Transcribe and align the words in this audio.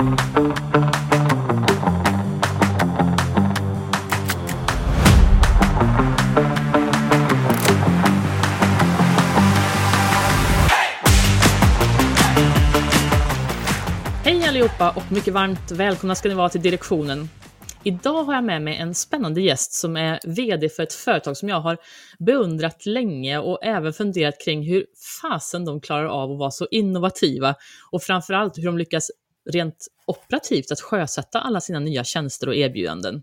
Hej 0.00 0.06
allihopa 14.48 14.90
och 14.90 15.12
mycket 15.12 15.34
varmt 15.34 15.70
välkomna 15.70 16.14
ska 16.14 16.28
ni 16.28 16.34
vara 16.34 16.48
till 16.48 16.62
direktionen. 16.62 17.28
Idag 17.84 18.24
har 18.24 18.34
jag 18.34 18.44
med 18.44 18.62
mig 18.62 18.76
en 18.76 18.94
spännande 18.94 19.40
gäst 19.40 19.72
som 19.72 19.96
är 19.96 20.20
VD 20.26 20.68
för 20.68 20.82
ett 20.82 20.92
företag 20.92 21.36
som 21.36 21.48
jag 21.48 21.60
har 21.60 21.78
beundrat 22.18 22.86
länge 22.86 23.38
och 23.38 23.64
även 23.64 23.92
funderat 23.92 24.34
kring 24.44 24.62
hur 24.62 24.86
fasen 25.22 25.64
de 25.64 25.80
klarar 25.80 26.06
av 26.06 26.32
att 26.32 26.38
vara 26.38 26.50
så 26.50 26.66
innovativa 26.70 27.54
och 27.90 28.02
framförallt 28.02 28.58
hur 28.58 28.66
de 28.66 28.78
lyckas 28.78 29.10
rent 29.50 29.86
operativt 30.06 30.72
att 30.72 30.80
sjösätta 30.80 31.40
alla 31.40 31.60
sina 31.60 31.78
nya 31.78 32.04
tjänster 32.04 32.48
och 32.48 32.54
erbjudanden. 32.54 33.22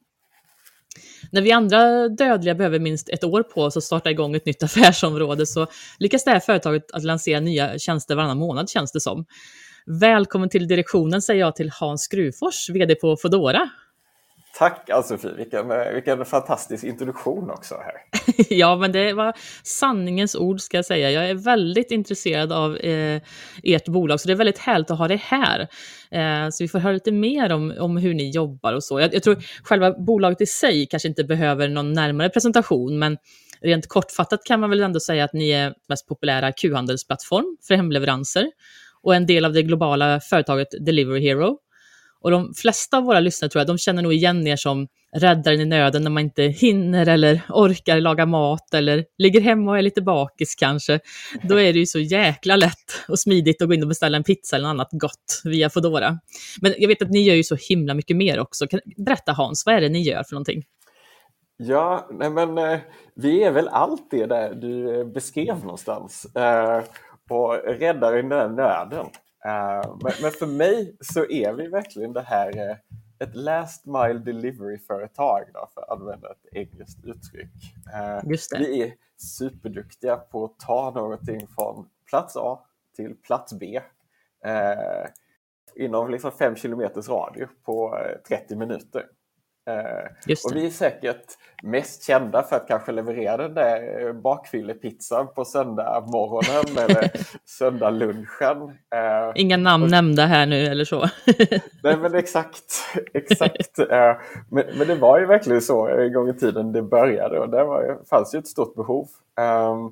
När 1.31 1.41
vi 1.41 1.51
andra 1.51 2.07
dödliga 2.07 2.55
behöver 2.55 2.79
minst 2.79 3.09
ett 3.09 3.23
år 3.23 3.43
på 3.43 3.61
oss 3.61 3.77
att 3.77 3.83
starta 3.83 4.11
igång 4.11 4.35
ett 4.35 4.45
nytt 4.45 4.63
affärsområde 4.63 5.45
så 5.45 5.67
lyckas 5.99 6.23
det 6.23 6.31
här 6.31 6.39
företaget 6.39 6.91
att 6.91 7.03
lansera 7.03 7.39
nya 7.39 7.79
tjänster 7.79 8.15
varannan 8.15 8.37
månad 8.37 8.69
känns 8.69 8.91
det 8.91 9.01
som. 9.01 9.25
Välkommen 9.99 10.49
till 10.49 10.67
direktionen 10.67 11.21
säger 11.21 11.39
jag 11.39 11.55
till 11.55 11.69
Hans 11.69 12.01
Skrufors, 12.01 12.69
VD 12.69 12.95
på 12.95 13.17
Fodora. 13.17 13.69
Tack 14.57 14.89
Ann-Sofie, 14.89 15.33
vilken, 15.37 15.71
eh, 15.71 15.93
vilken 15.93 16.25
fantastisk 16.25 16.83
introduktion 16.83 17.49
också 17.49 17.75
här. 17.75 17.93
ja, 18.49 18.75
men 18.75 18.91
det 18.91 19.13
var 19.13 19.33
sanningens 19.63 20.35
ord 20.35 20.61
ska 20.61 20.77
jag 20.77 20.85
säga. 20.85 21.11
Jag 21.11 21.29
är 21.29 21.35
väldigt 21.35 21.91
intresserad 21.91 22.51
av 22.51 22.77
eh, 22.77 23.21
ert 23.63 23.87
bolag, 23.87 24.19
så 24.19 24.27
det 24.27 24.33
är 24.33 24.37
väldigt 24.37 24.57
härligt 24.57 24.91
att 24.91 24.97
ha 24.97 25.07
det 25.07 25.21
här. 25.21 25.59
Eh, 26.11 26.49
så 26.49 26.63
vi 26.63 26.67
får 26.67 26.79
höra 26.79 26.93
lite 26.93 27.11
mer 27.11 27.51
om, 27.51 27.73
om 27.79 27.97
hur 27.97 28.13
ni 28.13 28.29
jobbar 28.29 28.73
och 28.73 28.83
så. 28.83 28.99
Jag, 28.99 29.13
jag 29.13 29.23
tror 29.23 29.37
själva 29.63 29.91
bolaget 29.91 30.41
i 30.41 30.45
sig 30.45 30.85
kanske 30.85 31.07
inte 31.07 31.23
behöver 31.23 31.67
någon 31.67 31.93
närmare 31.93 32.29
presentation, 32.29 32.99
men 32.99 33.17
rent 33.61 33.87
kortfattat 33.87 34.43
kan 34.43 34.59
man 34.59 34.69
väl 34.69 34.81
ändå 34.81 34.99
säga 34.99 35.23
att 35.23 35.33
ni 35.33 35.49
är 35.49 35.73
mest 35.89 36.07
populära 36.07 36.51
Q-handelsplattform 36.51 37.57
för 37.67 37.75
hemleveranser 37.75 38.51
och 39.03 39.15
en 39.15 39.25
del 39.25 39.45
av 39.45 39.53
det 39.53 39.63
globala 39.63 40.19
företaget 40.19 40.67
Delivery 40.85 41.21
Hero. 41.21 41.57
Och 42.27 42.31
de 42.31 42.53
flesta 42.53 42.97
av 42.97 43.03
våra 43.03 43.19
lyssnare 43.19 43.49
tror 43.49 43.59
jag, 43.59 43.67
de 43.67 43.77
känner 43.77 44.01
nog 44.01 44.13
igen 44.13 44.47
er 44.47 44.55
som 44.55 44.87
räddaren 45.15 45.61
i 45.61 45.65
nöden 45.65 46.03
när 46.03 46.11
man 46.11 46.23
inte 46.23 46.43
hinner 46.43 47.07
eller 47.07 47.41
orkar 47.49 47.99
laga 47.99 48.25
mat 48.25 48.73
eller 48.73 49.05
ligger 49.17 49.41
hemma 49.41 49.71
och 49.71 49.77
är 49.77 49.81
lite 49.81 50.01
bakis 50.01 50.55
kanske. 50.55 50.99
Då 51.43 51.59
är 51.59 51.73
det 51.73 51.79
ju 51.79 51.85
så 51.85 51.99
jäkla 51.99 52.55
lätt 52.55 53.05
och 53.07 53.19
smidigt 53.19 53.61
att 53.61 53.67
gå 53.67 53.73
in 53.73 53.81
och 53.81 53.87
beställa 53.87 54.17
en 54.17 54.23
pizza 54.23 54.55
eller 54.55 54.67
något 54.67 54.73
annat 54.73 54.89
gott 54.91 55.41
via 55.43 55.69
Fodora. 55.69 56.19
Men 56.61 56.73
jag 56.77 56.87
vet 56.87 57.01
att 57.01 57.09
ni 57.09 57.23
gör 57.23 57.35
ju 57.35 57.43
så 57.43 57.55
himla 57.69 57.93
mycket 57.93 58.17
mer 58.17 58.39
också. 58.39 58.67
Kan, 58.67 58.79
berätta 58.97 59.31
Hans, 59.31 59.65
vad 59.65 59.75
är 59.75 59.81
det 59.81 59.89
ni 59.89 60.01
gör 60.01 60.23
för 60.23 60.33
någonting? 60.33 60.63
Ja, 61.57 62.07
nej 62.11 62.29
men 62.29 62.57
eh, 62.57 62.79
vi 63.15 63.43
är 63.43 63.51
väl 63.51 63.67
allt 63.67 64.11
det 64.11 64.25
där 64.25 64.53
du 64.53 65.05
beskrev 65.05 65.59
någonstans. 65.61 66.35
Eh, 66.35 66.83
och 67.29 67.53
räddar 67.79 68.17
i 68.17 68.23
nöden. 68.23 69.05
Uh, 69.47 69.97
men, 70.21 70.31
för 70.31 70.45
mig 70.45 70.97
så 70.99 71.25
är 71.25 71.53
vi 71.53 71.67
verkligen 71.67 72.13
det 72.13 72.21
här 72.21 72.69
uh, 72.69 72.75
ett 73.19 73.35
last 73.35 73.85
mile 73.85 74.19
delivery-företag 74.19 75.43
för 75.73 75.81
att 75.81 75.89
använda 75.89 76.31
ett 76.31 76.53
engelskt 76.53 77.05
uttryck. 77.05 77.75
Uh, 77.87 78.29
vi 78.57 78.81
är 78.81 78.93
superduktiga 79.17 80.15
på 80.15 80.45
att 80.45 80.59
ta 80.59 80.91
någonting 80.91 81.47
från 81.47 81.89
plats 82.09 82.35
A 82.37 82.59
till 82.95 83.15
plats 83.15 83.53
B 83.53 83.81
inom 85.75 86.11
liksom 86.11 86.31
fem 86.31 86.55
kilometers 86.55 87.09
radie 87.09 87.47
på 87.63 87.97
30 88.27 88.55
minuter. 88.55 89.05
Eh, 89.67 90.33
och 90.45 90.55
vi 90.55 90.65
är 90.65 90.69
säkert 90.69 91.25
mest 91.63 92.03
kända 92.03 92.43
för 92.43 92.55
att 92.55 92.67
kanske 92.67 92.91
leverera 92.91 93.37
den 93.37 93.53
där 93.53 94.13
bakfyllepizzan 94.13 95.27
på 95.35 95.45
söndag 95.45 96.05
morgonen 96.07 96.77
eller 96.89 97.11
söndag 97.45 97.89
lunchen. 97.89 98.61
Eh, 98.95 99.31
Inga 99.35 99.57
namn 99.57 99.83
och... 99.83 99.91
nämnda 99.91 100.25
här 100.25 100.45
nu 100.45 100.65
eller 100.65 100.85
så. 100.85 100.99
nej 101.83 101.97
men 101.97 102.15
exakt, 102.15 102.73
exakt. 103.13 103.79
Eh, 103.91 104.15
men, 104.49 104.65
men, 104.77 104.87
det 104.87 104.95
var 104.95 105.19
ju 105.19 105.25
verkligen 105.25 105.61
så 105.61 105.87
en 105.87 106.13
gång 106.13 106.29
i 106.29 106.33
tiden 106.33 106.71
det 106.71 106.81
började 106.81 107.39
och 107.39 107.49
det 107.49 107.63
var, 107.63 107.97
fanns 108.09 108.35
ju 108.35 108.39
ett 108.39 108.47
stort 108.47 108.75
behov. 108.75 109.07
Ehm, 109.39 109.91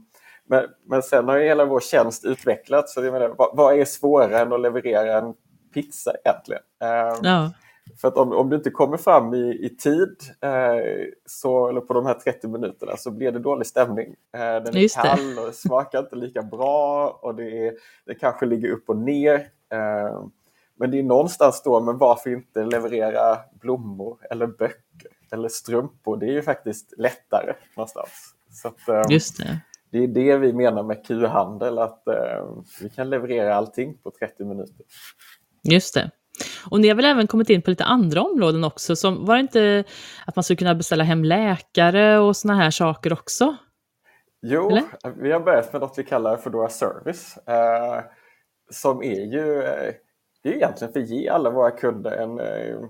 men, 0.49 0.63
men 0.87 1.03
sen 1.03 1.27
har 1.27 1.37
ju 1.37 1.43
hela 1.43 1.65
vår 1.65 1.79
tjänst 1.79 2.25
utvecklats. 2.25 2.93
Så 2.93 3.03
jag 3.03 3.13
menar, 3.13 3.33
vad, 3.37 3.49
vad 3.53 3.79
är 3.79 3.85
svårare 3.85 4.39
än 4.39 4.53
att 4.53 4.61
leverera 4.61 5.17
en 5.17 5.33
pizza 5.73 6.11
egentligen? 6.23 6.61
Ehm, 6.83 7.19
ja. 7.23 7.51
För 8.01 8.07
att 8.07 8.17
om, 8.17 8.33
om 8.33 8.49
du 8.49 8.55
inte 8.55 8.69
kommer 8.69 8.97
fram 8.97 9.33
i, 9.33 9.65
i 9.65 9.69
tid, 9.69 10.15
eh, 10.41 11.11
så, 11.25 11.67
eller 11.67 11.81
på 11.81 11.93
de 11.93 12.05
här 12.05 12.13
30 12.13 12.47
minuterna, 12.47 12.97
så 12.97 13.11
blir 13.11 13.31
det 13.31 13.39
dålig 13.39 13.67
stämning. 13.67 14.15
Eh, 14.33 14.39
den 14.39 14.67
är 14.67 14.79
Just 14.79 14.95
kall 14.95 15.39
och 15.47 15.53
smakar 15.53 15.99
inte 15.99 16.15
lika 16.15 16.41
bra 16.41 17.09
och 17.21 17.35
det, 17.35 17.67
är, 17.67 17.73
det 18.05 18.15
kanske 18.15 18.45
ligger 18.45 18.69
upp 18.69 18.89
och 18.89 18.97
ner. 18.97 19.35
Eh, 19.73 20.25
men 20.77 20.91
det 20.91 20.99
är 20.99 21.03
någonstans 21.03 21.61
då, 21.63 21.81
men 21.81 21.97
varför 21.97 22.29
inte 22.29 22.63
leverera 22.63 23.37
blommor 23.59 24.17
eller 24.29 24.47
böcker 24.47 25.11
eller 25.31 25.49
strumpor? 25.49 26.17
Det 26.17 26.25
är 26.25 26.33
ju 26.33 26.41
faktiskt 26.41 26.93
lättare 26.97 27.53
någonstans. 27.75 28.35
Så 28.51 28.67
att, 28.67 28.89
eh, 28.89 29.03
Just 29.09 29.37
det. 29.37 29.59
det 29.89 29.97
är 29.97 30.07
det 30.07 30.37
vi 30.37 30.53
menar 30.53 30.83
med 30.83 31.05
Q-handel, 31.05 31.79
att 31.79 32.07
eh, 32.07 32.45
vi 32.81 32.89
kan 32.89 33.09
leverera 33.09 33.55
allting 33.55 33.97
på 33.97 34.11
30 34.11 34.45
minuter. 34.45 34.85
Just 35.63 35.93
det. 35.93 36.11
Och 36.71 36.79
ni 36.79 36.87
har 36.87 36.95
väl 36.95 37.05
även 37.05 37.27
kommit 37.27 37.49
in 37.49 37.61
på 37.61 37.69
lite 37.69 37.83
andra 37.83 38.21
områden 38.21 38.63
också, 38.63 38.95
som 38.95 39.25
var 39.25 39.35
det 39.35 39.41
inte 39.41 39.83
att 40.25 40.35
man 40.35 40.43
skulle 40.43 40.57
kunna 40.57 40.75
beställa 40.75 41.03
hem 41.03 41.23
läkare 41.23 42.19
och 42.19 42.37
såna 42.37 42.55
här 42.55 42.71
saker 42.71 43.13
också? 43.13 43.55
Jo, 44.41 44.69
Eller? 44.69 44.83
vi 45.21 45.31
har 45.31 45.39
börjat 45.39 45.73
med 45.73 45.81
något 45.81 45.93
vi 45.97 46.03
kallar 46.03 46.37
Foodora 46.37 46.69
Service, 46.69 47.37
eh, 47.37 48.03
som 48.71 49.03
är 49.03 49.21
ju 49.21 49.63
eh, 49.63 49.93
det 50.45 50.49
är 50.49 50.55
egentligen 50.55 50.93
för 50.93 50.99
att 50.99 51.09
ge 51.09 51.29
alla 51.29 51.49
våra 51.49 51.71
kunder 51.71 52.11
en, 52.11 52.39
eh, 52.39 52.89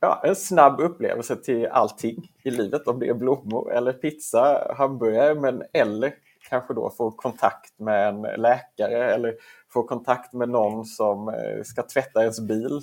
ja, 0.00 0.22
en 0.24 0.36
snabb 0.36 0.80
upplevelse 0.80 1.36
till 1.36 1.66
allting 1.66 2.30
i 2.44 2.50
livet, 2.50 2.88
om 2.88 2.98
det 2.98 3.08
är 3.08 3.14
blommor 3.14 3.72
eller 3.72 3.92
pizza, 3.92 4.74
hamburgare, 4.76 5.34
men 5.34 5.62
eller 5.72 6.14
kanske 6.48 6.74
då 6.74 6.90
få 6.90 7.10
kontakt 7.10 7.78
med 7.78 8.08
en 8.08 8.22
läkare 8.22 9.14
eller 9.14 9.34
få 9.72 9.82
kontakt 9.82 10.32
med 10.32 10.48
någon 10.48 10.84
som 10.84 11.28
eh, 11.28 11.62
ska 11.64 11.82
tvätta 11.82 12.20
ens 12.20 12.40
bil 12.40 12.80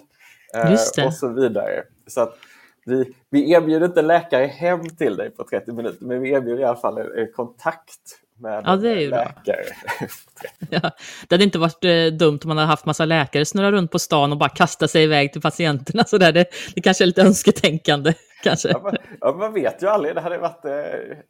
eh, 0.53 1.05
och 1.05 1.13
så 1.13 1.27
vidare. 1.27 1.83
Så 2.07 2.21
att 2.21 2.37
vi, 2.85 3.13
vi 3.29 3.51
erbjuder 3.51 3.85
inte 3.85 4.01
läkare 4.01 4.45
hem 4.45 4.89
till 4.89 5.15
dig 5.15 5.29
på 5.29 5.43
30 5.43 5.71
minuter, 5.71 6.05
men 6.05 6.21
vi 6.21 6.31
erbjuder 6.31 6.61
i 6.61 6.65
alla 6.65 6.79
fall 6.79 6.97
en, 6.97 7.31
kontakt 7.35 8.19
med 8.39 8.63
ja, 8.65 8.75
det 8.75 8.89
är 8.89 8.99
ju 8.99 9.09
läkare. 9.09 9.63
ja, 10.69 10.91
det 11.27 11.35
hade 11.35 11.43
inte 11.43 11.59
varit 11.59 11.83
eh, 11.83 12.05
dumt 12.05 12.39
om 12.43 12.47
man 12.47 12.57
hade 12.57 12.69
haft 12.69 12.85
massa 12.85 13.05
läkare 13.05 13.45
snurra 13.45 13.71
runt 13.71 13.91
på 13.91 13.99
stan 13.99 14.31
och 14.31 14.37
bara 14.37 14.49
kasta 14.49 14.87
sig 14.87 15.03
iväg 15.03 15.31
till 15.33 15.41
patienterna. 15.41 16.03
Så 16.03 16.17
där. 16.17 16.31
Det, 16.31 16.45
det 16.75 16.81
kanske 16.81 17.03
är 17.03 17.05
lite 17.05 17.21
önsketänkande. 17.21 18.13
Kanske. 18.45 18.69
Ja, 18.69 18.79
man, 18.79 18.95
ja, 19.21 19.31
man 19.31 19.53
vet 19.53 19.83
ju 19.83 19.87
aldrig. 19.87 20.15
Det 20.15 20.21
hade 20.21 20.37
varit 20.37 20.65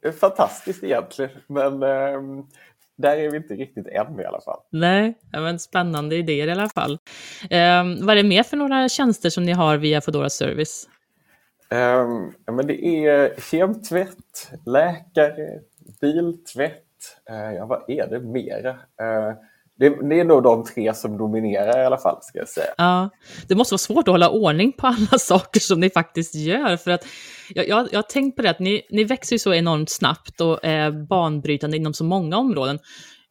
eh, 0.02 0.12
fantastiskt 0.12 0.84
egentligen. 0.84 1.30
Men 1.46 1.82
eh, 1.82 2.44
där 2.96 3.16
är 3.16 3.30
vi 3.30 3.36
inte 3.36 3.54
riktigt 3.54 3.86
än 3.86 4.20
i 4.20 4.24
alla 4.24 4.40
fall. 4.40 4.60
Nej, 4.70 5.18
men 5.32 5.58
spännande 5.58 6.16
idéer 6.16 6.48
i 6.48 6.52
alla 6.52 6.68
fall. 6.68 6.98
Eh, 7.50 7.84
vad 8.00 8.10
är 8.10 8.14
det 8.22 8.28
mer 8.28 8.42
för 8.42 8.56
några 8.56 8.88
tjänster 8.88 9.30
som 9.30 9.44
ni 9.44 9.52
har 9.52 9.76
via 9.76 10.00
Foodora 10.00 10.30
Service? 10.30 10.88
Ja, 11.68 12.06
men 12.52 12.66
det 12.66 12.86
är 12.86 13.40
kemtvätt, 13.40 14.52
läkare, 14.66 15.60
biltvätt. 16.00 16.82
Uh, 17.30 17.54
ja, 17.54 17.66
vad 17.66 17.90
är 17.90 18.06
det 18.06 18.20
mera? 18.20 18.76
Det, 19.78 20.08
det, 20.08 20.20
är 20.20 20.24
nog 20.24 20.42
de 20.42 20.64
tre 20.64 20.94
som 20.94 21.18
dominerar 21.18 21.82
i 21.82 21.84
alla 21.84 21.98
fall, 21.98 22.18
ska 22.22 22.38
jag 22.38 22.48
säga. 22.48 22.74
Ja, 22.78 23.10
det 23.48 23.54
måste 23.54 23.72
vara 23.72 23.78
svårt 23.78 24.08
att 24.08 24.14
hålla 24.14 24.30
ordning 24.30 24.72
på 24.72 24.86
alla 24.86 25.18
saker 25.18 25.60
som 25.60 25.80
ni 25.80 25.90
faktiskt 25.90 26.34
gör. 26.34 26.76
För 26.76 26.90
att 26.90 27.06
jag, 27.54 27.68
jag, 27.68 27.88
jag 27.92 27.98
har 27.98 28.02
tänkt 28.02 28.36
på 28.36 28.42
det 28.42 28.50
att 28.50 28.60
ni, 28.60 28.82
ni 28.90 29.04
växer 29.04 29.38
så 29.38 29.54
enormt 29.54 29.90
snabbt 29.90 30.40
och 30.40 30.58
är 30.62 31.06
banbrytande 31.08 31.76
inom 31.76 31.94
så 31.94 32.04
många 32.04 32.36
områden. 32.36 32.78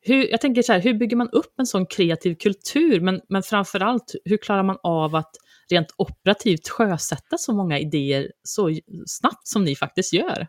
Hur, 0.02 0.32
jag 0.32 0.42
tänker 0.42 0.62
så 0.62 0.74
här, 0.74 0.80
hur 0.80 0.94
bygger 0.94 1.18
man 1.18 1.30
upp 1.30 1.54
en 1.60 1.66
sån 1.66 1.86
kreativ 1.86 2.36
kultur? 2.36 3.02
Men, 3.02 3.22
men 3.30 3.44
framför 3.44 3.80
allt, 3.80 4.16
hur 4.26 4.38
klarar 4.38 4.64
man 4.64 4.78
av 4.84 5.16
att 5.16 5.32
rent 5.70 5.88
operativt 5.98 6.70
sjösätta 6.70 7.38
så 7.38 7.54
många 7.54 7.80
idéer 7.80 8.32
så 8.44 8.70
snabbt 9.06 9.48
som 9.48 9.64
ni 9.64 9.76
faktiskt 9.76 10.14
gör? 10.14 10.48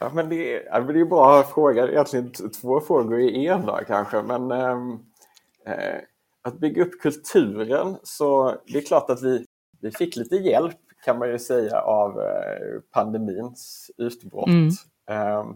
Ja, 0.00 0.10
men 0.14 0.28
det, 0.28 0.66
är, 0.66 0.80
det 0.80 1.00
är 1.00 1.04
bra 1.04 1.42
fråga. 1.42 1.88
Egentligen 1.88 2.32
två 2.32 2.80
frågor 2.80 3.20
i 3.20 3.46
en 3.46 3.66
då, 3.66 3.80
kanske. 3.86 4.22
Men 4.22 4.50
ehm, 4.50 4.98
eh, 5.66 6.00
att 6.42 6.58
bygga 6.58 6.82
upp 6.82 7.00
kulturen, 7.00 7.96
så 8.02 8.56
det 8.66 8.78
är 8.78 8.82
klart 8.82 9.10
att 9.10 9.22
vi, 9.22 9.46
vi 9.80 9.90
fick 9.90 10.16
lite 10.16 10.36
hjälp 10.36 10.76
kan 11.04 11.18
man 11.18 11.28
ju 11.28 11.38
säga 11.38 11.80
av 11.80 12.20
eh, 12.20 12.80
pandemins 12.90 13.90
utbrott. 13.96 14.48
Mm. 14.48 14.70
Eh, 15.10 15.46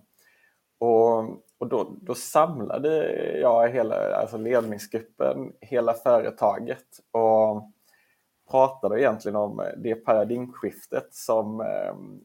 och 0.78 1.24
och 1.58 1.68
då, 1.68 1.96
då 2.02 2.14
samlade 2.14 3.12
jag 3.40 3.68
hela 3.68 4.14
alltså 4.14 4.36
ledningsgruppen, 4.36 5.52
hela 5.60 5.94
företaget 5.94 6.86
och 7.10 7.70
pratade 8.50 9.00
egentligen 9.00 9.36
om 9.36 9.62
det 9.76 9.94
paradigmskiftet 9.94 11.08
som, 11.10 11.64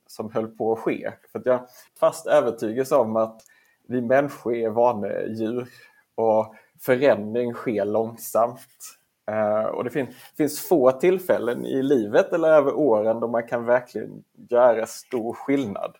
som 0.07 0.31
höll 0.31 0.47
på 0.47 0.73
att 0.73 0.79
ske. 0.79 1.11
För 1.31 1.39
att 1.39 1.45
jag 1.45 1.59
fast 1.99 2.27
övertygelse 2.27 2.95
om 2.95 3.15
att 3.15 3.41
vi 3.87 4.01
människor 4.01 4.55
är 4.55 4.69
vanedjur 4.69 5.67
och 6.15 6.55
förändring 6.79 7.53
sker 7.53 7.85
långsamt. 7.85 8.97
Uh, 9.31 9.65
och 9.65 9.83
det 9.83 9.89
fin 9.89 10.07
finns 10.37 10.67
få 10.67 10.91
tillfällen 10.91 11.65
i 11.65 11.83
livet 11.83 12.33
eller 12.33 12.49
över 12.49 12.73
åren 12.73 13.19
då 13.19 13.27
man 13.27 13.47
kan 13.47 13.65
verkligen 13.65 14.23
göra 14.49 14.85
stor 14.85 15.33
skillnad. 15.33 15.95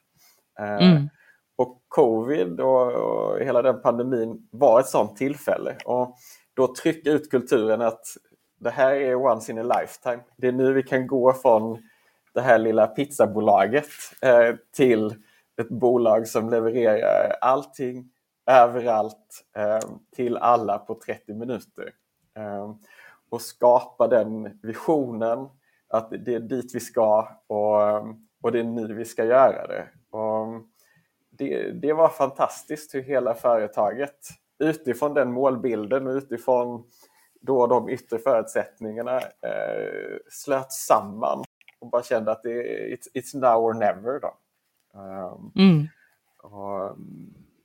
Mm. 0.59 1.09
Och 1.55 1.81
covid 1.87 2.59
och, 2.59 2.91
och, 2.91 3.39
hela 3.39 3.61
den 3.61 3.81
pandemin 3.81 4.47
var 4.51 4.79
ett 4.79 4.87
sådant 4.87 5.17
tillfälle. 5.17 5.75
Och 5.85 6.15
då 6.53 6.75
trycka 6.75 7.11
ut 7.11 7.31
kulturen 7.31 7.81
att 7.81 8.05
det 8.63 8.69
här 8.69 8.91
är 8.95 9.15
once 9.15 9.51
in 9.51 9.59
a 9.59 9.79
lifetime. 9.79 10.19
Det 10.37 10.47
är 10.47 10.51
nu 10.51 10.73
vi 10.73 10.83
kan 10.83 11.07
gå 11.07 11.33
från 11.33 11.83
det 12.33 12.41
här 12.41 12.57
lilla 12.57 12.87
pizzabolaget 12.87 13.87
eh, 14.21 14.55
till 14.75 15.15
ett 15.61 15.69
bolag 15.69 16.27
som 16.27 16.49
levererar 16.49 17.35
allting 17.41 18.09
överallt 18.45 19.45
eh, 19.57 19.89
till 20.15 20.37
alla 20.37 20.77
på 20.77 20.99
30 21.05 21.33
minuter 21.33 21.93
eh, 22.37 22.75
och 23.29 23.41
skapa 23.41 24.07
den 24.07 24.59
visionen 24.63 25.49
att 25.87 26.09
det 26.09 26.35
är 26.35 26.39
dit 26.39 26.75
vi 26.75 26.79
ska 26.79 27.27
och, 27.47 27.77
och 28.41 28.51
det 28.51 28.59
är 28.59 28.63
nu 28.63 28.93
vi 28.93 29.05
ska 29.05 29.25
göra 29.25 29.67
det. 29.67 29.87
Och 30.17 30.47
det, 31.29 31.71
det 31.71 31.93
var 31.93 32.09
fantastiskt 32.09 32.95
hur 32.95 33.01
hela 33.01 33.33
företaget 33.33 34.29
utifrån 34.59 35.13
den 35.13 35.31
målbilden 35.31 36.07
och 36.07 36.13
utifrån 36.13 36.83
då 37.45 37.67
de 37.67 37.89
yttre 37.89 38.19
förutsättningarna 38.19 39.17
eh, 39.19 40.17
slöt 40.29 40.71
samman 40.71 41.43
och 41.79 41.89
bara 41.89 42.03
kände 42.03 42.31
att 42.31 42.43
det 42.43 42.51
är 42.51 42.95
it's, 42.95 43.07
it's 43.13 43.39
now 43.39 43.65
or 43.65 43.73
never. 43.73 44.19
Då. 44.19 44.37
Um, 44.99 45.51
mm. 45.55 45.87
och, 46.37 46.97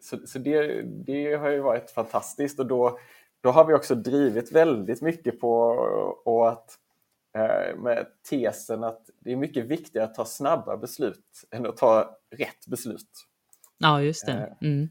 så 0.01 0.27
så 0.27 0.39
det, 0.39 0.83
det 0.83 1.35
har 1.35 1.49
ju 1.49 1.61
varit 1.61 1.91
fantastiskt 1.91 2.61
och 2.61 2.67
då 2.67 2.99
då 3.41 3.51
har 3.51 3.65
vi 3.65 3.75
också 3.75 3.95
drivit 3.95 4.53
väldigt 4.53 5.03
mycket 5.03 5.41
på 5.41 5.61
och 6.25 6.49
att, 6.49 6.79
eh, 7.35 7.77
med 7.77 8.07
tesen 8.31 8.85
att 8.85 9.11
det 9.19 9.33
är 9.33 9.37
mycket 9.37 9.65
viktigare 9.65 10.07
att 10.07 10.15
ta 10.15 10.25
snabba 10.25 10.77
beslut 10.77 11.45
än 11.51 11.67
att 11.67 11.77
ta 11.77 12.19
rätt 12.31 12.67
beslut. 12.67 13.27
Ja, 13.79 14.03
just 14.03 14.27
det. 14.27 14.33
Eh. 14.33 14.69
Mm. 14.69 14.89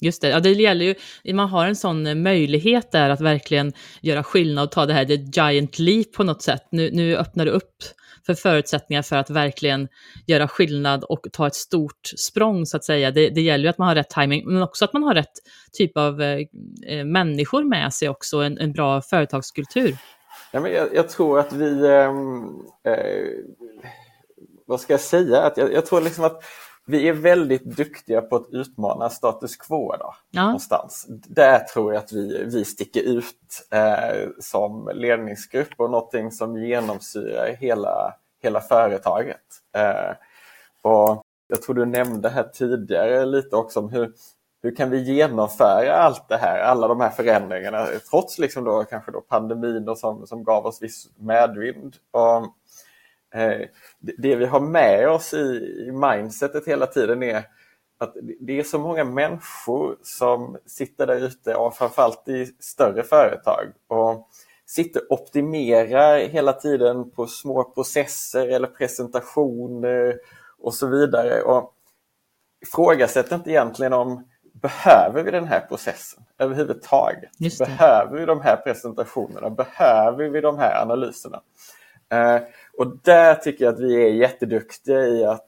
Just 0.00 0.22
det, 0.22 0.28
ja, 0.28 0.40
det 0.40 0.52
gäller 0.52 0.84
ju, 1.24 1.34
man 1.34 1.48
har 1.48 1.66
en 1.66 1.76
sån 1.76 2.06
eh, 2.06 2.14
möjlighet 2.14 2.92
där 2.92 3.10
att 3.10 3.20
verkligen 3.20 3.72
göra 4.00 4.22
skillnad 4.22 4.64
och 4.64 4.72
ta 4.72 4.86
det 4.86 4.92
här 4.92 5.04
the 5.04 5.40
giant 5.40 5.78
leap 5.78 6.12
på 6.12 6.24
något 6.24 6.42
sätt. 6.42 6.62
Nu, 6.70 6.90
nu 6.92 7.16
öppnar 7.16 7.44
det 7.44 7.50
upp 7.50 7.82
för 8.26 8.34
förutsättningar 8.34 9.02
för 9.02 9.16
att 9.16 9.30
verkligen 9.30 9.88
göra 10.26 10.48
skillnad 10.48 11.04
och 11.04 11.26
ta 11.32 11.46
ett 11.46 11.54
stort 11.54 12.06
språng 12.16 12.66
så 12.66 12.76
att 12.76 12.84
säga. 12.84 13.10
Det, 13.10 13.28
det 13.28 13.40
gäller 13.40 13.64
ju 13.64 13.70
att 13.70 13.78
man 13.78 13.88
har 13.88 13.94
rätt 13.94 14.10
timing, 14.10 14.52
men 14.52 14.62
också 14.62 14.84
att 14.84 14.92
man 14.92 15.02
har 15.02 15.14
rätt 15.14 15.32
typ 15.72 15.96
av 15.96 16.22
eh, 16.22 16.38
eh 16.88 17.04
människor 17.04 17.64
med 17.64 17.94
sig 17.94 18.08
också, 18.08 18.38
en, 18.38 18.58
en 18.58 18.72
bra 18.72 19.02
företagskultur. 19.02 19.96
Ja, 20.52 20.60
men 20.60 20.72
jag, 20.72 20.94
jag 20.94 21.08
tror 21.08 21.38
att 21.38 21.52
vi, 21.52 21.84
eh, 21.84 22.10
eh, 22.92 23.28
vad 24.66 24.80
ska 24.80 24.92
jag 24.92 25.00
säga, 25.00 25.42
att 25.42 25.56
jag, 25.56 25.72
jag 25.72 25.86
tror 25.86 26.00
liksom 26.00 26.24
att 26.24 26.42
vi 26.86 27.08
är 27.08 27.12
väldigt 27.12 27.64
duktiga 27.64 28.22
på 28.22 28.36
att 28.36 28.46
utmana 28.52 29.10
status 29.10 29.56
quo 29.56 29.96
då, 29.96 30.14
ja. 30.30 30.44
någonstans. 30.44 31.06
Där 31.08 31.58
tror 31.58 31.92
jag 31.94 32.02
att 32.02 32.12
vi, 32.12 32.44
vi 32.44 32.64
sticker 32.64 33.02
ut 33.02 33.68
eh, 33.70 34.28
som 34.40 34.90
ledningsgrupp 34.94 35.74
och 35.76 35.90
någonting 35.90 36.30
som 36.30 36.56
genomsyrar 36.56 37.56
hela, 37.60 38.14
hela 38.42 38.60
företaget. 38.60 39.40
Eh, 39.76 40.14
och 40.82 41.22
jag 41.48 41.62
tror 41.62 41.74
du 41.74 41.84
nämnde 41.84 42.28
här 42.28 42.42
tidigare 42.42 43.26
lite 43.26 43.56
också 43.56 43.80
om 43.80 43.90
hur, 43.90 44.12
hur 44.62 44.76
kan 44.76 44.90
vi 44.90 45.02
genomföra 45.14 45.92
allt 45.92 46.28
det 46.28 46.36
här, 46.36 46.58
alla 46.58 46.88
de 46.88 47.00
här 47.00 47.10
förändringarna, 47.10 47.86
trots 48.10 48.38
liksom 48.38 48.64
då, 48.64 48.84
kanske 48.84 49.12
då 49.12 49.20
pandemin 49.20 49.88
och 49.88 49.98
som, 49.98 50.26
som 50.26 50.44
gav 50.44 50.66
oss 50.66 50.82
viss 50.82 51.08
medvind. 51.18 51.96
Och, 52.10 52.46
det 54.00 54.36
vi 54.36 54.46
har 54.46 54.60
med 54.60 55.08
oss 55.08 55.34
i 55.34 55.90
mindsetet 55.92 56.66
hela 56.66 56.86
tiden 56.86 57.22
är 57.22 57.42
att 57.98 58.16
det 58.40 58.58
är 58.58 58.62
så 58.62 58.78
många 58.78 59.04
människor 59.04 59.96
som 60.02 60.56
sitter 60.66 61.06
där 61.06 61.16
ute, 61.16 61.54
och 61.54 61.74
framförallt 61.74 62.28
i 62.28 62.46
större 62.60 63.02
företag, 63.02 63.66
och 63.88 64.28
sitter 64.66 65.02
och 65.12 65.20
optimerar 65.20 66.18
hela 66.18 66.52
tiden 66.52 67.10
på 67.10 67.26
små 67.26 67.64
processer 67.64 68.48
eller 68.48 68.68
presentationer 68.68 70.18
och 70.58 70.74
så 70.74 70.86
vidare. 70.86 71.42
Och 71.42 71.72
ifrågasätter 72.62 73.36
inte 73.36 73.50
egentligen 73.50 73.92
om 73.92 74.28
behöver 74.52 75.22
vi 75.22 75.30
den 75.30 75.46
här 75.46 75.60
processen 75.60 76.24
överhuvudtaget? 76.38 77.30
Behöver 77.58 78.18
vi 78.18 78.26
de 78.26 78.40
här 78.40 78.56
presentationerna? 78.56 79.50
Behöver 79.50 80.28
vi 80.28 80.40
de 80.40 80.58
här 80.58 80.82
analyserna? 80.82 81.40
Eh, 82.12 82.42
och 82.78 82.96
där 83.02 83.34
tycker 83.34 83.64
jag 83.64 83.74
att 83.74 83.80
vi 83.80 84.06
är 84.06 84.10
jätteduktiga 84.10 85.06
i 85.06 85.24
att 85.24 85.46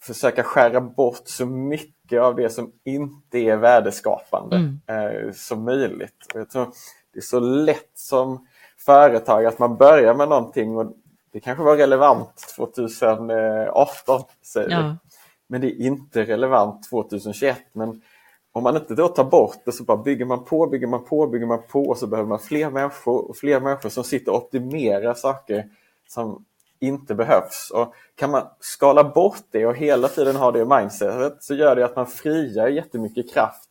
försöka 0.00 0.42
skära 0.42 0.80
bort 0.80 1.22
så 1.24 1.46
mycket 1.46 2.20
av 2.20 2.36
det 2.36 2.50
som 2.50 2.72
inte 2.84 3.38
är 3.38 3.56
värdeskapande 3.56 4.56
mm. 4.56 4.80
eh, 4.86 5.32
som 5.32 5.64
möjligt. 5.64 6.26
Jag 6.34 6.50
tror 6.50 6.72
det 7.12 7.18
är 7.18 7.22
så 7.22 7.40
lätt 7.40 7.90
som 7.94 8.46
företag 8.78 9.46
att 9.46 9.58
man 9.58 9.76
börjar 9.76 10.14
med 10.14 10.28
någonting 10.28 10.76
och 10.76 10.96
det 11.32 11.40
kanske 11.40 11.64
var 11.64 11.76
relevant 11.76 12.54
2018, 12.56 14.22
säger 14.42 14.70
ja. 14.70 14.96
men 15.46 15.60
det 15.60 15.66
är 15.66 15.80
inte 15.80 16.24
relevant 16.24 16.90
2021. 16.90 17.58
Men 17.72 18.02
om 18.52 18.62
man 18.62 18.76
inte 18.76 18.94
då 18.94 19.08
tar 19.08 19.24
bort 19.24 19.58
det 19.64 19.72
så 19.72 19.84
bara 19.84 19.96
bygger 19.96 20.24
man 20.24 20.44
på, 20.44 20.66
bygger 20.66 20.86
man 20.86 21.04
på, 21.04 21.26
bygger 21.26 21.46
man 21.46 21.62
på 21.68 21.82
och 21.82 21.98
så 21.98 22.06
behöver 22.06 22.28
man 22.28 22.38
fler 22.38 22.70
människor 22.70 23.28
och 23.28 23.36
fler 23.36 23.60
människor 23.60 23.88
som 23.88 24.04
sitter 24.04 24.32
och 24.32 24.38
optimerar 24.44 25.14
saker 25.14 25.64
som 26.10 26.44
inte 26.78 27.14
behövs. 27.14 27.70
Och 27.74 27.94
kan 28.14 28.30
man 28.30 28.46
skala 28.60 29.04
bort 29.04 29.44
det 29.50 29.66
och 29.66 29.76
hela 29.76 30.08
tiden 30.08 30.36
ha 30.36 30.52
det 30.52 30.64
mindsetet 30.64 31.36
så 31.40 31.54
gör 31.54 31.76
det 31.76 31.84
att 31.84 31.96
man 31.96 32.06
frigör 32.06 32.68
jättemycket 32.68 33.32
kraft 33.32 33.68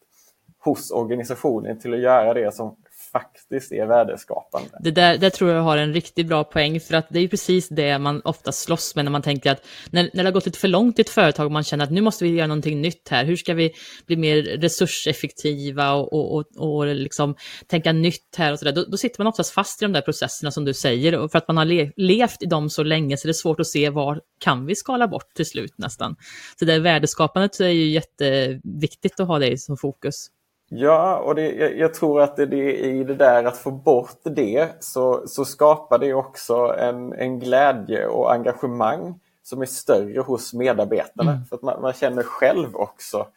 hos 0.60 0.92
organisationen 0.92 1.80
till 1.80 1.94
att 1.94 2.00
göra 2.00 2.34
det 2.34 2.56
som 2.56 2.76
faktiskt 3.12 3.72
är 3.72 3.86
värdeskapande. 3.86 4.70
Det 4.80 4.92
där, 4.92 5.18
där 5.18 5.30
tror 5.30 5.52
jag 5.52 5.62
har 5.62 5.78
en 5.78 5.94
riktigt 5.94 6.28
bra 6.28 6.44
poäng, 6.44 6.80
för 6.80 6.94
att 6.94 7.08
det 7.10 7.20
är 7.20 7.28
precis 7.28 7.70
det 7.70 8.00
man 8.00 8.22
ofta 8.26 8.52
slåss 8.52 8.95
med 8.95 9.06
när 9.06 9.12
man 9.12 9.22
tänker 9.22 9.52
att 9.52 9.66
när, 9.90 10.10
när 10.14 10.24
det 10.24 10.28
har 10.28 10.33
gått 10.33 10.45
lite 10.45 10.60
för 10.60 10.68
långt 10.68 11.00
i 11.00 11.02
ett 11.02 11.10
företag 11.10 11.45
och 11.45 11.52
man 11.52 11.64
känner 11.64 11.83
att 11.83 11.92
nu 11.92 12.02
måste 12.02 12.24
vi 12.24 12.30
göra 12.30 12.48
någonting 12.48 12.81
nytt 12.81 13.10
här, 13.10 13.26
hur 13.26 13.36
ska 13.36 13.54
vi 13.54 13.74
bli 14.06 14.16
mer 14.16 14.44
resurseffektiva 14.44 15.94
och, 15.94 16.14
och, 16.14 16.36
och, 16.36 16.78
och 16.78 16.86
liksom 16.86 17.36
tänka 17.68 17.92
nytt 17.92 18.36
här 18.38 18.52
och 18.52 18.60
så 18.60 18.66
där, 18.66 18.72
då, 18.72 18.86
då, 18.86 18.98
sitter 18.98 19.19
man 19.19 19.28
oftast 19.28 19.54
fast 19.54 19.81
i 19.81 19.86
de 19.86 19.94
där 19.94 20.02
processerna 20.02 20.52
som 20.52 20.66
du 20.66 20.74
säger, 20.74 21.18
och 21.18 21.31
för 21.31 21.38
att 21.38 21.48
man 21.48 21.57
har 21.57 21.66
le, 21.66 21.92
levt 21.95 22.44
i 22.44 22.45
dem 22.45 22.69
så 22.69 22.83
länge 22.83 23.18
så 23.18 23.28
det 23.28 23.31
är 23.31 23.33
svårt 23.33 23.60
att 23.60 23.68
se 23.68 23.90
var 23.90 24.22
kan 24.40 24.66
vi 24.66 24.76
skala 24.76 25.07
bort 25.07 25.33
till 25.36 25.45
slut 25.45 25.74
nästan. 25.78 26.16
Så 26.60 26.66
det 26.66 26.80
värdeskapandet 26.80 27.60
är 27.60 27.68
ju 27.68 27.90
jätteviktigt 27.90 29.19
att 29.19 29.28
ha 29.28 29.40
det 29.40 29.62
som 29.62 29.78
fokus. 29.78 30.30
Ja, 30.69 31.18
och 31.18 31.35
det, 31.35 31.52
jag, 31.52 31.78
jag, 31.78 31.94
tror 31.94 32.21
att 32.21 32.35
det, 32.35 32.45
det, 32.45 32.78
i 32.78 33.04
det 33.04 33.16
där 33.16 33.44
att 33.44 33.57
få 33.57 33.71
bort 33.71 34.19
det 34.23 34.69
så, 34.80 35.28
så 35.28 35.45
skapar 35.45 35.97
det 35.97 36.14
också 36.14 36.76
en, 36.80 37.14
en 37.14 37.40
glädje 37.40 38.07
och 38.07 38.33
engagemang 38.33 39.19
som 39.44 39.61
är 39.61 39.66
större 39.66 40.19
hos 40.19 40.54
medarbetarna. 40.54 41.31
Mm. 41.31 41.45
För 41.45 41.56
att 41.56 41.61
man, 41.61 41.81
man, 41.81 41.94
känner 41.94 42.23
själv 42.23 42.76
också 42.76 43.28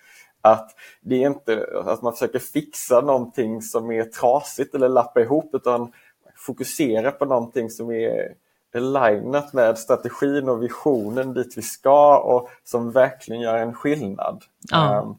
att 0.40 0.70
det 1.00 1.22
är 1.22 1.26
inte 1.26 1.66
att 1.86 2.02
man 2.02 2.12
försöker 2.12 2.38
fixa 2.38 3.00
någonting 3.00 3.62
som 3.62 3.90
är 3.90 4.04
trasigt 4.04 4.74
eller 4.74 4.88
lappa 4.88 5.20
ihop 5.20 5.50
utan 5.52 5.92
fokusera 6.36 7.10
på 7.10 7.24
någonting 7.24 7.70
som 7.70 7.90
är 7.90 8.34
alignat 8.74 9.52
med 9.52 9.78
strategin 9.78 10.48
och 10.48 10.62
visionen 10.62 11.34
dit 11.34 11.54
vi 11.56 11.62
ska 11.62 12.18
och 12.18 12.48
som 12.64 12.92
verkligen 12.92 13.42
gör 13.42 13.58
en 13.58 13.74
skillnad. 13.74 14.44
Ja. 14.70 15.00
Um, 15.00 15.16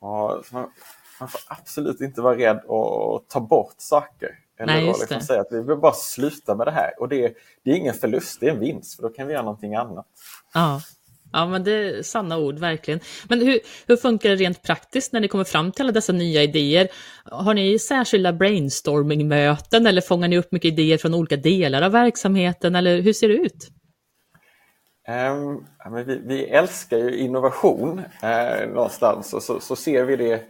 och 0.00 0.44
man 1.20 1.28
får 1.28 1.40
absolut 1.46 2.00
inte 2.00 2.20
vara 2.20 2.36
rädd 2.36 2.56
att 2.56 3.28
ta 3.28 3.40
bort 3.40 3.74
saker. 3.76 4.28
Eller 4.58 4.72
Nej, 4.72 4.86
liksom 4.86 5.18
det. 5.18 5.24
säga 5.24 5.40
att 5.40 5.48
vi 5.50 5.62
vill 5.62 5.76
bara 5.76 5.92
sluta 5.92 6.54
med 6.54 6.66
det 6.66 6.70
här. 6.70 6.90
Och 7.00 7.08
det, 7.08 7.34
det 7.64 7.70
är 7.70 7.74
ingen 7.74 7.94
förlust, 7.94 8.40
det 8.40 8.46
är 8.46 8.50
en 8.50 8.60
vinst, 8.60 8.96
för 8.96 9.02
då 9.02 9.08
kan 9.08 9.26
vi 9.26 9.32
göra 9.32 9.42
någonting 9.42 9.74
annat. 9.74 10.06
Ja. 10.54 10.80
Ja, 11.32 11.46
men 11.46 11.64
det 11.64 11.72
är 11.72 12.02
sanna 12.02 12.38
ord, 12.38 12.58
verkligen. 12.58 13.00
Men 13.28 13.40
hur, 13.40 13.58
hur 13.86 13.96
funkar 13.96 14.28
det 14.28 14.36
rent 14.36 14.62
praktiskt 14.62 15.12
när 15.12 15.20
ni 15.20 15.28
kommer 15.28 15.44
fram 15.44 15.72
till 15.72 15.82
alla 15.82 15.92
dessa 15.92 16.12
nya 16.12 16.42
idéer? 16.42 16.88
Har 17.24 17.54
ni 17.54 17.78
särskilda 17.78 18.32
brainstorming-möten 18.32 19.86
eller 19.86 20.00
fångar 20.00 20.28
ni 20.28 20.38
upp 20.38 20.52
mycket 20.52 20.72
idéer 20.72 20.98
från 20.98 21.14
olika 21.14 21.36
delar 21.36 21.82
av 21.82 21.92
verksamheten? 21.92 22.74
Eller 22.74 23.00
hur 23.00 23.12
ser 23.12 23.28
det 23.28 23.34
ut? 23.34 23.68
Um, 25.08 25.66
ja, 25.84 25.90
vi, 25.90 26.20
vi, 26.24 26.44
älskar 26.44 26.98
ju 26.98 27.16
innovation 27.16 27.98
uh, 27.98 28.74
någonstans 28.74 29.34
och 29.34 29.42
så, 29.42 29.60
så 29.60 29.76
ser 29.76 30.04
vi 30.04 30.16
det 30.16 30.44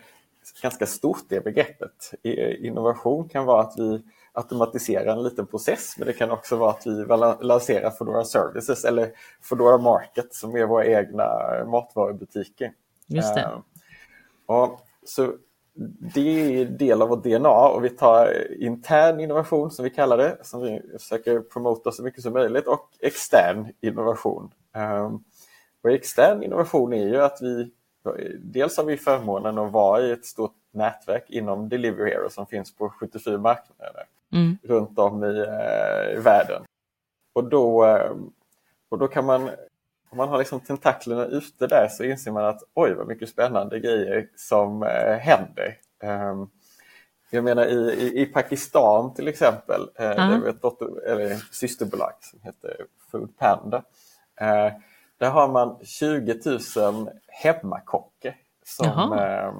ganska 0.62 0.87
stort 0.87 1.25
det 1.29 1.45
begreppet. 1.45 2.12
Innovation 2.59 3.29
kan 3.29 3.45
vara 3.45 3.61
att 3.61 3.75
vi 3.79 4.02
automatisera 4.33 5.12
en 5.12 5.23
liten 5.23 5.47
process, 5.47 5.95
men 5.99 6.07
det 6.07 6.12
kan 6.12 6.31
också 6.31 6.57
vara 6.57 6.71
att 6.71 6.87
vi 6.87 7.05
lanserar 7.47 7.90
Foodora 7.90 8.25
Services 8.25 8.85
eller 8.85 9.12
Foodora 9.43 9.79
Market 9.79 10.35
som 10.35 10.57
är 10.57 10.67
våra 10.67 10.87
egna 10.87 11.29
matvarubutiker. 11.67 12.73
Just 13.07 13.35
det. 13.35 13.50
Och 14.47 14.81
så 15.05 15.33
det 16.14 16.61
är 16.61 16.64
del 16.64 17.02
av 17.02 17.09
vårt 17.09 17.25
DNA 17.25 17.69
och 17.69 17.85
vi 17.85 17.90
tar 17.90 18.52
intern 18.62 19.21
innovation 19.21 19.71
som 19.71 19.83
vi 19.85 19.90
kallar 19.90 20.17
det, 20.17 20.38
som 20.43 20.62
vi 20.62 20.83
försöker 20.99 21.40
promota 21.40 21.93
så 21.93 22.02
mycket 22.02 22.23
som 22.23 22.33
möjligt 22.33 22.67
och 22.67 22.88
extern 23.00 23.73
innovation. 23.81 24.52
Och 25.83 25.90
extern 25.90 26.43
innovation 26.43 26.93
är 26.93 27.07
ju 27.07 27.23
att 27.23 27.38
vi 27.43 27.71
dels 28.38 28.76
har 28.76 28.85
vi 28.85 28.97
förmånen 28.97 29.59
att 29.59 29.73
vara 29.73 30.00
i 30.00 30.11
ett 30.11 30.25
stort 30.25 30.54
nätverk 30.73 31.25
inom 31.28 31.69
Delivery 31.69 32.11
Hero 32.11 32.30
som 32.30 32.47
finns 32.47 32.76
på 32.76 32.90
74 32.90 33.38
marknader 33.38 34.04
mm. 34.33 34.59
runt 34.62 34.99
om 34.99 35.25
i, 35.25 35.26
i 35.26 35.40
eh, 35.40 36.23
världen. 36.23 36.62
Och 37.33 37.45
då, 37.45 37.87
eh, 37.87 38.12
och 38.88 38.99
då 38.99 39.09
kan 39.09 39.25
man, 39.25 39.50
om 40.11 40.16
man 40.16 40.28
har 40.28 40.38
liksom 40.38 40.61
tentaklerna 40.61 41.25
ute 41.25 41.66
där 41.66 41.88
så 41.90 42.04
inser 42.04 42.33
man 42.33 42.45
att 42.45 42.62
oj 42.75 42.95
vad 42.95 43.07
mycket 43.07 43.28
spännande 43.28 43.80
grejer 43.80 44.28
som 44.37 44.83
eh, 44.83 45.16
händer. 45.19 45.76
Um, 46.02 46.50
jag 47.30 47.45
menar 47.45 47.66
i, 47.66 47.92
i, 47.92 48.23
i, 48.23 48.26
Pakistan 48.26 49.14
till 49.14 49.28
exempel, 49.28 49.80
uh 49.80 50.07
-huh. 50.07 50.30
där 50.30 50.40
vi 50.40 50.50
ett 50.50 50.62
dotter, 50.62 51.09
eller 51.09 51.37
systerbolag 51.50 52.12
som 52.21 52.40
heter 52.42 52.87
Food 53.11 53.38
Panda. 53.38 53.83
Uh, 54.42 54.73
där 55.21 55.31
har 55.31 55.49
man 55.49 55.79
20 55.83 56.39
000 56.77 57.11
hemmakockar. 57.29 58.37
Som, 58.65 59.12
eh, 59.12 59.53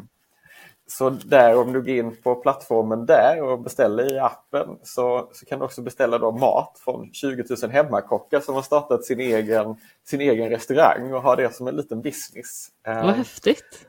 så 0.87 1.11
där 1.11 1.57
om 1.57 1.73
du 1.73 1.81
går 1.81 1.89
in 1.89 2.17
på 2.23 2.35
plattformen 2.35 3.07
där 3.07 3.43
och 3.43 3.61
beställer 3.61 4.13
i 4.13 4.19
appen 4.19 4.79
så, 4.83 5.29
så 5.33 5.47
kan 5.47 5.59
du 5.59 5.65
också 5.65 5.83
beställa 5.83 6.19
då 6.19 6.33
mat 6.33 6.81
från 6.85 7.13
20 7.13 7.45
000 7.63 7.71
hemmakockar 7.71 8.41
som 8.41 8.55
har 8.55 8.63
startat 8.63 9.05
sin 9.05 9.21
egen, 9.21 9.77
sin 10.05 10.21
egen 10.21 10.51
restaurang 10.51 11.13
och 11.13 11.23
har 11.23 11.37
det 11.37 11.55
som 11.55 11.69
en 11.69 11.77
liten 11.77 12.03
business. 12.03 12.69
Vad 12.85 12.97
eh, 12.97 13.15
häftigt! 13.15 13.87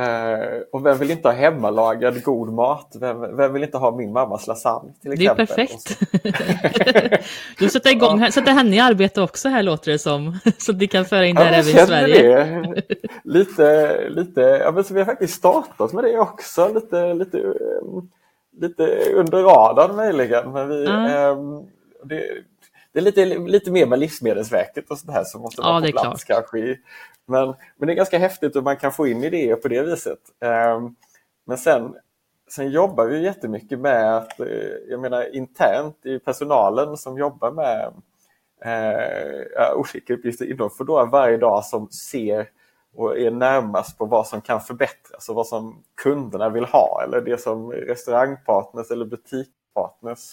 Uh, 0.00 0.62
och 0.72 0.86
vem 0.86 0.98
vill 0.98 1.10
inte 1.10 1.28
ha 1.28 1.32
hemmalagad 1.32 2.22
god 2.22 2.52
mat? 2.52 2.96
Vem, 3.00 3.36
vem 3.36 3.52
vill 3.52 3.62
inte 3.62 3.78
ha 3.78 3.96
min 3.96 4.12
mammas 4.12 4.46
lasagne? 4.46 4.92
Till 5.02 5.10
det 5.16 5.26
är 5.26 5.34
perfekt. 5.34 5.98
du 7.58 7.68
sätter, 7.68 7.90
igång, 7.90 8.20
ja. 8.20 8.30
sätter 8.30 8.52
henne 8.52 8.76
i 8.76 8.80
arbete 8.80 9.22
också 9.22 9.48
här 9.48 9.62
låter 9.62 9.92
det 9.92 9.98
som. 9.98 10.38
Så 10.58 10.72
att 10.72 10.78
vi 10.78 10.86
kan 10.86 11.04
föra 11.04 11.26
in 11.26 11.36
det 11.36 11.42
här 11.42 11.52
även 11.52 11.82
i 11.82 11.86
Sverige. 11.86 12.44
Det. 12.44 12.82
Lite, 13.24 14.08
lite, 14.08 14.40
ja, 14.40 14.70
men 14.72 14.84
så 14.84 14.94
vi 14.94 15.00
har 15.00 15.06
faktiskt 15.06 15.34
startat 15.34 15.92
med 15.92 16.04
det 16.04 16.18
också. 16.18 16.72
Lite, 16.74 17.14
lite, 17.14 17.54
lite 18.60 19.12
under 19.14 19.42
radarn 19.42 19.96
möjligen. 19.96 20.52
Men 20.52 20.68
vi, 20.68 20.86
mm. 20.86 21.38
um, 21.38 21.68
det, 22.04 22.22
det 22.92 22.98
är 22.98 23.02
lite, 23.02 23.24
lite 23.24 23.70
mer 23.70 23.86
med 23.86 23.98
Livsmedelsverket 23.98 24.90
och 24.90 24.98
sånt 24.98 25.12
här 25.12 25.24
som 25.24 25.42
måste 25.42 25.62
vara 25.62 25.86
ja, 25.86 25.92
på 25.92 26.02
plats 26.02 26.24
kanske 26.24 26.78
men, 27.30 27.54
men 27.76 27.86
det 27.86 27.92
är 27.92 27.96
ganska 27.96 28.18
häftigt 28.18 28.56
hur 28.56 28.62
man 28.62 28.76
kan 28.76 28.92
få 28.92 29.06
in 29.06 29.24
idéer 29.24 29.56
på 29.56 29.68
det 29.68 29.82
viset. 29.82 30.18
Um, 30.74 30.96
men 31.46 31.58
sen, 31.58 31.94
sen 32.50 32.70
jobbar 32.70 33.06
vi 33.06 33.22
jättemycket 33.22 33.78
med 33.78 34.16
att, 34.16 34.40
eh, 34.40 34.46
jag 34.88 35.00
menar 35.00 35.36
internt 35.36 36.06
i 36.06 36.18
personalen 36.18 36.96
som 36.96 37.18
jobbar 37.18 37.52
med 37.52 37.92
eh, 38.64 39.74
olika 39.76 40.14
uppgifter 40.14 40.50
inom 40.50 40.70
Foodora 40.70 41.04
varje 41.04 41.36
dag 41.36 41.64
som 41.64 41.88
ser 41.88 42.48
och 42.94 43.18
är 43.18 43.30
närmast 43.30 43.98
på 43.98 44.04
vad 44.04 44.26
som 44.26 44.40
kan 44.40 44.60
förbättras 44.60 45.28
och 45.28 45.34
vad 45.34 45.46
som 45.46 45.82
kunderna 46.02 46.48
vill 46.48 46.64
ha 46.64 47.02
eller 47.04 47.20
det 47.20 47.40
som 47.40 47.72
restaurangpartners 47.72 48.90
eller 48.90 49.04
butikpartners 49.04 50.30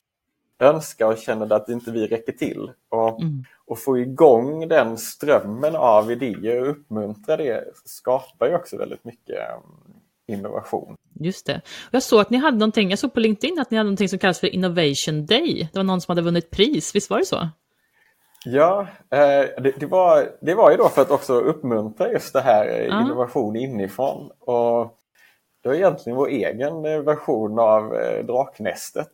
önskar 0.59 1.05
och 1.05 1.17
känner 1.17 1.53
att 1.53 1.69
inte 1.69 1.91
vi 1.91 2.07
räcker 2.07 2.31
till. 2.31 2.71
Och, 2.89 3.21
mm. 3.21 3.43
och 3.65 3.79
få 3.79 3.97
igång 3.97 4.67
den 4.67 4.97
strömmen 4.97 5.75
av 5.75 6.11
idéer 6.11 6.61
och 6.61 6.69
uppmuntra 6.69 7.37
det 7.37 7.63
skapar 7.85 8.47
ju 8.47 8.55
också 8.55 8.77
väldigt 8.77 9.03
mycket 9.03 9.37
um, 9.37 9.93
innovation. 10.27 10.95
Just 11.19 11.45
det. 11.45 11.61
Jag 11.91 12.03
såg 12.03 12.21
att 12.21 12.29
ni 12.29 12.37
hade 12.37 12.57
någonting, 12.57 12.89
jag 12.89 12.99
såg 12.99 13.13
på 13.13 13.19
LinkedIn 13.19 13.59
att 13.59 13.71
ni 13.71 13.77
hade 13.77 13.87
någonting 13.87 14.09
som 14.09 14.19
kallas 14.19 14.39
för 14.39 14.47
Innovation 14.47 15.25
Day. 15.25 15.69
Det 15.73 15.79
var 15.79 15.83
någon 15.83 16.01
som 16.01 16.11
hade 16.11 16.21
vunnit 16.21 16.49
pris, 16.49 16.95
visst 16.95 17.09
var 17.09 17.19
det 17.19 17.25
så? 17.25 17.49
Ja, 18.45 18.87
eh, 19.11 19.61
det, 19.63 19.79
det, 19.79 19.85
var, 19.85 20.29
det 20.41 20.55
var 20.55 20.71
ju 20.71 20.77
då 20.77 20.89
för 20.89 21.01
att 21.01 21.11
också 21.11 21.33
uppmuntra 21.33 22.11
just 22.11 22.33
det 22.33 22.41
här 22.41 22.67
eh, 22.67 23.01
innovation 23.01 23.55
inifrån. 23.55 24.31
Och 24.39 24.97
det 25.63 25.69
var 25.69 25.75
egentligen 25.75 26.17
vår 26.17 26.27
egen 26.27 26.85
eh, 26.85 26.99
version 26.99 27.59
av 27.59 27.89
Draknästet. 28.23 29.13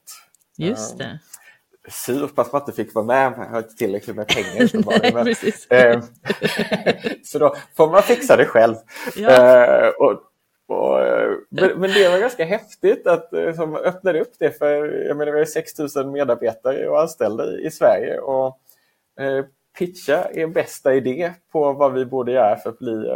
Just 0.57 0.97
det 0.97 1.19
sur 1.87 2.27
på 2.27 2.41
att 2.41 2.51
man 2.51 2.61
inte 2.61 2.71
fick 2.71 2.95
vara 2.95 3.05
med, 3.05 3.33
jag 3.37 3.45
har 3.45 3.57
inte 3.57 3.75
tillräckligt 3.75 4.15
med 4.15 4.27
pengar. 4.27 4.69
Nej, 5.01 5.13
men, 5.13 5.27
eh, 5.79 6.03
så 7.23 7.39
då 7.39 7.55
får 7.77 7.91
man 7.91 8.03
fixa 8.03 8.37
det 8.37 8.45
själv. 8.45 8.75
Ja. 9.15 9.29
Eh, 9.29 9.89
och, 9.89 10.11
och, 10.67 10.99
men, 11.49 11.79
men, 11.79 11.91
det 11.91 12.09
var 12.09 12.19
ganska 12.19 12.45
häftigt 12.45 13.07
att 13.07 13.33
eh, 13.33 13.53
som 13.53 13.75
öppnade 13.75 14.21
upp 14.21 14.33
det 14.39 14.57
för 14.57 14.85
jag 15.07 15.17
menar, 15.17 15.31
vi 15.31 15.37
har 15.37 15.45
6 15.45 15.95
000 15.95 16.11
medarbetare 16.11 16.87
och 16.89 17.01
anställda 17.01 17.45
i, 17.45 17.65
i 17.65 17.71
Sverige. 17.71 18.19
Och, 18.19 18.59
eh, 19.19 19.45
pitcha 19.77 20.31
er 20.33 20.47
bästa 20.47 20.93
idé 20.93 21.33
på 21.51 21.73
vad 21.73 21.93
vi 21.93 22.05
borde 22.05 22.31
göra 22.31 22.55
för 22.55 22.69
att 22.69 22.79
bli 22.79 23.07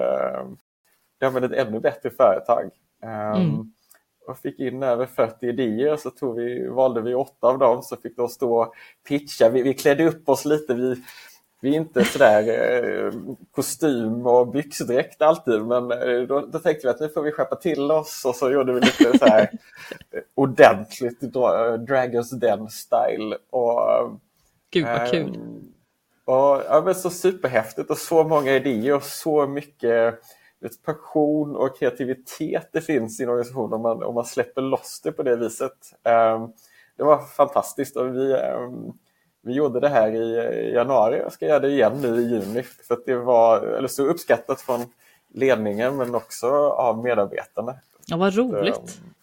ja, 1.20 1.32
men 1.32 1.44
ett 1.44 1.52
ännu 1.52 1.80
bättre 1.80 2.10
företag. 2.10 2.70
Um, 3.04 3.42
mm 3.42 3.74
och 4.30 4.38
fick 4.38 4.60
in 4.60 4.84
över 4.84 5.06
40 5.06 5.48
idéer 5.48 5.96
så 5.96 6.10
tog 6.10 6.36
vi, 6.36 6.68
valde 6.68 7.02
vi 7.02 7.16
åtta 7.16 7.48
av 7.48 7.60
dem 7.60 7.84
så 7.84 7.98
fick 7.98 8.18
de 8.18 8.28
stå 8.28 8.62
och 8.62 8.74
pitcha. 9.08 9.50
Vi, 9.50 9.62
vi 9.62 9.74
klädde 9.74 10.04
upp 10.04 10.30
oss 10.30 10.46
lite. 10.46 10.74
Vi, 10.74 10.96
vi 11.62 11.70
är 11.70 11.80
inte 11.80 12.06
sådär 12.06 12.44
eh, 12.50 13.14
kostym 13.52 14.28
och 14.28 14.48
byxdräkt 14.48 15.22
alltid 15.22 15.62
men 15.62 15.92
eh, 15.92 16.22
då, 16.28 16.42
då, 16.42 16.60
tänkte 16.60 16.88
vi 16.88 16.92
att 16.92 17.00
nu 17.00 17.10
får 17.10 17.22
vi 17.22 17.32
skärpa 17.32 17.56
till 17.56 17.92
oss 17.92 18.26
och 18.26 18.36
så 18.36 18.52
gjorde 18.52 18.74
vi 18.74 18.80
lite 18.80 19.18
så 19.18 19.26
här 19.26 19.42
eh, 20.12 20.22
ordentligt 20.36 21.20
Dragons 21.88 22.30
Den 22.30 22.70
style. 22.70 23.38
Och, 23.50 24.20
Gud 24.72 24.86
vad 24.86 25.12
kul! 25.12 25.36
Um, 25.36 25.74
och, 26.26 26.64
ja, 26.70 26.82
men 26.86 26.96
så 26.96 27.10
superhäftigt 27.10 27.90
och 27.90 27.98
så 27.98 28.24
många 28.24 28.52
idéer 28.52 28.96
och 28.96 29.04
så 29.04 29.48
mycket 29.48 30.20
vet, 30.60 30.84
passion 30.84 31.56
och 31.56 31.80
kreativitet 31.80 32.70
det 32.72 32.82
finns 32.82 33.20
i 33.20 33.24
en 33.24 33.30
organisation 33.30 33.74
om 33.74 33.82
man, 33.82 34.04
om 34.04 34.16
man 34.16 34.26
släpper 34.26 34.62
loss 34.62 35.02
det 35.04 35.12
på 35.12 35.24
det 35.24 35.36
viset. 35.36 35.94
Um, 36.04 36.54
det 36.98 37.04
var 37.04 37.26
fantastiskt 37.26 37.96
och 37.96 38.16
vi, 38.16 38.34
um, 38.34 38.98
vi 39.42 39.54
gjorde 39.54 39.80
det 39.80 39.90
här 39.90 40.16
i 40.16 40.74
januari 40.74 41.22
och 41.26 41.34
ska 41.34 41.46
göra 41.46 41.60
det 41.60 41.70
igen 41.70 42.02
nu 42.02 42.22
i 42.22 42.30
juni. 42.30 42.64
För 42.64 42.98
det 43.06 43.16
var 43.16 43.62
eller 43.62 43.88
så 43.88 44.04
uppskattat 44.04 44.62
från 44.62 44.86
ledningen 45.34 45.98
men 45.98 46.16
också 46.16 46.48
av 46.70 47.04
medarbetarna. 47.04 47.76
Ja, 48.06 48.18
vad 48.18 48.36
roligt. 48.36 49.00
Um, 49.04 49.14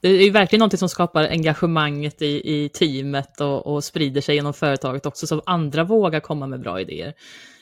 det 0.00 0.08
är 0.08 0.30
verkligen 0.30 0.60
något 0.60 0.78
som 0.78 0.88
skapar 0.88 1.28
engagemanget 1.28 2.22
i, 2.22 2.54
i 2.54 2.68
teamet 2.68 3.40
och, 3.40 3.66
och 3.66 3.84
sprider 3.84 4.20
sig 4.20 4.34
genom 4.34 4.54
företaget 4.54 5.06
också, 5.06 5.26
så 5.26 5.42
andra 5.46 5.84
vågar 5.84 6.20
komma 6.20 6.46
med 6.46 6.60
bra 6.60 6.80
idéer. 6.80 7.14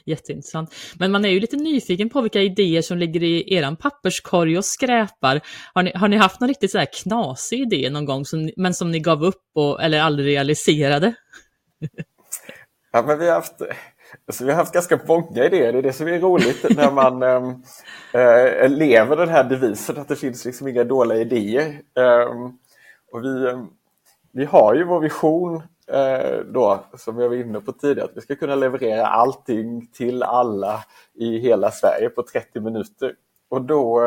Jätteintressant. 0.07 0.75
Men 0.99 1.13
man 1.13 1.25
är 1.25 1.29
ju 1.29 1.41
lite 1.41 1.57
nyfiken 1.57 2.11
på 2.11 2.21
vilka 2.21 2.41
idéer 2.41 2.83
som 2.83 2.99
ligger 2.99 3.23
i 3.23 3.55
er 3.55 3.77
papperskorg 3.77 4.59
och 4.59 4.65
skräpar. 4.65 5.41
Har 5.75 5.83
ni, 5.83 5.93
har 5.95 6.09
ni 6.09 6.17
haft 6.17 6.41
någon 6.41 6.49
riktigt 6.49 6.71
så 6.71 6.79
här 6.79 6.89
knasig 7.03 7.61
idé 7.61 7.91
någon 7.91 8.05
gång, 8.05 8.25
som, 8.25 8.51
men 8.57 8.75
som 8.75 8.91
ni 8.91 9.01
gav 9.01 9.25
upp 9.25 9.45
och, 9.55 9.83
eller 9.83 10.01
aldrig 10.01 10.27
realiserade? 10.27 11.15
ja, 12.93 13.05
men 13.07 13.19
vi 13.19 13.27
har 13.27 13.35
haft 13.35 13.63
Alltså, 14.27 14.45
vi 14.45 14.51
har 14.51 14.57
haft 14.57 14.75
ganska 14.75 15.01
många 15.09 15.45
idéer, 15.45 15.73
det 15.73 15.79
är 15.79 15.83
det 15.83 15.93
som 15.93 16.09
är 16.09 16.21
roligt 16.21 16.65
när 16.77 16.91
man 16.91 17.23
äh, 17.23 18.69
lever 18.69 19.17
den 19.17 19.29
här 19.29 19.45
devisen 19.45 19.99
att 19.99 20.09
det 20.09 20.17
finns 20.17 20.45
liksom 20.45 20.69
inga 20.69 20.85
dåliga 20.85 21.19
idéer. 21.19 21.81
Ähm, 21.99 22.59
och 23.13 23.25
vi, 23.25 23.49
ehm, 23.51 23.67
vi 24.33 24.45
har 24.45 24.75
ju 24.75 24.85
vår 24.85 25.01
vision 25.01 25.63
då, 26.47 26.85
som 26.97 27.19
jag 27.19 27.29
var 27.29 27.37
inne 27.37 27.61
på 27.61 27.73
tidigare, 27.73 28.09
att 28.09 28.17
vi 28.17 28.21
ska 28.21 28.37
kunna 28.37 28.55
leverera 28.55 29.07
allting 29.07 29.87
till 29.87 30.23
alla 30.23 30.85
i 31.15 31.39
hela 31.39 31.71
Sverige 31.71 32.09
på 32.09 32.23
30 32.23 32.61
minuter. 32.61 33.15
Och 33.51 33.63
då, 33.63 34.01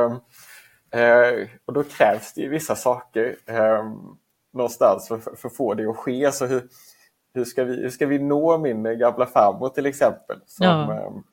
och 1.65 1.73
då 1.73 1.83
krävs 1.83 2.33
det 2.33 2.47
vissa 2.47 2.75
saker 2.75 3.35
någonstans 4.55 5.07
för, 5.07 5.17
för, 5.17 5.47
att 5.47 5.55
få 5.55 5.73
det 5.73 5.89
att 5.89 5.97
ske. 5.97 6.31
Så 6.31 6.45
hur, 6.45 6.63
hur 7.33 7.45
ska 7.45 7.63
vi, 7.63 7.75
hur 7.75 7.89
ska 7.89 8.05
vi 8.05 8.19
nå 8.19 8.57
min 8.57 8.83
gamla 8.83 9.25
farmor 9.25 9.69
till 9.69 9.85
exempel 9.85 10.39
som 10.45 10.65
ja. 10.65 11.23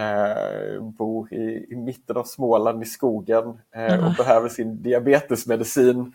äh, 0.00 0.82
bor 0.82 1.32
i, 1.32 1.66
i, 1.70 1.76
mitten 1.76 2.16
av 2.16 2.24
Småland 2.24 2.82
i 2.82 2.86
skogen 2.86 3.60
äh, 3.74 4.06
och 4.06 4.14
behöver 4.14 4.48
sin 4.48 4.82
diabetesmedicin 4.82 6.14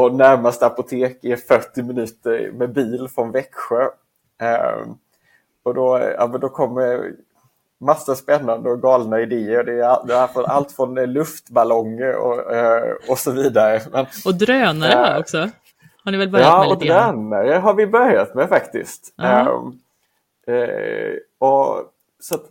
och 0.00 0.14
närmaste 0.14 0.66
apotek 0.66 1.24
är 1.24 1.36
40 1.36 1.82
minuter 1.82 2.52
med 2.52 2.72
bil 2.72 3.08
från 3.14 3.30
Växjö. 3.30 3.82
Äh, 4.40 4.86
och 5.62 5.74
då, 5.74 5.98
ja, 6.18 6.26
då 6.26 6.48
kommer 6.48 7.12
massa 7.80 8.14
spännande 8.14 8.70
och 8.70 8.82
galna 8.82 9.20
idéer. 9.20 9.64
Det 9.64 9.72
är, 9.72 10.06
det 10.06 10.14
är 10.14 10.48
allt 10.50 10.72
från 10.72 10.94
luftballonger 10.94 12.16
och, 12.16 12.38
och 13.08 13.18
så 13.18 13.30
vidare. 13.30 13.80
Men, 13.92 14.06
och 14.24 14.34
drönare 14.34 15.18
också? 15.20 15.50
Har 16.04 16.12
ni 16.12 16.18
väl 16.18 16.28
börjat 16.28 16.48
ja, 16.48 16.58
med 16.58 16.68
och 16.68 16.74
lite 16.74 16.86
grann? 16.86 17.30
drönare 17.30 17.54
har 17.54 17.74
vi 17.74 17.86
börjat 17.86 18.34
med 18.34 18.48
faktiskt. 18.48 19.12
Ja. 19.16 19.48
Um, 19.48 19.80
eh, 20.46 21.14
och, 21.38 21.82
så 22.20 22.34
att, 22.34 22.44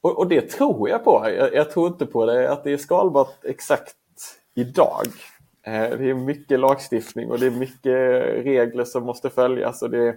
och, 0.00 0.18
och 0.18 0.26
det 0.26 0.50
tror 0.50 0.88
jag 0.88 1.04
på. 1.04 1.30
Jag, 1.36 1.54
jag 1.54 1.70
tror 1.70 1.86
inte 1.86 2.06
på 2.06 2.26
det 2.26 2.52
att 2.52 2.64
det 2.64 2.72
är 2.72 2.76
skalbart 2.76 3.44
exakt 3.44 3.94
idag. 4.54 5.06
Eh, 5.66 5.98
det 5.98 6.10
är 6.10 6.14
mycket 6.14 6.60
lagstiftning 6.60 7.30
och 7.30 7.38
det 7.38 7.46
är 7.46 7.50
mycket 7.50 8.44
regler 8.44 8.84
som 8.84 9.02
måste 9.04 9.30
följas 9.30 9.82
och 9.82 9.90
det, 9.90 10.16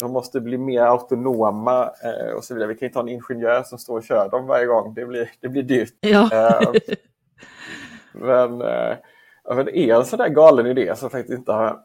de 0.00 0.12
måste 0.12 0.40
bli 0.40 0.58
mer 0.58 0.82
autonoma 0.82 1.90
eh, 2.04 2.34
och 2.36 2.44
så 2.44 2.54
vidare. 2.54 2.68
Vi 2.68 2.74
kan 2.74 2.86
inte 2.86 2.98
ha 2.98 3.02
en 3.02 3.08
ingenjör 3.08 3.62
som 3.62 3.78
står 3.78 3.96
och 3.98 4.04
kör 4.04 4.28
dem 4.28 4.46
varje 4.46 4.66
gång. 4.66 4.94
Det 4.94 5.06
blir, 5.06 5.30
det 5.40 5.48
blir 5.48 5.62
dyrt. 5.62 5.94
Ja. 6.00 6.30
Eh, 6.32 6.72
men, 8.12 8.58
men 9.54 9.68
är 9.68 9.94
en 9.94 10.04
sån 10.04 10.18
där 10.18 10.28
galen 10.28 10.66
idé 10.66 10.96
som 10.96 11.10
faktiskt 11.10 11.38
inte 11.38 11.52
har, 11.52 11.78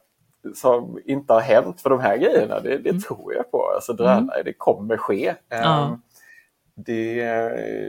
som 0.55 0.99
inte 1.05 1.33
har 1.33 1.41
hänt 1.41 1.81
för 1.81 1.89
de 1.89 1.99
här 1.99 2.17
grejerna, 2.17 2.59
det, 2.59 2.77
det 2.77 2.99
tror 3.01 3.33
jag 3.33 3.51
på. 3.51 3.71
Alltså 3.75 3.93
drönare, 3.93 4.43
det 4.45 4.53
kommer 4.53 4.97
ske. 4.97 5.35
Ja. 5.49 5.99
det, 6.75 7.15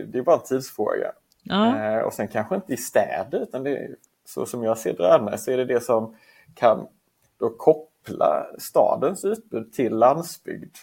det 0.06 0.18
är 0.18 0.22
bara 0.22 0.36
en 0.36 0.42
tidsfråga. 0.42 1.12
ja. 1.42 2.04
Och 2.04 2.12
sen 2.12 2.28
kanske 2.28 2.54
inte 2.54 2.72
i 2.72 2.76
städer, 2.76 3.40
utan 3.42 3.62
det, 3.64 3.70
är- 3.76 3.96
så 4.34 4.46
som 4.46 4.64
jag 4.64 4.78
ser 4.78 4.92
drönare 4.92 5.38
så 5.38 5.50
är 5.50 5.56
det 5.56 5.64
det 5.64 5.80
som 5.84 6.16
kan 6.54 6.86
då 7.40 7.50
koppla 7.50 8.46
stadens 8.58 9.24
utbud 9.24 9.72
till 9.72 9.92
landsbygd. 9.96 10.74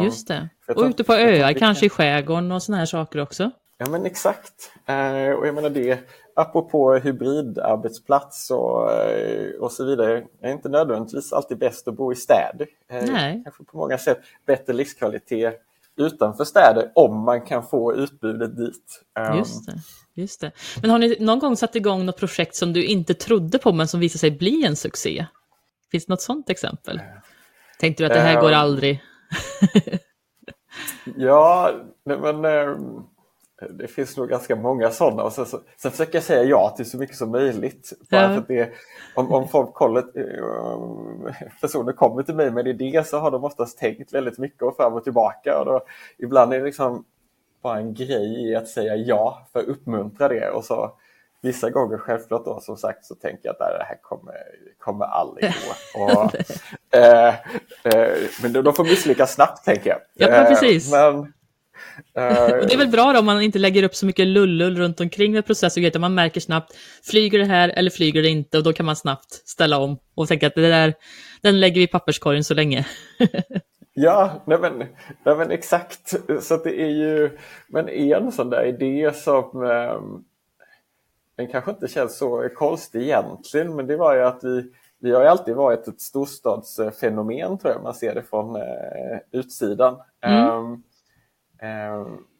Just 0.00 0.28
det. 0.28 0.48
Och 0.76 0.82
ute 0.82 1.04
på 1.04 1.12
öar, 1.14 1.52
kanske 1.52 1.80
kan- 1.80 1.86
i 1.86 1.90
skärgården 1.90 2.52
och 2.52 2.62
såna 2.62 2.78
här 2.78 2.86
saker 2.86 3.20
också. 3.20 3.50
Ja 3.78 3.86
men 3.90 4.06
exakt. 4.06 4.70
Eh, 4.86 5.30
och 5.32 5.46
jag 5.46 5.54
menar 5.54 5.70
det, 5.70 5.98
apropå 6.34 6.94
hybridarbetsplats 6.94 8.50
och, 8.50 8.92
eh, 8.92 9.50
och 9.60 9.72
så 9.72 9.84
vidare, 9.84 10.24
är 10.40 10.52
inte 10.52 10.68
nödvändigtvis 10.68 11.32
alltid 11.32 11.58
bäst 11.58 11.88
att 11.88 11.94
bo 11.94 12.12
i 12.12 12.16
städer. 12.16 12.66
Eh, 12.88 13.04
Nej. 13.12 13.40
Kanske 13.44 13.64
på 13.64 13.76
många 13.76 13.98
sätt 13.98 14.18
bättre 14.46 14.72
livskvalitet 14.72 15.60
utanför 15.98 16.44
städer 16.44 16.92
om 16.94 17.24
man 17.24 17.40
kan 17.40 17.62
få 17.66 17.94
utbudet 17.94 18.56
dit. 18.56 19.02
Eh, 19.18 19.36
Just 19.38 19.66
det. 19.66 19.74
Just 20.14 20.40
det. 20.40 20.52
Men 20.82 20.90
har 20.90 20.98
ni 20.98 21.16
någon 21.20 21.38
gång 21.38 21.56
satt 21.56 21.76
igång 21.76 22.06
något 22.06 22.16
projekt 22.16 22.54
som 22.56 22.72
du 22.72 22.84
inte 22.84 23.14
trodde 23.14 23.58
på 23.58 23.72
men 23.72 23.88
som 23.88 24.00
visade 24.00 24.18
sig 24.18 24.30
bli 24.30 24.64
en 24.64 24.76
succé? 24.76 25.26
Finns 25.90 26.06
det 26.06 26.12
något 26.12 26.20
sånt 26.22 26.50
exempel? 26.50 27.00
Tänkte 27.80 28.02
du 28.02 28.06
att 28.06 28.12
det 28.14 28.20
här 28.20 28.34
Eh, 28.36 28.40
går 28.40 28.52
aldrig? 28.52 29.02
Ja, 31.16 31.72
men 32.04 32.44
eh, 32.44 32.76
det 33.70 33.88
finns 33.88 34.16
nog 34.16 34.28
ganska 34.28 34.56
många 34.56 34.90
sådana. 34.90 35.22
Och 35.22 35.32
sen, 35.32 35.46
så, 35.46 35.60
sen 35.76 35.90
försöker 35.90 36.14
jag 36.14 36.22
säga 36.22 36.42
ja 36.42 36.74
till 36.76 36.90
så 36.90 36.98
mycket 36.98 37.16
som 37.16 37.30
möjligt. 37.30 37.92
Bara 38.10 38.34
Ja. 38.34 38.42
det, 38.48 38.70
om, 39.14 39.32
om 39.32 39.48
folk 39.48 39.74
kollar, 39.74 40.02
eh, 40.02 41.34
personer 41.60 41.92
kommer 41.92 42.22
till 42.22 42.34
mig 42.34 42.50
med 42.50 42.66
en 42.66 42.80
idé 42.80 43.04
så 43.04 43.18
har 43.18 43.30
de 43.30 43.44
oftast 43.44 43.78
tänkt 43.78 44.14
väldigt 44.14 44.38
mycket 44.38 44.62
och 44.62 44.76
fram 44.76 44.94
och 44.94 45.04
tillbaka. 45.04 45.58
Och 45.58 45.64
då, 45.64 45.80
ibland 46.18 46.52
är 46.54 46.58
det 46.58 46.64
liksom 46.64 47.04
bara 47.62 47.78
en 47.78 47.94
grej 47.94 48.50
i 48.50 48.54
att 48.56 48.68
säga 48.68 48.96
ja 48.96 49.46
för 49.52 49.60
att 49.60 49.66
uppmuntra 49.66 50.28
det. 50.28 50.50
Och 50.50 50.64
så 50.64 50.92
Vissa 51.40 51.70
gånger 51.70 51.98
självklart 51.98 52.44
då 52.44 52.60
som 52.60 52.76
sagt 52.76 53.04
så 53.04 53.14
tänker 53.14 53.40
jag 53.42 53.52
att 53.52 53.60
nej, 53.60 53.68
det 53.78 53.84
här 53.84 53.98
kommer, 54.02 54.34
kommer 54.78 55.04
aldrig 55.04 55.44
gå. 55.94 56.02
Och, 56.04 56.34
eh, 56.98 57.28
eh, 57.84 58.16
men 58.42 58.52
de 58.52 58.74
får 58.74 58.84
misslyckas 58.84 59.34
snabbt 59.34 59.64
tänker 59.64 59.90
jag. 59.90 59.98
Ja, 60.14 60.26
men 60.30 60.42
Eh, 60.42 60.48
precis. 60.48 60.92
Men, 60.92 61.18
Och 61.18 61.26
det 62.14 62.74
är 62.74 62.78
väl 62.78 62.88
bra 62.88 63.12
då 63.12 63.18
om 63.18 63.26
man 63.26 63.42
inte 63.42 63.58
lägger 63.58 63.82
upp 63.82 63.94
så 63.94 64.06
mycket 64.06 64.26
lullull 64.26 64.78
runt 64.78 65.00
omkring 65.00 65.32
med 65.32 65.46
process 65.46 65.76
och 65.76 65.80
grejer, 65.80 65.90
utan 65.90 66.00
man 66.00 66.14
märker 66.14 66.40
snabbt, 66.40 66.76
flyger 67.02 67.38
det 67.38 67.44
här 67.44 67.68
eller 67.68 67.90
flyger 67.90 68.22
det 68.22 68.28
inte? 68.28 68.58
Och 68.58 68.64
då 68.64 68.72
kan 68.72 68.86
man 68.86 68.96
snabbt 68.96 69.32
ställa 69.32 69.78
om 69.78 69.98
och 70.14 70.28
tänka 70.28 70.46
att 70.46 70.54
det 70.54 70.68
där, 70.68 70.94
den 71.42 71.60
lägger 71.60 71.74
vi 71.74 71.82
i 71.82 71.86
papperskorgen 71.86 72.44
så 72.44 72.54
länge. 72.54 72.86
Ja, 74.00 74.42
nej 74.44 74.58
men, 74.58 74.78
nej 75.24 75.36
men 75.36 75.50
exakt. 75.50 76.14
Så 76.42 76.56
det 76.56 76.82
är 76.82 76.88
ju, 76.88 77.38
men 77.68 77.88
en 77.88 78.32
sån 78.32 78.50
där 78.50 78.64
idé 78.64 79.12
som 79.14 79.64
ehm, 79.64 80.24
den 81.36 81.48
kanske 81.48 81.70
inte 81.70 81.88
känns 81.88 82.18
så 82.18 82.48
konstig 82.54 83.02
egentligen, 83.02 83.76
men 83.76 83.86
det 83.86 83.96
var 83.96 84.14
ju 84.14 84.22
att 84.22 84.44
vi, 84.44 84.72
vi 84.98 85.10
har 85.10 85.24
alltid 85.24 85.54
varit 85.54 85.88
ett 85.88 86.00
storstadsfenomen 86.00 87.58
tror 87.58 87.72
jag, 87.72 87.82
man 87.82 87.94
ser 87.94 88.14
det 88.14 88.22
från 88.22 88.56
eh, 88.56 89.18
utsidan. 89.32 89.96
Mm. 90.20 90.48
Ehm, 90.48 90.82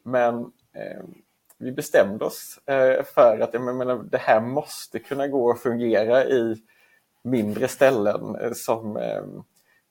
men 0.05 0.53
ehm, 0.73 1.15
vi 1.59 1.73
bestämde 1.73 2.25
oss 2.25 2.59
eh, 2.67 3.05
för 3.05 3.41
att 3.41 3.55
jag 3.55 3.63
menar, 3.63 4.03
det 4.03 4.19
här 4.19 4.41
måste 4.41 4.99
kunna 4.99 5.29
gå 5.29 5.51
att 5.51 5.61
fungera 5.61 6.25
i 6.25 6.63
mindre 7.23 7.69
ställen 7.69 8.37
eh, 8.37 8.53
som 8.53 8.97
ehm, 8.97 9.43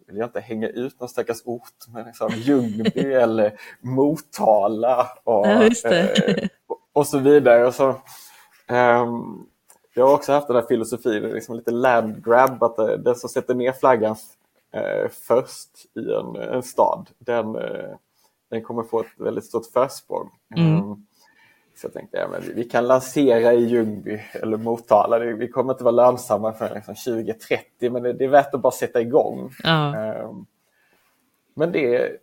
vill 0.08 0.18
jag 0.18 0.28
inte 0.28 0.40
hänga 0.40 0.68
ut 0.70 1.00
någon 1.00 1.10
stackars 1.10 1.42
ort, 1.46 1.88
men 1.88 2.06
liksom 2.06 2.32
Ljungby 2.36 3.14
eller 3.14 3.60
Motala 3.82 5.08
och, 5.24 5.48
Ja, 5.48 5.64
eh, 5.86 6.48
och, 6.68 6.80
och 6.94 7.08
så 7.08 7.20
vidare. 7.20 7.66
Och 7.66 7.74
så, 7.74 7.96
ehm, 8.68 9.46
jag 9.94 10.08
har 10.08 10.14
också 10.14 10.32
haft 10.32 10.48
den 10.48 10.56
här 10.56 10.68
filosofin, 10.68 11.24
liksom 11.24 11.56
lite 11.56 11.72
land 11.72 12.26
grab, 12.26 12.64
att 12.64 12.76
den 12.76 13.16
som 13.16 13.30
sätter 13.30 13.56
ner 13.56 13.72
flaggan 13.72 14.16
eh, 14.74 15.10
först 15.10 15.70
i 15.96 16.14
en, 16.14 16.36
en 16.36 16.64
stad, 16.64 17.10
den, 17.20 17.56
eh, 17.56 17.96
den 18.50 18.64
kommer 18.64 18.84
få 18.84 19.00
ett 19.00 19.08
väldigt 19.18 19.46
stort 19.46 19.66
försprång. 19.74 20.30
Mm. 20.56 20.76
Ehm, 20.76 21.06
så 21.76 21.86
jag 21.86 21.94
tänkte, 21.94 22.18
ja, 22.18 22.28
men 22.28 22.42
vi- 22.42 22.54
vi 22.54 22.64
kan 22.64 22.88
lansera 22.88 23.54
i 23.54 23.66
Ljungby 23.66 24.22
eller 24.34 24.58
Motala. 24.58 25.20
Vi 25.20 25.48
kommer 25.48 25.74
inte 25.74 25.84
vara 25.84 25.92
lönsamma 25.96 26.54
förrän 26.54 26.74
liksom 26.76 26.96
2030, 26.96 27.92
men 27.92 28.04
det, 28.04 28.14
det 28.14 28.24
är 28.26 28.30
värt 28.30 28.54
att 28.54 28.62
bara 28.62 28.72
sätta 28.72 29.02
igång. 29.02 29.50
Ja, 29.64 29.96
Ehm, 29.96 30.46
Men 31.54 31.72
det, 31.72 32.18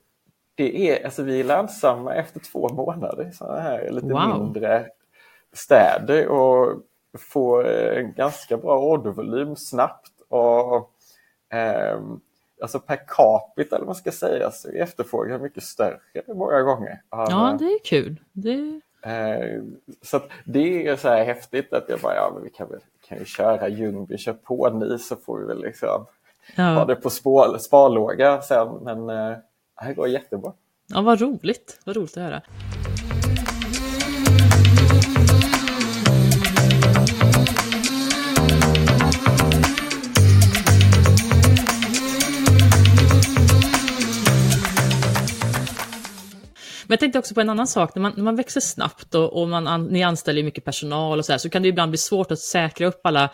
det 0.54 0.90
är, 0.90 1.04
alltså 1.04 1.22
vi 1.22 1.40
är 1.40 1.44
lönsamma 1.44 2.14
efter 2.14 2.40
två 2.40 2.68
månader 2.68 3.28
i 3.28 3.32
sådana 3.32 3.60
här 3.60 3.90
lite 3.90 4.06
Wow. 4.06 4.38
mindre 4.38 4.86
städer 5.52 6.28
och 6.28 6.82
får 7.18 7.66
en 7.68 8.12
ganska 8.12 8.56
bra 8.56 8.78
ordervolym 8.78 9.56
snabbt. 9.56 10.10
Och, 10.28 10.90
ehm, 11.52 12.20
alltså 12.64 12.80
per 12.80 12.96
capita, 13.08 13.76
eller 13.76 13.86
vad 13.86 13.86
man 13.86 13.94
ska 13.94 14.10
säga, 14.12 14.50
så 14.50 14.68
är 14.68 14.82
efterfrågan 14.82 15.42
mycket 15.42 15.62
större 15.62 15.98
många 16.34 16.62
gånger. 16.62 17.02
ja 17.10 17.56
det 17.58 17.64
är 17.64 17.78
kul. 17.84 18.20
Det... 18.32 18.80
Eh, 19.02 19.62
Så 20.02 20.20
det 20.44 20.86
är 20.88 20.96
så 20.96 21.08
här 21.08 21.24
häftigt 21.24 21.72
att 21.72 21.84
jag 21.88 22.00
bara, 22.00 22.14
ja 22.14 22.30
men 22.34 22.42
vi 22.42 22.50
kan 22.50 22.68
väl 22.70 22.80
kan 23.08 23.18
ju 23.18 23.24
köra 23.24 23.68
Ljungby, 23.68 24.18
kör 24.18 24.32
på 24.32 24.70
ni 24.70 24.98
så 24.98 25.16
får 25.16 25.38
vi 25.38 25.46
väl 25.46 25.62
liksom 25.62 25.88
ha 25.88 26.06
Ja. 26.56 26.84
det 26.84 26.94
på 26.96 27.10
spår, 27.10 27.58
sparlåga 27.58 28.42
sen. 28.42 28.68
Men 28.82 29.10
eh, 29.10 29.36
det 29.86 29.94
går 29.94 30.08
jättebra. 30.08 30.52
ja, 30.86 31.00
vad 31.02 31.20
roligt. 31.20 31.80
Vad 31.86 31.96
roligt 31.96 32.16
att 32.16 32.22
höra. 32.22 32.42
Jag 46.94 47.00
tänkte 47.00 47.18
också 47.18 47.34
på 47.34 47.40
en 47.40 47.50
annan 47.50 47.66
sak. 47.66 47.94
När 47.94 48.02
man, 48.02 48.12
när 48.16 48.24
man 48.24 48.36
växer 48.36 48.60
snabbt 48.60 49.14
och, 49.14 49.40
och 49.40 49.48
man 49.48 49.66
an, 49.66 49.84
ni 49.84 50.02
anställer 50.02 50.42
mycket 50.42 50.64
personal 50.64 51.18
och 51.18 51.24
så 51.24 51.32
här, 51.32 51.38
så 51.38 51.50
kan 51.50 51.62
det 51.62 51.68
ibland 51.68 51.90
bli 51.90 51.98
svårt 51.98 52.30
att 52.30 52.38
säkra 52.38 52.86
upp 52.86 53.00
alla 53.04 53.30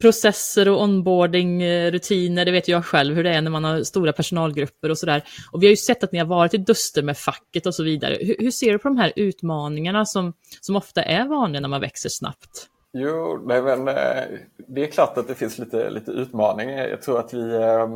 processer 0.00 0.68
och 0.68 0.82
onboarding, 0.82 1.62
eh, 1.62 1.90
rutiner. 1.90 2.44
Det 2.44 2.50
vet 2.50 2.68
jag 2.68 2.84
själv 2.84 3.16
hur 3.16 3.24
det 3.24 3.30
är 3.30 3.40
när 3.40 3.50
man 3.50 3.64
har 3.64 3.82
stora 3.82 4.12
personalgrupper 4.12 4.90
och 4.90 4.98
sådär. 4.98 5.24
Och 5.52 5.62
vi 5.62 5.66
har 5.66 5.70
ju 5.70 5.76
sett 5.76 6.04
att 6.04 6.12
ni 6.12 6.18
har 6.18 6.26
varit 6.26 6.54
i 6.54 6.58
duster 6.58 7.02
med 7.02 7.18
facket 7.18 7.66
och 7.66 7.74
så 7.74 7.82
vidare. 7.82 8.18
Hur, 8.20 8.36
hur 8.38 8.50
ser 8.50 8.72
du 8.72 8.78
på 8.78 8.88
de 8.88 8.96
här 8.96 9.12
utmaningarna 9.16 10.04
som, 10.04 10.32
som 10.60 10.76
ofta 10.76 11.02
är 11.02 11.28
vanliga 11.28 11.60
när 11.60 11.68
man 11.68 11.80
växer 11.80 12.08
snabbt? 12.08 12.68
Jo, 12.92 13.44
nej, 13.46 13.62
men 13.62 13.88
eh, 13.88 14.24
det 14.68 14.82
är 14.82 14.90
klart 14.90 15.18
att 15.18 15.28
det 15.28 15.34
finns 15.34 15.58
lite, 15.58 15.90
lite 15.90 16.10
utmaningar. 16.10 16.86
Jag 16.86 17.02
tror 17.02 17.18
att 17.18 17.34
vi 17.34 17.54
eh, 17.54 17.88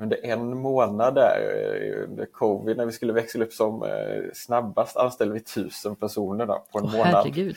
under 0.00 0.26
en 0.26 0.58
månad 0.58 1.14
där 1.14 1.40
eh, 1.40 2.04
under 2.04 2.26
covid 2.26 2.76
när 2.76 2.86
vi 2.86 2.92
skulle 2.92 3.12
växla 3.12 3.44
upp 3.44 3.52
som 3.52 3.82
eh, 3.82 4.22
snabbast 4.34 4.96
anställde 4.96 5.34
vi 5.34 5.40
tusen 5.40 5.96
personer 5.96 6.46
då, 6.46 6.64
på 6.72 6.78
en 6.78 6.84
Åh, 6.84 6.96
månad. 6.96 7.54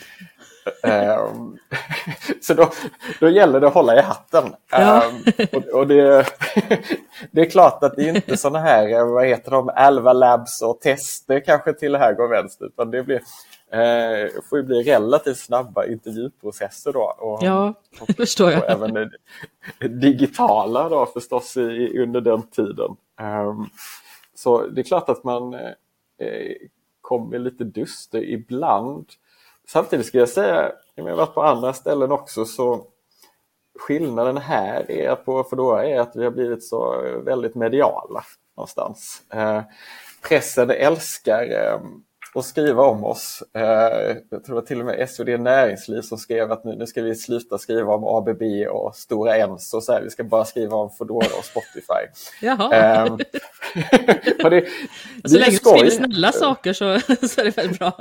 Ehm, 0.84 1.58
så 2.41 2.54
då, 2.54 2.71
då 3.19 3.30
gäller 3.30 3.60
det 3.60 3.67
att 3.67 3.73
hålla 3.73 3.99
i 3.99 4.02
hatten. 4.02 4.56
Ja. 4.71 5.04
Ehm, 5.04 5.47
och, 5.52 5.80
och 5.80 5.88
det, 5.88 6.25
det 7.32 7.41
är 7.41 7.49
klart 7.49 7.84
att 7.84 7.95
det 7.95 8.10
är 8.10 8.15
inte 8.15 8.38
sådana 8.38 8.60
här, 8.60 8.89
eh, 8.89 9.13
vad 9.13 9.25
heter 9.25 9.52
de, 9.52 9.69
Alva 9.75 10.13
Labs 10.13 10.62
och 10.62 10.82
tester 10.82 11.39
kanske 11.39 11.73
till 11.73 11.95
höger 11.95 12.23
och 12.23 12.32
vänster, 12.32 12.65
utan 12.65 12.91
det 12.91 13.04
blir, 13.04 13.21
eh, 13.71 14.41
får 14.49 14.60
ju 14.60 14.63
bli 14.63 14.84
relativt 14.84 15.38
snabba 15.38 15.86
intervjuprocesser 15.86 16.93
då. 16.93 17.15
Och, 17.17 17.39
Ja, 17.43 17.73
det 18.08 18.13
förstår 18.13 18.51
jag. 18.51 18.63
och 18.63 18.69
även 18.69 19.12
digitala 19.79 20.89
då 20.89 21.05
förstås 21.05 21.58
i, 21.58 21.99
under 22.03 22.21
den 22.21 22.43
tiden. 22.43 22.95
Ehm, 23.19 23.65
så 24.36 24.67
det 24.67 24.82
är 24.82 24.84
klart 24.84 25.10
att 25.10 25.23
man 25.23 25.53
eh, 25.53 25.60
eh, 26.19 26.55
kommer 27.01 27.39
lite 27.39 27.63
duster 27.63 28.23
ibland. 28.23 29.05
Samtidigt 29.67 30.05
ska 30.05 30.17
jag 30.17 30.29
säga, 30.29 30.71
jag 30.95 31.03
har 31.03 31.15
varit 31.15 31.34
på 31.34 31.43
andra 31.43 31.73
ställen 31.73 32.12
också, 32.12 32.45
så 32.45 32.86
skillnaden 33.79 34.38
här 34.38 34.91
är 34.91 35.15
på 35.15 35.43
Foodora 35.43 35.86
är 35.86 35.99
att 35.99 36.15
vi 36.15 36.23
har 36.23 36.32
blivit 36.32 36.63
så 36.63 37.01
väldigt 37.25 37.55
mediala 37.55 38.23
någonstans. 38.58 39.21
Eh, 39.34 39.62
pressen 40.29 40.69
älskar 40.69 41.43
eh, 41.43 41.79
att 42.36 42.46
skriva 42.46 42.84
om 42.84 43.04
oss. 43.04 43.44
Eh, 43.54 43.63
jag 44.30 44.44
tror 44.44 44.48
det 44.48 44.54
var 44.54 44.62
till 44.62 44.80
och 44.80 44.86
med 44.86 45.10
SvD 45.10 45.38
Näringsliv 45.39 46.02
som 46.02 46.18
skrev 46.18 46.52
att 46.52 46.63
nu, 46.63 46.76
nu 46.76 46.88
ska 46.88 47.02
vi 47.02 47.15
sluta 47.15 47.58
skriva 47.58 47.94
om 47.94 48.04
ABB 48.04 48.42
och 48.72 48.96
Stora 48.96 49.38
Enso. 49.38 49.82
Så 49.82 49.94
här, 49.94 50.02
vi 50.02 50.10
ska 50.10 50.24
bara 50.24 50.46
skriva 50.46 50.78
om 50.78 50.89
Foodora 50.89 51.38
och 51.38 51.46
Spotify. 51.46 52.22
Jaha. 52.42 52.70
Eh, 54.39 54.50
det, 54.50 54.68
så 55.30 55.38
länge 55.38 55.52
du 55.52 55.58
skriver 55.58 55.89
snälla 55.89 56.32
saker 56.32 56.74
så, 56.74 57.00
så 57.28 57.42
är 57.42 57.44
det 57.44 57.58
väl 57.58 57.70
bra. 57.70 57.92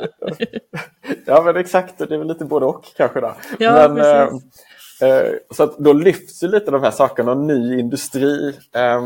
ja 1.27 1.43
men 1.43 1.57
exakt, 1.57 1.99
det 1.99 2.15
är 2.15 2.19
väl 2.19 2.29
lite 2.29 2.45
både 2.45 2.67
och 2.67 2.85
kanske. 2.97 3.21
Då. 3.21 3.35
Ja, 3.59 3.89
men, 3.89 3.97
precis. 3.97 4.43
Eh, 5.03 5.33
så 5.51 5.63
att 5.63 5.79
då 5.79 5.93
lyfts 5.93 6.43
ju 6.43 6.49
lite 6.49 6.71
de 6.71 6.83
här 6.83 6.91
sakerna, 6.91 7.35
ny 7.35 7.81
industri. 7.81 8.55
Eh, 8.75 9.03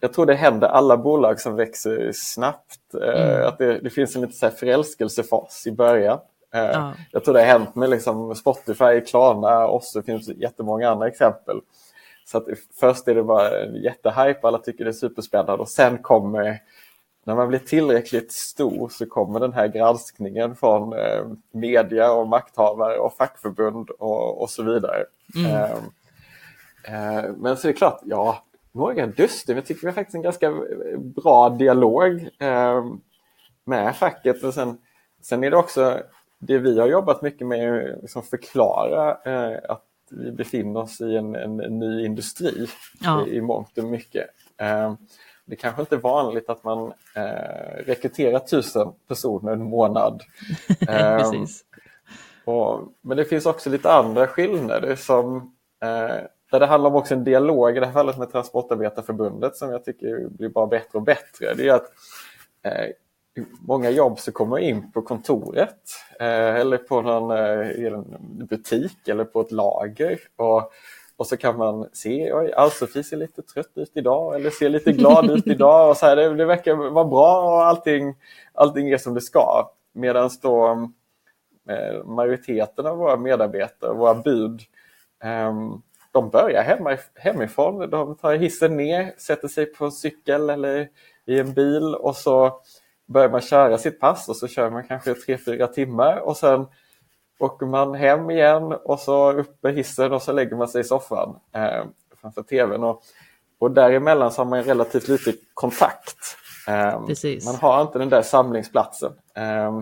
jag 0.00 0.12
tror 0.12 0.26
det 0.26 0.34
händer 0.34 0.68
alla 0.68 0.96
bolag 0.96 1.40
som 1.40 1.56
växer 1.56 2.10
snabbt. 2.14 2.94
Eh, 2.94 3.30
Mm. 3.30 3.48
Att 3.48 3.58
det, 3.58 3.78
det 3.78 3.90
finns 3.90 4.16
en 4.16 4.22
lite 4.22 4.34
så 4.34 4.46
här 4.46 4.52
förälskelsefas 4.52 5.66
i 5.66 5.72
början. 5.72 6.18
Eh, 6.54 6.60
Ja. 6.60 6.94
Jag 7.12 7.24
tror 7.24 7.34
det 7.34 7.40
har 7.40 7.46
hänt 7.46 7.74
med 7.74 7.90
liksom 7.90 8.34
Spotify, 8.34 9.00
Klarna 9.00 9.66
och 9.66 9.82
så 9.84 10.02
finns 10.02 10.28
jättemånga 10.28 10.90
andra 10.90 11.08
exempel. 11.08 11.60
Så 12.24 12.38
att 12.38 12.44
först 12.80 13.08
är 13.08 13.14
det 13.14 13.22
bara 13.22 13.64
jättehype, 13.66 14.40
alla 14.42 14.58
tycker 14.58 14.84
det 14.84 14.90
är 14.90 14.92
superspännande 14.92 15.62
och 15.62 15.68
sen 15.68 15.98
kommer, 15.98 16.58
när 17.24 17.34
man 17.34 17.48
blir 17.48 17.58
tillräckligt 17.58 18.32
stor 18.32 18.88
så 18.88 19.06
kommer 19.06 19.40
den 19.40 19.52
här 19.52 19.68
granskningen 19.68 20.56
från 20.56 20.92
eh, 20.92 21.26
media 21.52 22.12
och 22.12 22.28
makthavare 22.28 22.98
och 22.98 23.16
fackförbund 23.16 23.90
och, 23.90 24.42
och 24.42 24.50
så 24.50 24.62
vidare. 24.62 25.04
Mm. 25.36 25.52
Eh, 25.52 27.16
eh, 27.18 27.24
men 27.36 27.56
så 27.56 27.68
är 27.68 27.72
det 27.72 27.78
klart, 27.78 28.00
ja, 28.04 28.44
Morgan 28.72 29.12
Dustin, 29.16 29.56
jag 29.56 29.66
tycker 29.66 29.80
vi 29.80 29.86
har 29.86 29.94
faktiskt 29.94 30.14
en 30.14 30.22
ganska 30.22 30.54
bra 30.98 31.48
dialog 31.48 32.28
eh, 32.38 32.84
med 33.64 33.96
facket. 33.96 34.44
Och 34.44 34.54
sen, 34.54 34.78
sen 35.22 35.44
är 35.44 35.50
det 35.50 35.56
också 35.56 36.00
det 36.38 36.58
vi 36.58 36.80
har 36.80 36.86
jobbat 36.86 37.22
mycket 37.22 37.46
med, 37.46 37.90
att 37.94 38.02
liksom 38.02 38.22
förklara 38.22 39.10
eh, 39.24 39.58
att 39.68 39.84
vi 40.10 40.32
befinner 40.32 40.80
oss 40.80 41.00
i 41.00 41.16
en, 41.16 41.34
en, 41.34 41.60
en 41.60 41.78
ny 41.78 42.04
industri 42.04 42.66
Ja. 43.00 43.26
i, 43.26 43.36
i 43.36 43.40
mångt 43.40 43.78
och 43.78 43.84
mycket. 43.84 44.26
Eh, 44.56 44.94
det 45.44 45.56
kanske 45.56 45.82
inte 45.82 45.94
är 45.94 46.00
vanligt 46.00 46.50
att 46.50 46.64
man 46.64 46.92
eh, 47.16 47.84
rekryterar 47.86 48.38
tusen 48.38 48.92
personer 49.08 49.52
en 49.52 49.62
månad. 49.64 50.22
Eh, 50.88 51.16
och, 52.44 52.80
men 53.00 53.16
det 53.16 53.24
finns 53.24 53.46
också 53.46 53.70
lite 53.70 53.92
andra 53.92 54.26
skillnader 54.26 54.96
som 54.96 55.54
eh, 55.82 56.24
där 56.50 56.60
det 56.60 56.66
handlar 56.66 56.90
om 56.90 56.96
också 56.96 57.14
en 57.14 57.24
dialog, 57.24 57.76
i 57.76 57.80
det 57.80 57.86
här 57.86 57.92
fallet 57.92 58.18
med 58.18 58.32
Transportarbetarförbundet 58.32 59.56
som 59.56 59.70
jag 59.70 59.84
tycker 59.84 60.28
blir 60.28 60.48
bara 60.48 60.66
bättre 60.66 60.98
och 60.98 61.02
bättre. 61.02 61.54
Det 61.54 61.68
är 61.68 61.74
att 61.74 61.92
eh, 62.62 62.90
många 63.60 63.90
jobb 63.90 64.18
så 64.18 64.32
kommer 64.32 64.58
in 64.58 64.92
på 64.92 65.02
kontoret 65.02 65.80
eh, 66.20 66.54
eller 66.54 66.76
på 66.78 67.02
någon 67.02 67.30
eh, 67.30 67.84
en 67.84 68.46
butik 68.46 69.08
eller 69.08 69.24
på 69.24 69.40
ett 69.40 69.52
lager 69.52 70.18
och, 70.36 70.72
och 71.16 71.26
så 71.26 71.36
kan 71.36 71.56
man 71.56 71.88
se, 71.92 72.32
oj, 72.32 72.52
Ann-Sofie 72.56 73.04
ser 73.04 73.16
lite 73.16 73.42
trött 73.42 73.72
ut 73.74 73.92
idag 73.94 74.34
eller 74.34 74.50
ser 74.50 74.68
lite 74.68 74.92
glad 74.92 75.30
ut 75.30 75.46
idag 75.46 75.90
och 75.90 75.96
så 75.96 76.06
här, 76.06 76.16
det, 76.16 76.34
det 76.34 76.44
verkar 76.44 76.74
vara 76.74 77.04
bra 77.04 77.42
och 77.42 77.66
allting, 77.66 78.14
allting 78.52 78.90
är 78.90 78.98
som 78.98 79.14
det 79.14 79.20
ska. 79.20 79.70
Medan 79.92 80.30
då 80.42 80.88
eh, 81.68 82.04
majoriteten 82.04 82.86
av 82.86 82.96
våra 82.96 83.16
medarbetare, 83.16 83.92
våra 83.92 84.14
bud, 84.14 84.60
ehm, 85.22 85.82
de 86.12 86.30
börjar 86.30 86.62
hemma, 86.62 86.98
hemifrån. 87.14 87.90
De 87.90 88.16
tar 88.16 88.34
hissen 88.34 88.76
ner, 88.76 89.14
sätter 89.18 89.48
sig 89.48 89.66
på 89.66 89.84
en 89.84 89.92
cykel 89.92 90.50
eller 90.50 90.88
i 91.26 91.38
en 91.38 91.52
bil 91.52 91.94
och 91.94 92.16
så 92.16 92.60
börjar 93.06 93.30
man 93.30 93.40
köra 93.40 93.78
sitt 93.78 94.00
pass 94.00 94.28
och 94.28 94.36
så 94.36 94.48
kör 94.48 94.70
man 94.70 94.84
kanske 94.84 95.14
tre 95.14 95.38
fyra 95.38 95.66
timmar 95.66 96.16
och 96.16 96.36
sen 96.36 96.66
åker 97.38 97.66
man 97.66 97.94
hem 97.94 98.30
igen 98.30 98.62
och 98.72 99.00
så 99.00 99.32
upp 99.32 99.62
med 99.62 99.74
hissen 99.74 100.12
och 100.12 100.22
så 100.22 100.32
lägger 100.32 100.56
man 100.56 100.68
sig 100.68 100.80
i 100.80 100.84
soffan 100.84 101.36
eh, 101.52 101.84
framför 102.20 102.42
tvn. 102.42 102.84
Och, 102.84 103.02
och 103.58 103.70
däremellan 103.70 104.30
så 104.30 104.40
har 104.40 104.46
man 104.46 104.62
relativt 104.62 105.08
lite 105.08 105.32
kontakt. 105.54 106.18
Eh. 106.68 107.00
Man 107.44 107.54
har 107.54 107.82
inte 107.82 107.98
den 107.98 108.08
där 108.08 108.22
samlingsplatsen. 108.22 109.12
Eh, 109.34 109.80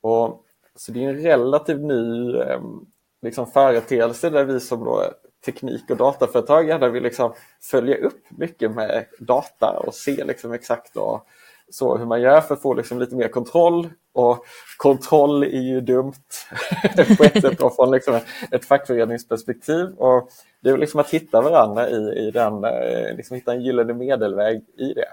och, 0.00 0.44
så 0.76 0.92
det 0.92 1.04
är 1.04 1.08
en 1.08 1.22
relativt 1.22 1.80
ny 1.80 2.34
eh, 2.36 2.60
liksom 3.22 3.46
företeelse 3.46 4.30
där 4.30 4.44
vi 4.44 4.60
som 4.60 4.84
då 4.84 5.04
teknik 5.44 5.90
och 5.90 5.96
dataföretag 5.96 6.68
gärna 6.68 6.88
vill 6.88 7.02
liksom 7.02 7.32
följa 7.60 7.96
upp 7.96 8.24
mycket 8.28 8.70
med 8.70 9.04
data 9.18 9.70
och 9.70 9.94
se 9.94 10.24
liksom 10.24 10.52
exakt 10.52 10.96
och 10.96 11.26
så 11.70 11.96
hur 11.96 12.06
man 12.06 12.20
gör 12.20 12.40
för 12.40 12.54
att 12.54 12.62
få 12.62 12.74
liksom 12.74 12.98
lite 12.98 13.16
mer 13.16 13.28
kontroll. 13.28 13.88
Och 14.14 14.44
kontroll 14.76 15.42
är 15.42 15.60
ju 15.60 15.80
dumt 15.80 16.12
på 17.16 17.24
ett 17.24 17.42
sätt 17.42 17.58
från 17.76 17.90
liksom 17.90 18.20
ett 18.50 18.64
fackföreningsperspektiv. 18.64 19.86
Och 19.96 20.30
det 20.60 20.70
är 20.70 20.78
liksom 20.78 21.00
att 21.00 21.10
hitta 21.10 21.40
varandra 21.40 21.90
i, 21.90 22.26
i 22.26 22.30
den, 22.30 22.64
eh, 22.64 23.16
liksom 23.16 23.34
hitta 23.36 23.52
en 23.52 23.62
gyllene 23.62 23.94
medelväg 23.94 24.64
i 24.76 24.92
det. 24.92 25.08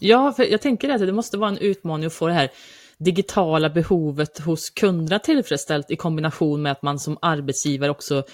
Ja, 0.00 0.32
för 0.32 0.44
jag 0.44 0.60
tänker 0.60 0.88
att 0.88 1.00
det 1.00 1.12
måste 1.12 1.38
vara 1.38 1.50
en 1.50 1.58
utmaning 1.58 2.06
att 2.06 2.12
få 2.12 2.26
det 2.26 2.32
här 2.32 2.50
digitala 2.98 3.70
behovet 3.70 4.38
hos 4.38 4.70
kunderna 4.70 5.18
tillfredsställt 5.18 5.90
i 5.90 5.96
kombination 5.96 6.62
med 6.62 6.72
att 6.72 6.82
man 6.82 6.98
som 6.98 7.18
arbetsgivare 7.22 7.90
också 7.90 8.24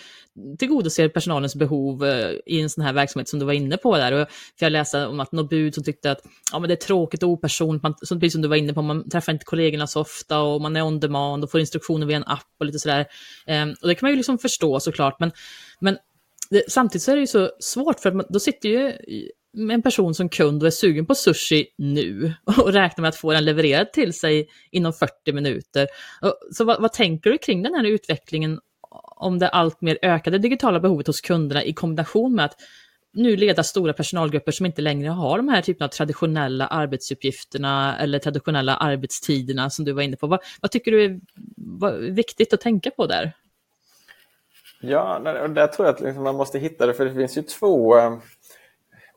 tillgodoser 0.59 1.09
personalens 1.09 1.55
behov 1.55 2.05
eh, 2.05 2.31
i 2.46 2.61
en 2.61 2.70
sån 2.70 2.85
här 2.85 2.92
verksamhet 2.92 3.29
som 3.29 3.38
du 3.38 3.46
var 3.46 3.53
inne 3.53 3.77
på 3.77 3.96
där. 3.96 4.12
Och 4.12 4.29
jag 4.61 4.72
läste 4.72 5.07
om 5.07 5.20
att 5.20 5.33
något 5.33 5.50
bud 5.50 5.74
som 5.74 5.85
tyckte 5.85 6.11
att 6.11 6.20
ja, 6.53 6.59
men 6.59 6.68
det 6.68 6.74
är 6.74 6.87
tråkigt 6.87 7.22
och 7.22 7.29
opersonligt, 7.29 7.83
man, 7.83 7.94
som, 8.03 8.20
precis 8.20 8.33
som 8.33 8.42
du 8.42 8.48
var 8.48 8.57
inne 8.57 8.74
på, 8.74 8.83
man 8.83 9.11
träffar 9.11 9.33
inte 9.33 9.44
kollegorna 9.44 9.87
så 9.87 10.00
ofta 10.00 10.40
och 10.40 10.61
man 10.61 10.77
är 10.77 10.83
on 10.83 11.00
demand 11.00 11.44
och 11.44 11.50
får 11.50 11.61
instruktioner 11.61 12.07
via 12.07 12.16
en 12.16 12.24
app 12.27 12.55
och 12.61 12.66
lite 12.66 12.79
sådär. 12.79 13.07
Ehm, 13.46 13.74
och 13.83 13.88
det 13.88 13.94
kan 13.94 14.07
man 14.07 14.11
ju 14.11 14.16
liksom 14.16 14.38
förstå 14.38 14.81
såklart, 14.81 15.20
men, 15.20 15.33
men 15.81 15.98
det, 16.50 16.64
samtidigt 16.68 17.03
så 17.03 17.11
är 17.11 17.16
det 17.16 17.20
ju 17.20 17.27
så 17.27 17.50
svårt 17.61 18.00
för 18.00 18.09
att 18.09 18.16
man, 18.16 18.27
då 18.29 18.40
sitter 18.40 18.68
ju 18.68 18.92
en 19.71 19.83
person 19.83 20.14
som 20.14 20.29
kund 20.29 20.62
och 20.62 20.67
är 20.67 20.71
sugen 20.71 21.07
på 21.07 21.14
sushi 21.14 21.67
nu 21.79 22.35
och 22.59 22.73
räknar 22.73 23.03
med 23.03 23.09
att 23.09 23.17
få 23.17 23.33
den 23.33 23.45
levererad 23.45 23.93
till 23.93 24.12
sig 24.12 24.49
inom 24.71 24.93
40 24.93 25.33
minuter. 25.33 25.87
Så 26.53 26.64
vad, 26.64 26.83
vad 26.83 26.93
tänker 26.93 27.31
du 27.31 27.38
kring 27.38 27.62
den 27.62 27.75
här 27.75 27.85
utvecklingen 27.85 28.61
om 29.17 29.38
det 29.38 29.49
allt 29.49 29.81
mer 29.81 29.99
ökade 30.03 30.38
digitala 30.38 30.81
behovet 30.81 31.07
hos 31.07 31.21
kunderna 31.21 31.64
i 31.64 31.73
kombination 31.73 32.35
med 32.35 32.45
att 32.45 32.57
nu 33.12 33.37
leda 33.37 33.62
stora 33.62 33.93
personalgrupper 33.93 34.53
som 34.53 34.67
inte 34.67 34.83
längre 34.83 35.09
har 35.09 35.37
de 35.37 35.49
här 35.49 35.62
typerna 35.62 35.87
av 35.87 35.90
traditionella 35.90 36.67
arbetsuppgifterna 36.67 37.99
eller 37.99 38.19
traditionella 38.19 38.77
arbetstiderna 38.77 39.71
som 39.71 39.85
du 39.85 39.93
var 39.93 40.03
inne 40.03 40.17
på. 40.17 40.27
Vad, 40.27 40.40
vad 40.61 40.71
tycker 40.71 40.90
du 40.90 41.05
är 41.05 41.21
viktigt 42.11 42.53
att 42.53 42.61
tänka 42.61 42.90
på 42.90 43.07
där? 43.07 43.33
Ja, 44.81 45.17
och 45.43 45.51
där 45.51 45.67
tror 45.67 45.87
jag 45.87 45.95
att 45.95 46.01
liksom 46.01 46.23
man 46.23 46.37
måste 46.37 46.59
hitta 46.59 46.87
det, 46.87 46.95
för 46.95 47.05
det 47.05 47.14
finns 47.14 47.38
ju 47.38 47.43
två 47.43 47.99
eh, 47.99 48.19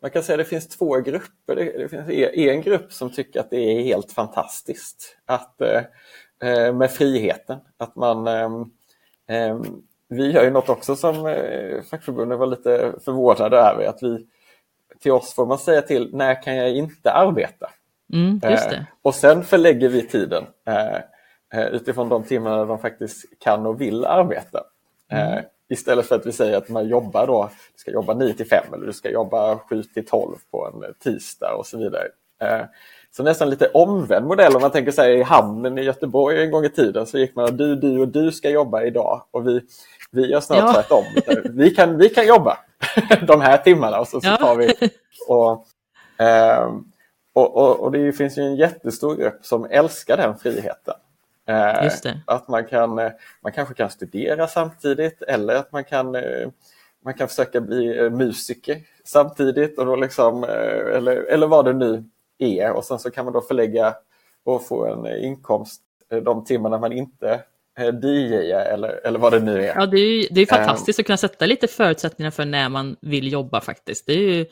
man 0.01 0.11
kan 0.11 0.23
säga 0.23 0.35
att 0.35 0.45
det 0.45 0.49
finns 0.49 0.67
två 0.67 0.95
grupper. 0.95 1.55
Det 1.55 1.89
finns 1.89 2.09
en 2.35 2.61
grupp 2.61 2.93
som 2.93 3.09
tycker 3.09 3.39
att 3.39 3.49
det 3.49 3.57
är 3.57 3.81
helt 3.81 4.11
fantastiskt 4.11 5.17
att, 5.25 5.61
eh, 5.61 6.73
med 6.73 6.91
friheten. 6.91 7.59
Att 7.77 7.95
man, 7.95 8.27
eh, 8.27 9.61
vi 10.09 10.31
gör 10.31 10.43
ju 10.43 10.49
något 10.49 10.69
också 10.69 10.95
som 10.95 11.25
eh, 11.25 11.81
fackförbundet 11.81 12.39
var 12.39 12.47
lite 12.47 12.93
förvånade 13.05 13.57
över. 13.57 13.85
Att 13.85 14.03
vi, 14.03 14.27
till 14.99 15.11
oss 15.11 15.33
får 15.33 15.45
man 15.45 15.59
säga 15.59 15.81
till, 15.81 16.09
när 16.13 16.43
kan 16.43 16.55
jag 16.55 16.69
inte 16.69 17.11
arbeta? 17.11 17.69
Mm, 18.13 18.85
och 19.01 19.15
sen 19.15 19.43
förlägger 19.43 19.89
vi 19.89 20.07
tiden 20.07 20.43
utifrån 21.71 22.09
de 22.09 22.23
timmarna 22.23 22.65
de 22.65 22.79
faktiskt 22.79 23.39
kan 23.39 23.65
och 23.65 23.81
vill 23.81 24.05
arbeta. 24.05 24.63
Mm. 25.11 25.43
Istället 25.69 26.05
för 26.05 26.15
att 26.15 26.25
vi 26.25 26.31
säger 26.31 26.57
att 26.57 26.69
man 26.69 26.87
jobbar 26.87 27.27
då, 27.27 27.49
du 27.73 27.79
ska 27.79 27.91
jobba 27.91 28.13
9 28.13 28.33
till 28.33 28.47
5 28.47 28.73
eller 28.73 28.85
du 28.85 28.93
ska 28.93 29.09
jobba 29.09 29.59
7 29.59 29.83
till 29.83 30.05
12 30.05 30.35
på 30.51 30.67
en 30.67 30.93
tisdag 30.99 31.55
och 31.55 31.65
så 31.65 31.77
vidare. 31.77 32.07
Så 33.11 33.23
nästan 33.23 33.49
lite 33.49 33.67
omvänd 33.67 34.27
modell 34.27 34.55
om 34.55 34.61
man 34.61 34.71
tänker 34.71 34.91
sig 34.91 35.19
i 35.19 35.23
hamnen 35.23 35.77
i 35.77 35.81
Göteborg 35.81 36.43
en 36.43 36.51
gång 36.51 36.65
i 36.65 36.69
tiden 36.69 37.05
så 37.05 37.17
gick 37.17 37.35
man 37.35 37.45
och 37.45 37.53
du, 37.53 37.75
du 37.75 37.99
och 37.99 38.07
du 38.07 38.31
ska 38.31 38.49
jobba 38.49 38.83
idag 38.83 39.23
och 39.31 39.47
vi, 39.47 39.61
vi 40.11 40.31
gör 40.31 40.39
snart 40.39 40.59
ja. 40.59 40.73
tvärtom. 40.73 41.03
Vi 41.43 41.69
kan, 41.69 41.97
vi 41.97 42.09
kan 42.09 42.27
jobba 42.27 42.57
de 43.27 43.41
här 43.41 43.57
timmarna 43.57 43.99
och 43.99 44.07
så, 44.07 44.21
så 44.21 44.35
tar 44.35 44.55
vi 44.55 44.73
och, 45.27 45.65
och, 47.33 47.57
och, 47.57 47.79
och 47.79 47.91
det 47.91 48.13
finns 48.13 48.37
ju 48.37 48.43
en 48.43 48.55
jättestor 48.55 49.15
grupp 49.15 49.45
som 49.45 49.65
älskar 49.65 50.17
den 50.17 50.37
friheten. 50.37 50.95
Det. 52.03 52.21
Att 52.25 52.47
man, 52.47 52.65
kan, 52.65 52.95
man 53.41 53.51
kanske 53.55 53.73
kan 53.73 53.89
studera 53.89 54.47
samtidigt 54.47 55.21
eller 55.21 55.55
att 55.55 55.71
man 55.71 55.83
kan, 55.83 56.15
man 57.05 57.13
kan 57.13 57.27
försöka 57.27 57.61
bli 57.61 58.09
musiker 58.09 58.77
samtidigt 59.03 59.79
och 59.79 59.85
då 59.85 59.95
liksom, 59.95 60.43
eller, 60.43 61.15
eller 61.15 61.47
vad 61.47 61.65
det 61.65 61.73
nu 61.73 62.03
är. 62.37 62.71
Och 62.71 62.85
sen 62.85 62.99
så 62.99 63.11
kan 63.11 63.25
man 63.25 63.33
då 63.33 63.41
förlägga 63.41 63.95
och 64.43 64.67
få 64.67 64.85
en 64.85 65.23
inkomst 65.23 65.81
de 66.23 66.45
timmarna 66.45 66.77
man 66.77 66.91
inte 66.91 67.41
DJ 68.01 68.51
eller, 68.51 69.07
eller 69.07 69.19
vad 69.19 69.33
det 69.33 69.39
nu 69.39 69.65
är. 69.65 69.75
Ja, 69.75 69.85
det 69.85 69.97
är, 69.97 70.21
ju, 70.21 70.27
det 70.31 70.41
är 70.41 70.45
fantastiskt 70.45 70.99
um, 70.99 71.01
att 71.01 71.05
kunna 71.05 71.17
sätta 71.17 71.45
lite 71.45 71.67
förutsättningar 71.67 72.31
för 72.31 72.45
när 72.45 72.69
man 72.69 72.95
vill 73.01 73.31
jobba 73.31 73.61
faktiskt. 73.61 74.05
Det 74.05 74.13
är 74.13 74.17
ju 74.17 74.45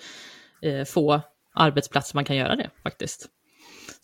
eh, 0.61 0.85
få 0.85 1.21
arbetsplatser 1.53 2.15
man 2.15 2.25
kan 2.25 2.35
göra 2.35 2.55
det 2.55 2.69
faktiskt. 2.83 3.27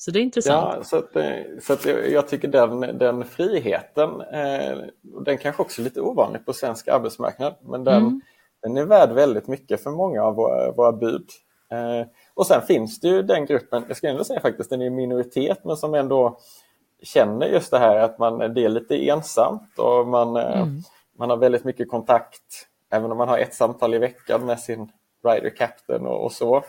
Så 0.01 0.11
det 0.11 0.19
är 0.19 0.21
intressant. 0.21 0.75
Ja, 0.77 0.83
så, 0.83 0.97
att, 0.97 1.15
eh, 1.15 1.33
så 1.61 1.73
att 1.73 1.85
jag 1.85 2.27
tycker 2.27 2.47
den, 2.47 2.79
den 2.79 3.25
friheten, 3.25 4.21
eh, 4.21 4.77
den 5.25 5.37
kanske 5.37 5.61
också 5.61 5.81
är 5.81 5.83
lite 5.83 6.01
ovanlig 6.01 6.45
på 6.45 6.53
svensk 6.53 6.87
arbetsmarknad, 6.87 7.55
men 7.61 7.83
den, 7.83 8.01
mm. 8.01 8.21
den 8.61 8.77
är 8.77 8.85
värd 8.85 9.11
väldigt 9.11 9.47
mycket 9.47 9.83
för 9.83 9.91
många 9.91 10.23
av 10.23 10.35
våra, 10.35 10.71
våra 10.71 10.91
bud. 10.91 11.29
Eh, 11.71 12.07
och 12.33 12.47
sen 12.47 12.61
finns 12.61 12.99
det 12.99 13.07
ju 13.07 13.21
den 13.21 13.45
gruppen, 13.45 13.83
jag 13.87 13.97
ska 13.97 14.07
ändå 14.07 14.23
säga 14.23 14.39
faktiskt, 14.39 14.69
den 14.69 14.81
är 14.81 14.89
minoritet, 14.89 15.59
men 15.63 15.77
som 15.77 15.93
ändå 15.93 16.39
känner 17.03 17.47
just 17.47 17.71
det 17.71 17.79
här 17.79 17.95
att 17.95 18.19
man, 18.19 18.53
det 18.53 18.65
är 18.65 18.69
lite 18.69 19.09
ensamt 19.09 19.79
och 19.79 20.07
man, 20.07 20.35
eh, 20.37 20.61
mm. 20.61 20.81
man 21.17 21.29
har 21.29 21.37
väldigt 21.37 21.63
mycket 21.63 21.89
kontakt, 21.89 22.67
även 22.91 23.11
om 23.11 23.17
man 23.17 23.27
har 23.27 23.37
ett 23.37 23.53
samtal 23.53 23.93
i 23.93 23.97
veckan 23.97 24.45
med 24.45 24.59
sin 24.59 24.91
rider 25.23 25.55
captain 25.55 26.05
och, 26.05 26.23
och 26.23 26.31
så, 26.31 26.63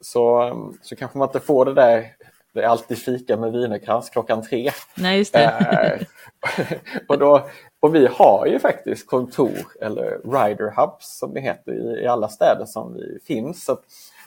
så, 0.00 0.52
så 0.82 0.96
kanske 0.96 1.18
man 1.18 1.28
inte 1.28 1.40
får 1.40 1.64
det 1.64 1.74
där 1.74 2.06
det 2.52 2.62
är 2.62 2.66
alltid 2.68 2.98
fika 2.98 3.36
med 3.36 3.52
wienerkrans 3.52 4.10
klockan 4.10 4.42
tre. 4.42 4.70
Nej, 4.94 5.18
just 5.18 5.32
det. 5.32 5.44
Eh, 5.44 6.76
och, 7.08 7.18
då, 7.18 7.48
och 7.80 7.94
vi 7.94 8.06
har 8.06 8.46
ju 8.46 8.58
faktiskt 8.58 9.06
kontor, 9.06 9.58
eller 9.80 10.20
rider 10.24 10.72
hubs 10.76 11.18
som 11.18 11.34
det 11.34 11.40
heter, 11.40 11.72
i, 11.72 12.02
i 12.02 12.06
alla 12.06 12.28
städer 12.28 12.64
som 12.64 12.94
vi 12.94 13.18
finns. 13.26 13.64
Så 13.64 13.78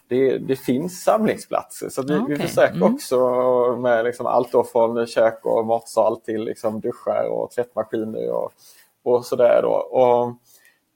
det, 0.07 0.38
det, 0.38 0.55
finns 0.55 1.03
samlingsplatser. 1.03 1.89
Så 1.89 2.01
vi, 2.01 2.15
okay. 2.15 2.36
vi 2.36 2.41
försöker 2.41 2.75
mm. 2.75 2.93
också 2.93 3.17
med 3.79 4.03
liksom 4.03 4.25
allt 4.25 4.51
då 4.51 4.63
från 4.63 5.07
kök 5.07 5.45
och 5.45 5.65
matsal 5.65 6.17
till 6.21 6.43
liksom 6.43 6.79
duschar 6.79 7.27
och 7.29 7.51
tvättmaskiner 7.51 8.31
och, 8.31 8.51
och 9.03 9.25
sådär. 9.25 9.60
Då. 9.62 9.71
Och, 9.71 10.34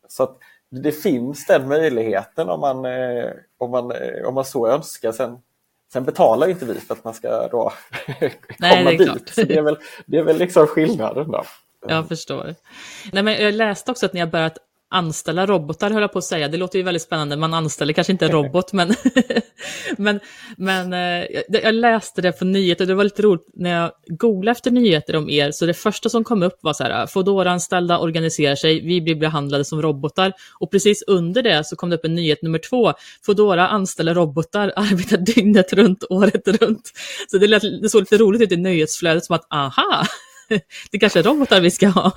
så 0.08 0.24
att 0.24 0.38
det 0.70 0.92
finns 0.92 1.46
den 1.46 1.68
möjligheten 1.68 2.50
om 2.50 2.60
man, 2.60 2.86
eh, 2.86 3.30
om 3.58 3.72
man, 3.72 3.92
eh, 3.92 4.26
om 4.26 4.34
man 4.34 4.46
så 4.46 4.68
önskar. 4.68 5.12
Sen 5.12 5.38
Sen 5.94 6.04
betalar 6.04 6.48
inte 6.48 6.66
vi 6.66 6.80
för 6.80 6.94
att 6.94 7.04
man 7.04 7.14
ska 7.14 7.48
då 7.48 7.74
Nej, 8.60 8.78
komma 8.78 8.90
dit. 8.90 9.02
Klart. 9.02 9.30
Så 9.30 9.44
det 9.44 9.58
är 9.58 9.62
väl, 9.62 9.78
det 10.06 10.18
är 10.18 10.24
väl 10.24 10.38
liksom 10.38 10.68
skillnaden 10.68 11.32
då. 11.32 11.44
Jag 11.88 12.08
förstår. 12.08 12.56
Nej, 13.12 13.24
men 13.24 13.42
jag 13.42 13.54
läste 13.54 13.92
också 13.92 14.06
att 14.06 14.14
ni 14.14 14.20
har 14.20 14.28
börjat 14.28 14.58
anställa 14.90 15.46
robotar, 15.46 15.92
höll 15.92 16.02
jag 16.02 16.14
på 16.14 16.20
att 16.20 16.26
säga. 16.26 16.48
Det 16.48 16.58
låter 16.58 16.80
ju 16.80 16.84
väldigt 16.86 17.02
spännande. 17.02 17.38
Man 17.38 17.54
anställer 17.54 17.94
kanske 17.94 18.14
inte 18.14 18.26
en 18.26 18.32
robot, 18.44 18.74
men, 18.74 18.96
men, 19.98 20.20
men 20.58 20.94
eh, 20.94 21.26
jag 21.64 21.76
läste 21.76 22.22
det 22.22 22.32
på 22.32 22.46
nyheter. 22.46 22.86
Det 22.86 22.96
var 22.96 23.04
lite 23.04 23.22
roligt 23.22 23.48
när 23.54 23.82
jag 23.82 23.92
googlade 24.08 24.52
efter 24.52 24.72
nyheter 24.72 25.16
om 25.16 25.30
er, 25.30 25.52
så 25.52 25.66
det 25.66 25.74
första 25.74 26.10
som 26.10 26.24
kom 26.24 26.44
upp 26.44 26.58
var 26.62 26.74
så 26.74 26.84
här, 26.84 27.08
Foodora-anställda 27.08 28.00
organiserar 28.00 28.56
sig, 28.56 28.82
vi 28.82 29.02
blir 29.02 29.16
behandlade 29.16 29.66
som 29.66 29.82
robotar. 29.82 30.34
Och 30.60 30.72
precis 30.72 31.04
under 31.08 31.44
det 31.44 31.64
så 31.68 31.76
kom 31.76 31.90
det 31.90 31.96
upp 31.96 32.06
en 32.06 32.16
nyhet 32.16 32.42
nummer 32.42 32.60
två, 32.60 32.94
Foodora 33.26 33.68
anställer 33.68 34.14
robotar, 34.14 34.74
arbetar 34.76 35.18
dygnet 35.18 35.74
runt, 35.74 36.04
året 36.10 36.48
runt. 36.48 36.92
Så 37.32 37.38
det, 37.38 37.48
lät, 37.48 37.62
det 37.82 37.90
såg 37.90 38.02
lite 38.02 38.18
roligt 38.18 38.42
ut 38.42 38.52
i 38.52 38.58
nyhetsflödet, 38.58 39.26
som 39.26 39.36
att 39.36 39.48
aha, 39.54 40.06
det 40.92 41.00
kanske 41.00 41.20
är 41.20 41.24
robotar 41.24 41.62
vi 41.62 41.72
ska 41.72 41.88
ha. 41.88 42.12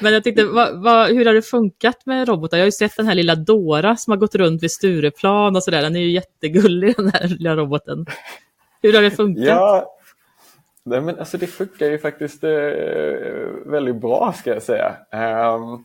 Men 0.00 0.12
jag 0.12 0.24
tyckte, 0.24 0.44
vad, 0.44 0.82
vad, 0.82 1.08
hur 1.08 1.26
har 1.26 1.34
det 1.34 1.42
funkat 1.42 2.06
med 2.06 2.28
robotar? 2.28 2.56
Jag 2.56 2.62
har 2.62 2.68
ju 2.68 2.72
sett 2.72 2.96
den 2.96 3.06
här 3.06 3.14
lilla 3.14 3.34
Dora 3.34 3.96
som 3.96 4.10
har 4.10 4.18
gått 4.18 4.34
runt 4.34 4.62
vid 4.62 4.70
Stureplan 4.70 5.56
och 5.56 5.64
sådär. 5.64 5.82
Den 5.82 5.96
är 5.96 6.00
ju 6.00 6.10
jättegullig 6.10 6.94
den 6.96 7.08
här 7.08 7.28
lilla 7.28 7.56
roboten. 7.56 8.06
Hur 8.82 8.94
har 8.94 9.02
det 9.02 9.10
funkat? 9.10 9.44
Ja, 9.44 9.96
nej 10.84 11.00
men 11.00 11.18
alltså 11.18 11.38
det 11.38 11.46
funkar 11.46 11.86
ju 11.86 11.98
faktiskt 11.98 12.44
eh, 12.44 12.50
väldigt 13.66 13.96
bra 13.96 14.34
ska 14.36 14.50
jag 14.50 14.62
säga. 14.62 14.96
Um, 15.54 15.84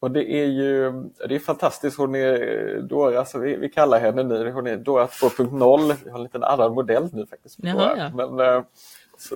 och 0.00 0.10
det 0.10 0.32
är 0.32 0.46
ju 0.46 0.92
det 1.28 1.34
är 1.34 1.38
fantastiskt, 1.38 1.98
hon 1.98 2.14
är 2.14 2.80
Dora, 2.80 3.24
så 3.24 3.38
vi, 3.38 3.56
vi 3.56 3.68
kallar 3.68 4.00
henne 4.00 4.22
nu, 4.22 4.50
hon 4.50 4.66
är 4.66 4.76
Dora 4.76 5.06
2.0, 5.06 5.94
vi 6.04 6.10
har 6.10 6.18
en 6.18 6.22
liten 6.22 6.44
annan 6.44 6.74
modell 6.74 7.08
nu 7.12 7.26
faktiskt. 7.26 7.58
Jaha, 7.62 7.94
ja. 7.96 8.26
Men, 8.26 8.64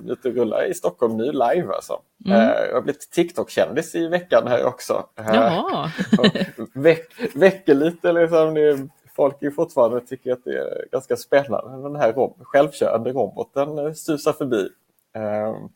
ute 0.06 0.28
och 0.28 0.34
rullar 0.34 0.64
i 0.64 0.74
Stockholm 0.74 1.16
nu 1.16 1.32
live 1.32 1.74
alltså. 1.74 2.00
Mm. 2.26 2.38
Uh, 2.38 2.66
jag 2.68 2.74
har 2.74 2.82
blivit 2.82 3.10
TikTok-kändis 3.10 3.94
i 3.94 4.08
veckan 4.08 4.48
här 4.48 4.64
också. 4.64 5.06
Uh, 5.20 5.26
Jaha. 5.34 5.90
väck, 6.74 7.06
väcker 7.34 7.74
lite 7.74 8.12
liksom, 8.12 8.54
det, 8.54 8.88
folk 9.16 9.42
är 9.42 9.50
fortfarande 9.50 10.00
tycker 10.00 10.32
att 10.32 10.44
det 10.44 10.58
är 10.58 10.84
ganska 10.92 11.16
spännande. 11.16 11.82
Den 11.82 11.96
här 11.96 12.12
rob 12.12 12.36
självkörande 12.40 13.12
roboten 13.12 13.94
susar 13.94 14.32
förbi. 14.32 14.68
Uh, 15.16 15.66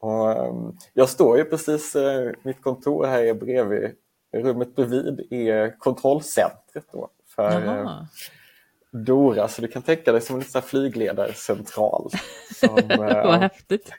och, 0.00 0.48
um, 0.48 0.76
jag 0.94 1.08
står 1.08 1.38
ju 1.38 1.44
precis, 1.44 1.96
mitt 2.42 2.62
kontor 2.62 3.06
här 3.06 3.22
är 3.22 3.34
bredvid, 3.34 3.90
rummet 4.36 4.76
bredvid 4.76 5.32
är 5.32 5.78
kontrollcentret 5.78 6.84
då 6.92 7.08
för 7.36 7.60
Dora, 8.92 9.48
så 9.48 9.62
du 9.62 9.68
kan 9.68 9.82
tänka 9.82 10.12
dig 10.12 10.20
som 10.20 10.36
en 10.54 10.62
flygledarcentral. 10.62 12.10
Som 12.54 12.74
Vad 12.98 13.34
eh, 13.34 13.40
häftigt. 13.40 13.92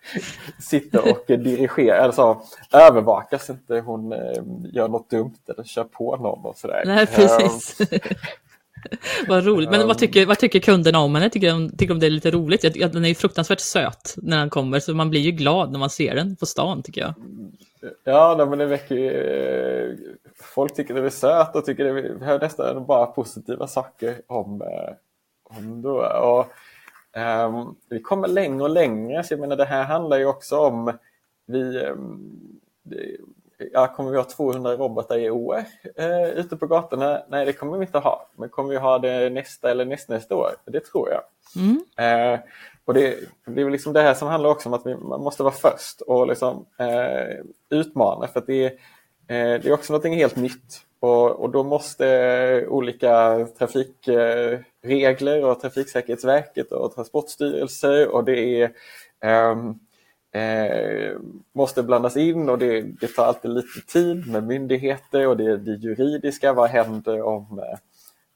sitter 0.59 1.11
och 1.11 1.23
dirigerar, 1.27 1.99
alltså 1.99 2.41
övervakar 2.73 3.37
så 3.37 3.51
inte 3.51 3.79
hon 3.79 4.13
eh, 4.13 4.43
gör 4.73 4.87
något 4.87 5.09
dumt 5.09 5.37
eller 5.47 5.63
kör 5.63 5.83
på 5.83 6.17
någon 6.17 6.45
och 6.45 6.57
sådär. 6.57 6.83
Nej, 6.85 7.07
precis. 7.07 7.77
vad 9.27 9.45
roligt. 9.45 9.69
Men 9.69 9.87
vad 9.87 9.97
tycker, 9.97 10.25
vad 10.25 10.39
tycker 10.39 10.59
kunderna 10.59 10.99
om 10.99 11.15
henne? 11.15 11.29
Tycker 11.29 11.49
de, 11.49 11.69
tycker 11.69 11.93
de 11.93 11.99
det 11.99 12.05
är 12.05 12.09
lite 12.09 12.31
roligt? 12.31 12.61
Den 12.61 13.05
är 13.05 13.09
ju 13.09 13.15
fruktansvärt 13.15 13.59
söt 13.59 14.15
när 14.17 14.39
den 14.39 14.49
kommer, 14.49 14.79
så 14.79 14.93
man 14.93 15.09
blir 15.09 15.21
ju 15.21 15.31
glad 15.31 15.71
när 15.71 15.79
man 15.79 15.89
ser 15.89 16.15
den 16.15 16.35
på 16.35 16.45
stan, 16.45 16.83
tycker 16.83 17.01
jag. 17.01 17.13
Ja, 18.03 18.35
nej, 18.37 18.45
men 18.45 18.59
det 18.59 18.65
väcker 18.65 18.95
ju... 18.95 20.17
Folk 20.55 20.75
tycker 20.75 20.93
det 20.93 21.05
är 21.05 21.09
söt 21.09 21.55
och 21.55 21.65
tycker 21.65 21.83
det 21.83 21.93
vi 21.93 22.25
hör 22.25 22.39
nästan 22.39 22.85
bara 22.85 23.05
positiva 23.05 23.67
saker 23.67 24.21
om, 24.27 24.61
eh, 24.61 24.93
om 25.43 25.81
då. 25.81 26.05
Och, 26.05 26.45
um, 27.19 27.75
vi 27.89 28.01
kommer 28.01 28.27
längre 28.27 28.63
och 28.63 28.69
längre, 28.69 29.23
så 29.23 29.33
jag 29.33 29.39
menar 29.39 29.55
det 29.55 29.65
här 29.65 29.83
handlar 29.83 30.17
ju 30.17 30.25
också 30.25 30.57
om 30.59 30.97
vi, 31.45 31.79
um, 31.79 32.59
det, 32.83 33.17
ja, 33.73 33.87
kommer 33.87 34.11
vi 34.11 34.17
ha 34.17 34.23
200 34.23 34.75
robotar 34.75 35.17
i 35.17 35.29
år 35.29 35.63
eh, 35.95 36.29
ute 36.29 36.57
på 36.57 36.67
gatorna? 36.67 37.23
Nej, 37.29 37.45
det 37.45 37.53
kommer 37.53 37.77
vi 37.77 37.85
inte 37.85 37.99
ha. 37.99 38.29
Men 38.35 38.49
kommer 38.49 38.69
vi 38.69 38.77
ha 38.77 38.99
det 38.99 39.29
nästa 39.29 39.71
eller 39.71 39.85
nästnästa 39.85 40.35
år? 40.35 40.51
Det 40.65 40.79
tror 40.79 41.09
jag. 41.09 41.21
Mm. 41.55 41.83
Eh, 41.97 42.39
och 42.85 42.93
det, 42.93 43.17
det 43.45 43.61
är 43.61 43.69
liksom 43.69 43.93
det 43.93 44.01
här 44.01 44.13
som 44.13 44.27
handlar 44.27 44.49
också 44.49 44.69
om 44.69 44.73
att 44.73 44.85
vi, 44.85 44.95
man 44.95 45.21
måste 45.21 45.43
vara 45.43 45.53
först 45.53 46.01
och 46.01 46.27
liksom, 46.27 46.65
eh, 46.77 47.45
utmana 47.69 48.27
för 48.27 48.39
att 48.39 48.47
det 48.47 48.65
är, 48.65 48.71
Eh, 49.31 49.61
det 49.61 49.65
är 49.65 49.73
också 49.73 49.93
något 49.93 50.05
helt 50.05 50.35
nytt. 50.35 50.85
Och, 50.99 51.39
och 51.39 51.49
då 51.49 51.63
måste 51.63 52.07
eh, 52.07 52.67
olika 52.67 53.47
trafikregler 53.57 55.37
eh, 55.39 55.49
och 55.49 55.61
Trafiksäkerhetsverket 55.61 56.71
och 56.71 56.95
Transportstyrelsen 56.95 58.07
och 58.07 58.23
det 58.23 58.61
är 58.61 58.71
ehm, 59.21 59.79
eh, 60.33 61.17
måste 61.53 61.83
blandas 61.83 62.17
in 62.17 62.49
och 62.49 62.57
det, 62.57 62.81
det, 62.81 63.07
tar 63.07 63.25
alltid 63.25 63.51
lite 63.51 63.81
tid 63.87 64.27
med 64.27 64.43
myndigheter 64.43 65.27
och 65.27 65.37
det 65.37 65.57
det 65.57 65.71
juridiska. 65.71 66.53
Vad 66.53 66.69
händer 66.69 67.21
om 67.21 67.59
eh, 67.59 67.77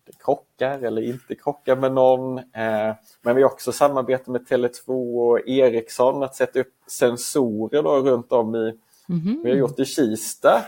det 0.05 0.23
krockar 0.23 0.84
eller 0.84 1.01
inte 1.01 1.36
krockar 1.36 1.75
med 1.75 1.91
någon? 1.91 2.38
Eh, 2.38 2.93
men 3.21 3.36
vi 3.36 3.41
har 3.41 3.51
också 3.51 3.71
samarbete 3.71 4.31
med 4.31 4.47
Tele2 4.47 4.89
och 5.29 5.47
Ericsson 5.47 6.23
att 6.23 6.36
sätta 6.36 6.60
upp 6.60 6.73
sensorer 6.88 7.84
då 7.84 7.99
runt 7.99 8.31
om 8.31 8.55
i, 8.55 8.79
mm 9.10 9.41
vi 9.44 9.50
har 9.50 9.58
gjort 9.58 9.80
i 9.80 9.86
Kista 9.86 10.62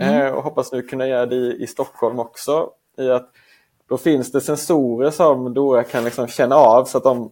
mm. 0.00 0.34
och 0.34 0.42
hoppas 0.42 0.72
nu 0.72 0.82
kunna 0.82 1.06
göra 1.06 1.26
det 1.26 1.36
i, 1.36 1.62
i 1.62 1.66
Stockholm 1.66 2.18
också. 2.18 2.70
I 2.98 3.10
att 3.10 3.30
då 3.88 3.98
finns 3.98 4.32
det 4.32 4.40
sensorer 4.40 5.10
som 5.10 5.54
då 5.54 5.82
kan 5.82 6.04
liksom 6.04 6.26
känna 6.26 6.56
av 6.56 6.84
så 6.84 6.98
att 6.98 7.04
de 7.04 7.30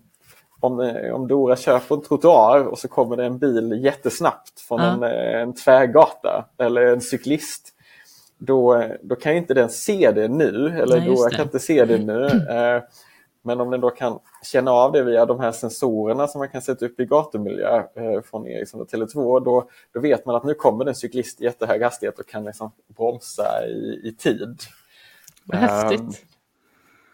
om, 0.61 0.81
eh, 0.81 1.14
om 1.14 1.29
Dora 1.29 1.57
kör 1.57 1.79
på 1.79 1.94
en 1.94 2.03
trottoar 2.03 2.64
och 2.64 2.79
så 2.79 2.88
kommer 2.88 3.16
det 3.16 3.25
en 3.25 3.38
bil 3.38 3.81
jättesnabbt 3.85 4.61
från 4.61 4.81
ja. 4.81 4.87
en, 4.87 5.03
eh, 5.03 5.40
en 5.40 5.55
tvärgata 5.55 6.44
eller 6.59 6.83
en 6.83 7.01
cyklist. 7.01 7.68
Då, 8.38 8.85
då 9.03 9.16
kan 9.16 9.33
inte 9.33 9.55
den 9.55 9.68
se 9.68 10.11
det 10.11 10.29
nu, 10.29 10.79
eller 10.83 10.99
Nej, 10.99 11.09
Dora 11.09 11.31
kan 11.31 11.44
inte 11.44 11.59
se 11.59 11.85
det 11.85 11.99
nu. 11.99 12.29
Men 13.42 13.61
om 13.61 13.70
den 13.70 13.81
då 13.81 13.90
kan 13.90 14.18
känna 14.44 14.70
av 14.70 14.92
det 14.92 15.03
via 15.03 15.26
de 15.26 15.40
här 15.40 15.53
sensorerna 15.53 16.26
som 16.26 16.38
man 16.38 16.48
kan 16.48 16.62
sätta 16.62 16.87
upp 16.87 17.00
i 17.00 17.05
gatumiljö 17.05 17.76
eh, 17.76 18.22
från 18.24 18.46
Ericsson 18.46 18.81
och 18.81 18.88
Tele2, 18.88 19.44
då, 19.44 19.68
då 19.94 20.00
vet 20.00 20.26
man 20.26 20.35
att 20.35 20.44
nu 20.44 20.55
kommer 20.55 20.87
en 20.87 20.94
cyklist 20.94 21.40
i 21.40 21.44
jättehög 21.44 21.83
hastighet 21.83 22.18
och 22.18 22.29
kan 22.29 22.44
liksom 22.44 22.72
bromsa 22.96 23.66
i, 23.66 24.00
i 24.05 24.14
tid. 24.18 24.61
Häftigt. 25.53 26.00
Um, 26.00 26.12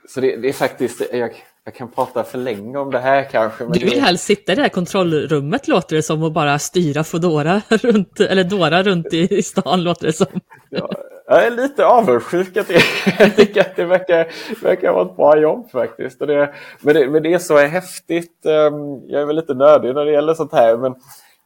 så 0.09 0.21
det, 0.21 0.37
det, 0.37 0.49
är 0.49 0.53
faktiskt, 0.53 1.03
jag, 1.13 1.45
jag 1.65 1.75
kan 1.75 1.91
prata 1.91 2.25
för 2.25 2.39
länge 2.39 2.79
om 2.79 2.91
det 2.91 2.99
här 2.99 3.29
kanske. 3.31 3.65
Du 3.65 3.81
vill 3.81 3.91
det... 3.91 4.01
helst 4.01 4.25
sitta 4.25 4.53
i 4.53 4.55
det 4.55 4.63
här 4.63 4.69
kontrollrummet 4.69 5.69
låter 5.69 5.97
det 5.97 6.03
som 6.03 6.23
och 6.23 6.33
bara 6.33 6.59
styra 6.59 7.05
Foodora 7.05 7.63
runt, 7.69 8.21
eller 8.21 8.45
Dora 8.45 8.83
runt 8.83 9.13
i, 9.13 9.43
stan 9.43 9.83
låter 9.83 10.07
det 10.07 10.13
som. 10.13 10.41
Ja, 10.71 10.91
jag 11.29 11.47
är 11.47 11.51
lite 11.51 11.87
avundsjuk 11.87 12.57
att 12.57 12.71
jag 13.19 13.37
tycker 13.37 13.61
att 13.61 13.77
det 13.77 13.85
verkar, 13.85 14.27
verkar 14.63 14.93
vara 14.93 15.07
ett 15.07 15.17
bra 15.17 15.39
jobb 15.39 15.71
faktiskt. 15.71 16.19
det, 16.19 16.55
men, 16.81 16.95
det, 16.95 17.11
men 17.11 17.23
det 17.23 17.33
är 17.33 17.39
så 17.39 17.59
häftigt. 17.59 18.47
Ehm, 18.47 19.09
jag 19.09 19.23
är 19.23 19.27
väl 19.27 19.37
lite 19.37 19.55
nördig 19.55 19.95
när 19.95 20.05
det 20.05 20.13
gäller 20.13 20.35
sånt 20.35 20.53
här. 20.53 20.77
Men 20.77 20.95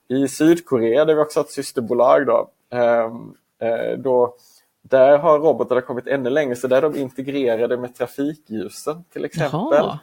i 0.09 0.29
Sydkorea, 0.29 1.05
där 1.05 1.15
vi 1.15 1.21
också 1.21 1.39
har 1.39 1.45
ett 1.45 1.51
systerbolag, 1.51 2.27
då, 2.27 2.51
ehm, 2.73 3.35
eh, 3.63 3.99
då, 3.99 4.35
där 4.83 5.19
har 5.19 5.39
robotarna 5.39 5.81
kommit 5.81 6.07
ännu 6.07 6.31
längre, 6.31 6.57
så 6.57 6.67
där 6.67 6.77
är 6.77 6.83
de 6.83 6.97
integrerade 6.97 7.77
med 7.77 7.95
trafikljusen 7.95 9.05
till 9.13 9.25
exempel. 9.25 9.59
Jaha. 9.73 9.99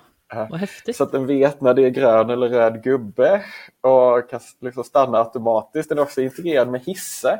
Så 0.93 1.03
att 1.03 1.11
den 1.11 1.25
vet 1.25 1.61
när 1.61 1.73
det 1.73 1.85
är 1.85 1.89
grön 1.89 2.29
eller 2.29 2.49
röd 2.49 2.83
gubbe 2.83 3.43
och 3.81 4.29
kan 4.29 4.39
liksom 4.61 4.83
stanna 4.83 5.17
automatiskt. 5.17 5.89
Den 5.89 5.97
är 5.97 6.01
också 6.01 6.21
integrerad 6.21 6.67
med 6.67 6.81
hissar. 6.81 7.39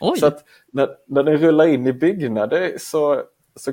Oj. 0.00 0.18
Så 0.18 0.26
att 0.26 0.44
när, 0.72 0.88
när 1.06 1.22
den 1.22 1.36
rullar 1.36 1.66
in 1.66 1.86
i 1.86 1.92
byggnader 1.92 2.74
så, 2.78 3.22
så 3.56 3.72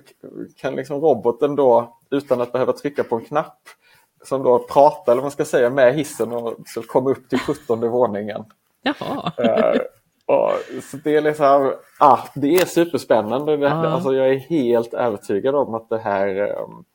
kan 0.58 0.76
liksom 0.76 1.02
roboten 1.02 1.56
då 1.56 1.98
utan 2.12 2.42
att 2.42 2.52
behöva 2.52 2.74
trycka 2.74 3.04
på 3.04 3.16
en 3.16 3.26
knapp 3.26 3.60
som 4.24 4.44
då 4.44 4.60
pratar, 4.60 5.12
eller 5.12 5.22
man 5.22 5.32
ska 5.32 5.46
säga, 5.46 5.70
med 5.70 5.94
hissen 5.94 6.32
och 6.32 6.56
så 6.66 6.82
komma 6.82 7.10
upp 7.10 7.30
till 7.30 7.40
17 7.40 7.90
våningen. 7.90 8.46
Jaha. 8.84 9.32
Uh, 9.40 9.82
och, 10.26 10.52
så 10.84 10.98
det 10.98 11.16
är 11.16 11.22
liksom, 11.22 11.74
ah, 12.00 12.20
det 12.36 12.56
är 12.56 12.66
superspännande. 12.66 13.58
Det, 13.58 13.74
ah. 13.74 13.88
alltså, 13.88 14.14
jag 14.14 14.30
är 14.30 14.38
helt 14.38 14.94
övertygad 14.94 15.56
om 15.56 15.74
att 15.74 15.90
det 15.90 15.98
här 15.98 16.58
um, 16.62 16.86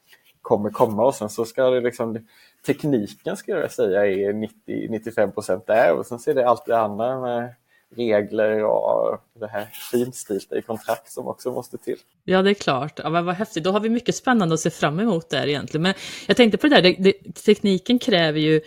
kommer 0.42 0.70
komma 0.70 1.04
och 1.04 1.14
sen 1.14 1.28
så 1.28 1.44
ska 1.44 1.70
det 1.70 1.80
liksom 1.80 2.26
tekniken 2.66 3.36
ska 3.36 3.52
jag 3.52 3.72
säga 3.72 4.06
är 4.06 4.32
90-95 4.66 5.30
procent 5.30 5.66
där 5.66 5.92
och 5.92 6.06
sen 6.06 6.18
så 6.18 6.30
är 6.30 6.34
det 6.34 6.48
allt 6.48 6.66
det 6.66 6.78
andra 6.78 7.20
med 7.20 7.54
regler 7.94 8.64
och 8.64 9.20
det 9.40 9.46
här 9.46 9.68
finstilta 9.90 10.59
i 10.59 10.62
kontrakt 10.62 11.12
som 11.12 11.29
också 11.29 11.53
måste 11.53 11.79
till. 11.79 11.99
Ja, 12.25 12.42
det 12.42 12.51
är 12.51 12.55
klart. 12.55 13.01
Ja, 13.03 13.11
men 13.11 13.25
vad 13.25 13.35
häftigt. 13.35 13.64
Då 13.64 13.70
har 13.70 13.81
vi 13.81 13.88
mycket 13.88 14.14
spännande 14.14 14.55
att 14.55 14.61
se 14.61 14.70
fram 14.70 15.01
emot 15.01 15.31
där 15.31 15.46
egentligen. 15.46 15.83
Men 15.83 15.94
jag 16.27 16.37
tänkte 16.37 16.59
på 16.59 16.66
det 16.66 16.75
där, 16.75 16.83
det, 16.83 16.96
det, 16.99 17.33
tekniken 17.33 17.99
kräver 17.99 18.40
ju 18.40 18.61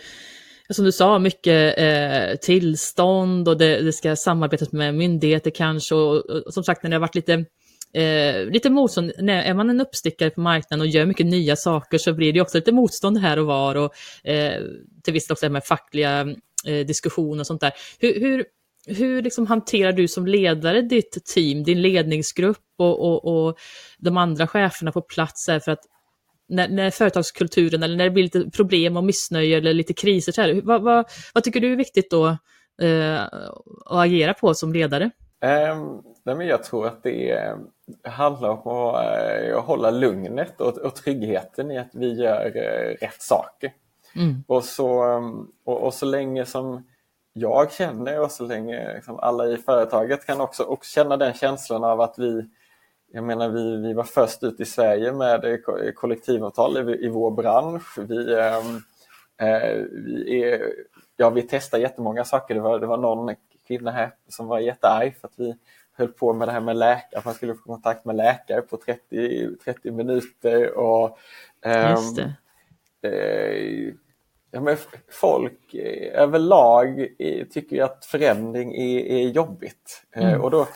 som 0.70 0.84
du 0.84 0.92
sa, 0.92 1.18
mycket 1.18 1.78
eh, 1.78 2.36
tillstånd 2.36 3.48
och 3.48 3.58
det, 3.58 3.80
det, 3.80 3.92
ska 3.92 4.16
samarbetas 4.16 4.72
med 4.72 4.94
myndigheter 4.94 5.50
kanske. 5.50 5.94
Och, 5.94 6.16
och, 6.16 6.54
som 6.54 6.64
sagt, 6.64 6.82
när 6.82 6.90
det 6.90 6.96
har 6.96 7.00
varit 7.00 7.14
lite 7.14 7.44
eh, 7.92 8.44
lite 8.44 8.70
motstånd. 8.70 9.12
När, 9.18 9.42
är 9.42 9.54
man 9.54 9.70
en 9.70 9.80
uppstickare 9.80 10.30
på 10.30 10.40
marknaden 10.40 10.80
och 10.80 10.86
gör 10.86 11.06
mycket 11.06 11.26
nya 11.26 11.56
saker 11.56 11.98
så 11.98 12.12
blir 12.12 12.32
det 12.32 12.40
också 12.40 12.58
lite 12.58 12.72
motstånd 12.72 13.18
här 13.18 13.38
och 13.38 13.46
var 13.46 13.74
och 13.74 13.94
eh, 14.28 14.62
till 15.02 15.12
viss 15.12 15.26
del 15.26 15.32
också 15.32 15.48
med 15.48 15.64
fackliga 15.64 16.20
eh, 16.66 16.86
diskussioner 16.86 17.40
och 17.40 17.46
sånt 17.46 17.60
där. 17.60 17.72
Hur, 17.98 18.20
hur, 18.20 18.44
hur 18.86 19.22
liksom 19.22 19.46
hanterar 19.46 19.92
du 19.92 20.08
som 20.08 20.26
ledare 20.26 20.82
ditt 20.82 21.24
team, 21.24 21.64
din 21.64 21.82
ledningsgrupp 21.82 22.58
och, 22.78 23.00
och, 23.00 23.48
och 23.48 23.58
de 23.98 24.16
andra 24.16 24.46
cheferna 24.46 24.92
på 24.92 25.02
plats 25.02 25.46
för 25.46 25.70
att 25.70 25.84
när, 26.48 26.68
när, 26.68 26.90
företagskulturen 26.90 27.82
eller 27.82 27.96
när 27.96 28.04
det 28.04 28.10
blir 28.10 28.22
lite 28.22 28.50
problem 28.50 28.96
och 28.96 29.04
missnöje 29.04 29.56
eller 29.56 29.72
lite 29.74 29.92
kriser, 29.92 30.32
så 30.32 30.40
här, 30.40 30.60
vad, 30.64 30.82
vad, 30.82 31.06
vad 31.34 31.44
tycker 31.44 31.60
du 31.60 31.72
är 31.72 31.76
viktigt 31.76 32.10
då 32.10 32.26
eh, 32.82 33.22
att 33.86 34.04
agera 34.04 34.34
på 34.34 34.54
som 34.54 34.72
ledare? 34.72 35.10
Um, 35.42 36.02
nej 36.24 36.34
men 36.34 36.46
jag 36.46 36.64
tror 36.64 36.86
att 36.86 37.02
det 37.02 37.30
är, 37.30 37.56
handlar 38.04 38.48
om 38.48 38.58
att, 38.58 39.48
uh, 39.48 39.60
hålla 39.60 39.90
lugnet 39.90 40.60
och, 40.60 40.78
och 40.78 40.94
tryggheten 40.94 41.70
i 41.70 41.78
att 41.78 41.90
vi 41.92 42.12
gör 42.12 42.46
uh, 42.46 42.96
rätt 43.00 43.22
saker. 43.22 43.72
Mm. 44.16 44.44
Och, 44.46 44.64
så, 44.64 45.04
um, 45.04 45.52
och, 45.64 45.82
och, 45.82 45.94
så 45.94 46.06
länge 46.06 46.46
som 46.46 46.86
jag 47.32 47.72
känner 47.72 48.20
och 48.20 48.30
så 48.30 48.44
länge 48.44 48.94
liksom, 48.94 49.18
alla 49.18 49.46
i 49.46 49.56
företaget 49.56 50.26
kan 50.26 50.40
också, 50.40 50.62
också 50.62 50.90
känna 50.90 51.16
den 51.16 51.34
känslan 51.34 51.84
av 51.84 52.00
att 52.00 52.18
vi 52.18 52.48
jag 53.12 53.24
menar, 53.24 53.48
vi, 53.48 53.76
vi 53.76 53.92
var 53.92 54.04
först 54.04 54.42
ut 54.42 54.60
i 54.60 54.64
Sverige 54.64 55.12
med 55.12 55.64
kollektivavtal 55.94 56.90
i, 56.90 57.04
i 57.06 57.08
vår 57.08 57.30
bransch. 57.30 57.98
Vi, 57.98 58.34
um, 58.34 58.76
uh, 59.42 59.84
vi, 59.90 60.42
är, 60.42 60.72
ja, 61.16 61.30
vi 61.30 61.42
testar 61.42 61.78
jättemånga 61.78 62.24
saker. 62.24 62.54
Det 62.54 62.60
var, 62.60 62.78
det 62.78 62.86
var 62.86 62.96
någon 62.96 63.34
kvinna 63.66 63.90
här 63.90 64.12
som 64.28 64.46
var 64.46 64.58
jättearg 64.58 65.16
för 65.20 65.28
att 65.28 65.34
vi 65.36 65.56
höll 65.92 66.08
på 66.08 66.32
med 66.32 66.48
det 66.48 66.52
här 66.52 66.60
med 66.60 66.76
läkare, 66.76 67.18
att 67.18 67.24
man 67.24 67.34
skulle 67.34 67.54
få 67.54 67.62
kontakt 67.62 68.04
med 68.04 68.16
läkare 68.16 68.62
på 68.62 68.76
30, 68.76 69.56
30 69.64 69.90
minuter. 69.90 70.78
Och, 70.78 71.18
eh, 71.62 71.98
ja, 74.50 74.60
men 74.60 74.76
folk 75.10 75.74
överlag 76.12 77.08
tycker 77.50 77.82
att 77.82 78.04
förändring 78.04 78.74
är, 78.74 78.98
är 79.00 79.28
jobbigt. 79.28 80.02
Eh, 80.16 80.28
mm. 80.28 80.40
och 80.40 80.50
då, 80.50 80.66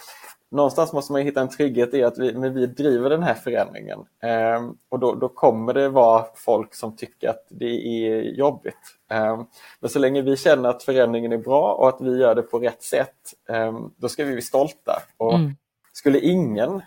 någonstans 0.55 0.93
måste 0.93 1.13
man 1.13 1.23
hitta 1.23 1.41
en 1.41 1.49
trygghet 1.49 1.95
i 1.95 2.03
att 2.03 2.19
vi, 2.19 2.35
men 2.35 2.55
vi 2.55 2.67
driver 2.67 3.11
den 3.11 3.23
här 3.23 3.35
förändringen. 3.35 3.99
Eh, 4.23 4.71
och 4.89 4.99
då, 4.99 5.15
då, 5.15 5.29
kommer 5.29 5.75
det 5.75 5.89
vara 5.89 6.27
folk 6.35 6.75
som 6.75 6.97
tycker 6.97 7.29
att 7.29 7.47
det 7.49 7.87
är 7.87 8.23
jobbigt. 8.23 8.97
Eh, 9.11 9.43
men 9.81 9.91
så 9.91 9.99
länge 9.99 10.23
vi 10.23 10.37
känner 10.37 10.69
att 10.69 10.83
förändringen 10.83 11.33
är 11.33 11.39
bra 11.39 11.75
och 11.75 11.89
att 11.89 12.01
vi 12.01 12.19
gör 12.19 12.35
det 12.35 12.43
på 12.43 12.59
rätt 12.59 12.83
sätt, 12.83 13.35
eh, 13.49 13.79
då 13.97 14.09
ska 14.09 14.25
vi 14.25 14.33
bli 14.33 14.43
stolta. 14.43 15.03
Och 15.17 15.35
mm. 15.35 15.57
Skulle 15.93 16.21
ingen 16.21 16.83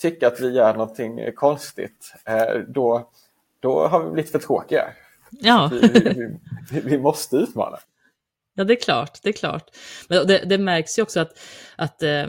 tycka 0.00 0.26
att 0.26 0.40
vi 0.40 0.50
gör 0.50 0.72
någonting 0.72 1.32
konstigt, 1.34 2.14
eh, 2.26 2.60
då, 2.68 3.08
då 3.60 3.86
har 3.86 4.04
vi 4.04 4.10
blivit 4.10 4.32
för 4.32 4.38
tråkiga. 4.38 4.84
Ja. 5.40 5.70
Vi, 5.72 5.88
vi, 5.88 6.38
vi, 6.72 6.80
vi 6.80 6.98
måste 6.98 7.36
utmana. 7.36 7.78
Ja, 8.54 8.64
det 8.64 8.72
är 8.72 8.80
klart. 8.80 9.18
Det 9.22 9.28
är 9.28 9.32
klart. 9.32 9.70
Men 10.08 10.26
det, 10.26 10.42
det 10.46 10.58
märks 10.58 10.98
ju 10.98 11.02
också 11.02 11.20
att, 11.20 11.38
att 11.76 12.02
eh, 12.02 12.22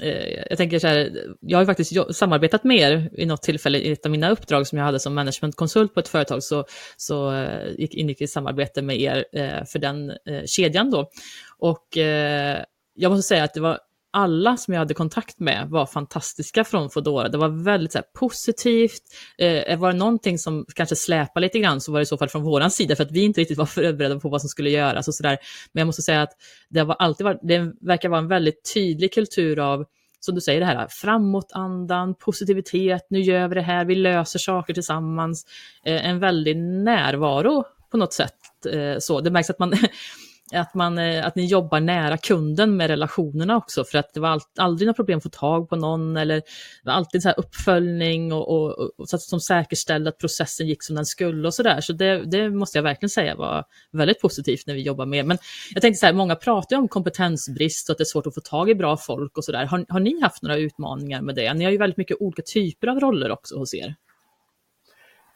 eh 0.00 0.44
jag 0.48 0.58
tänker 0.58 0.78
så 0.78 0.86
här, 0.86 1.26
jag 1.40 1.58
har 1.58 1.62
ju 1.62 1.66
faktiskt 1.66 2.16
samarbetat 2.16 2.64
med 2.64 2.76
er 2.76 3.10
i 3.12 3.26
något 3.26 3.42
tillfälle 3.42 3.78
i 3.78 3.92
ett 3.92 4.06
av 4.06 4.12
mina 4.12 4.30
uppdrag 4.30 4.66
som 4.66 4.78
jag 4.78 4.84
hade 4.84 5.00
som 5.00 5.14
managementkonsult 5.14 5.94
på 5.94 6.00
ett 6.00 6.08
företag, 6.08 6.42
så, 6.42 6.64
så 6.96 7.32
eh, 7.32 7.70
gick 7.78 7.94
ingick 7.94 8.20
i 8.20 8.26
samarbete 8.26 8.82
med 8.82 9.00
er 9.00 9.24
eh, 9.32 9.64
för 9.64 9.78
den 9.78 10.10
eh, 10.10 10.44
kedjan 10.46 10.90
då. 10.90 11.10
Och 11.58 11.96
eh, 11.96 12.64
jag 12.94 13.10
måste 13.10 13.28
säga 13.28 13.44
att 13.44 13.54
det 13.54 13.60
var 13.60 13.78
alla 14.12 14.56
som 14.56 14.74
jag 14.74 14.78
hade 14.78 14.94
kontakt 14.94 15.40
med 15.40 15.68
var 15.68 15.86
fantastiska 15.86 16.64
från 16.64 16.90
Fodora. 16.90 17.28
Det 17.28 17.38
var 17.38 17.64
väldigt 17.64 17.92
så 17.92 17.98
här, 17.98 18.06
positivt. 18.14 19.02
Eh, 19.38 19.78
var 19.78 19.92
det 19.92 19.98
någonting 19.98 20.38
som 20.38 20.66
kanske 20.74 20.96
släpade 20.96 21.46
lite 21.46 21.58
grann 21.58 21.80
så 21.80 21.92
var 21.92 21.98
det 21.98 22.02
i 22.02 22.06
så 22.06 22.18
fall 22.18 22.28
från 22.28 22.42
vår 22.42 22.68
sida 22.68 22.96
för 22.96 23.04
att 23.04 23.12
vi 23.12 23.24
inte 23.24 23.40
riktigt 23.40 23.58
var 23.58 23.66
förberedda 23.66 24.20
på 24.20 24.28
vad 24.28 24.40
som 24.40 24.48
skulle 24.48 24.70
göras 24.70 25.08
och 25.08 25.14
sådär. 25.14 25.38
Men 25.72 25.80
jag 25.80 25.86
måste 25.86 26.02
säga 26.02 26.22
att 26.22 26.32
det, 26.68 26.84
var 26.84 26.96
alltid 26.98 27.24
varit, 27.24 27.40
det 27.42 27.72
verkar 27.80 28.08
vara 28.08 28.20
en 28.20 28.28
väldigt 28.28 28.74
tydlig 28.74 29.12
kultur 29.12 29.58
av 29.58 29.84
som 30.20 30.34
du 30.34 30.40
säger, 30.40 30.60
det 30.60 30.66
här 30.66 30.86
framåtandan, 30.90 32.14
positivitet, 32.14 33.06
nu 33.10 33.20
gör 33.20 33.48
vi 33.48 33.54
det 33.54 33.60
här, 33.60 33.84
vi 33.84 33.94
löser 33.94 34.38
saker 34.38 34.74
tillsammans. 34.74 35.46
Eh, 35.84 36.06
en 36.06 36.18
väldig 36.18 36.56
närvaro 36.56 37.64
på 37.90 37.96
något 37.96 38.12
sätt. 38.12 38.34
Eh, 38.72 38.98
så 38.98 39.20
det 39.20 39.30
märks 39.30 39.50
att 39.50 39.58
man 39.58 39.72
att, 40.60 40.74
man, 40.74 40.98
eh, 40.98 41.26
att 41.26 41.36
ni 41.36 41.46
jobbar 41.46 41.80
nära 41.80 42.16
kunden 42.16 42.76
med 42.76 42.90
relationerna 42.90 43.56
också, 43.56 43.84
för 43.84 43.98
att 43.98 44.14
det 44.14 44.20
var 44.20 44.28
all, 44.28 44.40
aldrig 44.58 44.86
några 44.86 44.96
problem 44.96 45.16
att 45.16 45.22
få 45.22 45.28
tag 45.28 45.68
på 45.68 45.76
någon, 45.76 46.16
eller 46.16 46.34
det 46.34 46.42
var 46.84 46.92
alltid 46.92 47.22
så 47.22 47.28
här 47.28 47.40
uppföljning 47.40 48.32
och, 48.32 48.48
och, 48.48 48.90
och 48.98 49.08
så 49.08 49.16
att, 49.16 49.22
som 49.22 49.40
säkerställde 49.40 50.08
att 50.08 50.18
processen 50.18 50.66
gick 50.66 50.82
som 50.82 50.96
den 50.96 51.06
skulle 51.06 51.48
och 51.48 51.54
sådär. 51.54 51.80
Så 51.80 51.92
det, 51.92 52.24
det 52.24 52.50
måste 52.50 52.78
jag 52.78 52.82
verkligen 52.82 53.10
säga 53.10 53.34
var 53.36 53.64
väldigt 53.92 54.20
positivt 54.20 54.66
när 54.66 54.74
vi 54.74 54.82
jobbar 54.82 55.06
med. 55.06 55.26
Men 55.26 55.38
jag 55.74 55.82
tänkte 55.82 55.98
så 55.98 56.06
här, 56.06 56.12
många 56.12 56.36
pratar 56.36 56.76
ju 56.76 56.82
om 56.82 56.88
kompetensbrist 56.88 57.88
och 57.88 57.92
att 57.92 57.98
det 57.98 58.02
är 58.02 58.12
svårt 58.12 58.26
att 58.26 58.34
få 58.34 58.40
tag 58.40 58.70
i 58.70 58.74
bra 58.74 58.96
folk 58.96 59.38
och 59.38 59.44
sådär. 59.44 59.64
Har, 59.64 59.84
har 59.88 60.00
ni 60.00 60.20
haft 60.20 60.42
några 60.42 60.56
utmaningar 60.56 61.22
med 61.22 61.34
det? 61.34 61.54
Ni 61.54 61.64
har 61.64 61.72
ju 61.72 61.78
väldigt 61.78 61.96
mycket 61.96 62.16
olika 62.20 62.42
typer 62.42 62.88
av 62.88 63.00
roller 63.00 63.30
också 63.30 63.58
hos 63.58 63.74
er. 63.74 63.94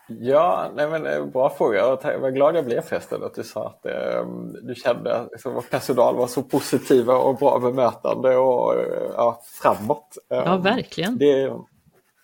Ja, 0.09 0.71
nej 0.75 0.88
men, 0.90 1.07
eh, 1.07 1.25
bra 1.25 1.51
fråga. 1.51 1.79
Jag 2.03 2.19
var 2.19 2.31
glad 2.31 2.57
jag 2.57 2.64
blev 2.64 2.81
förresten 2.81 3.25
att 3.25 3.35
du 3.35 3.42
sa 3.42 3.66
att 3.66 3.87
eh, 3.87 4.27
du 4.62 4.75
kände 4.75 5.16
att 5.16 5.29
liksom, 5.33 5.62
personal 5.71 6.16
var 6.16 6.27
så 6.27 6.42
positiva 6.42 7.16
och 7.16 7.37
bra 7.37 7.59
bemötande 7.59 8.37
och 8.37 8.75
eh, 8.75 9.11
ja, 9.16 9.42
framåt. 9.62 10.19
Ja, 10.29 10.55
ehm, 10.55 10.62
verkligen. 10.62 11.19
Det, 11.19 11.53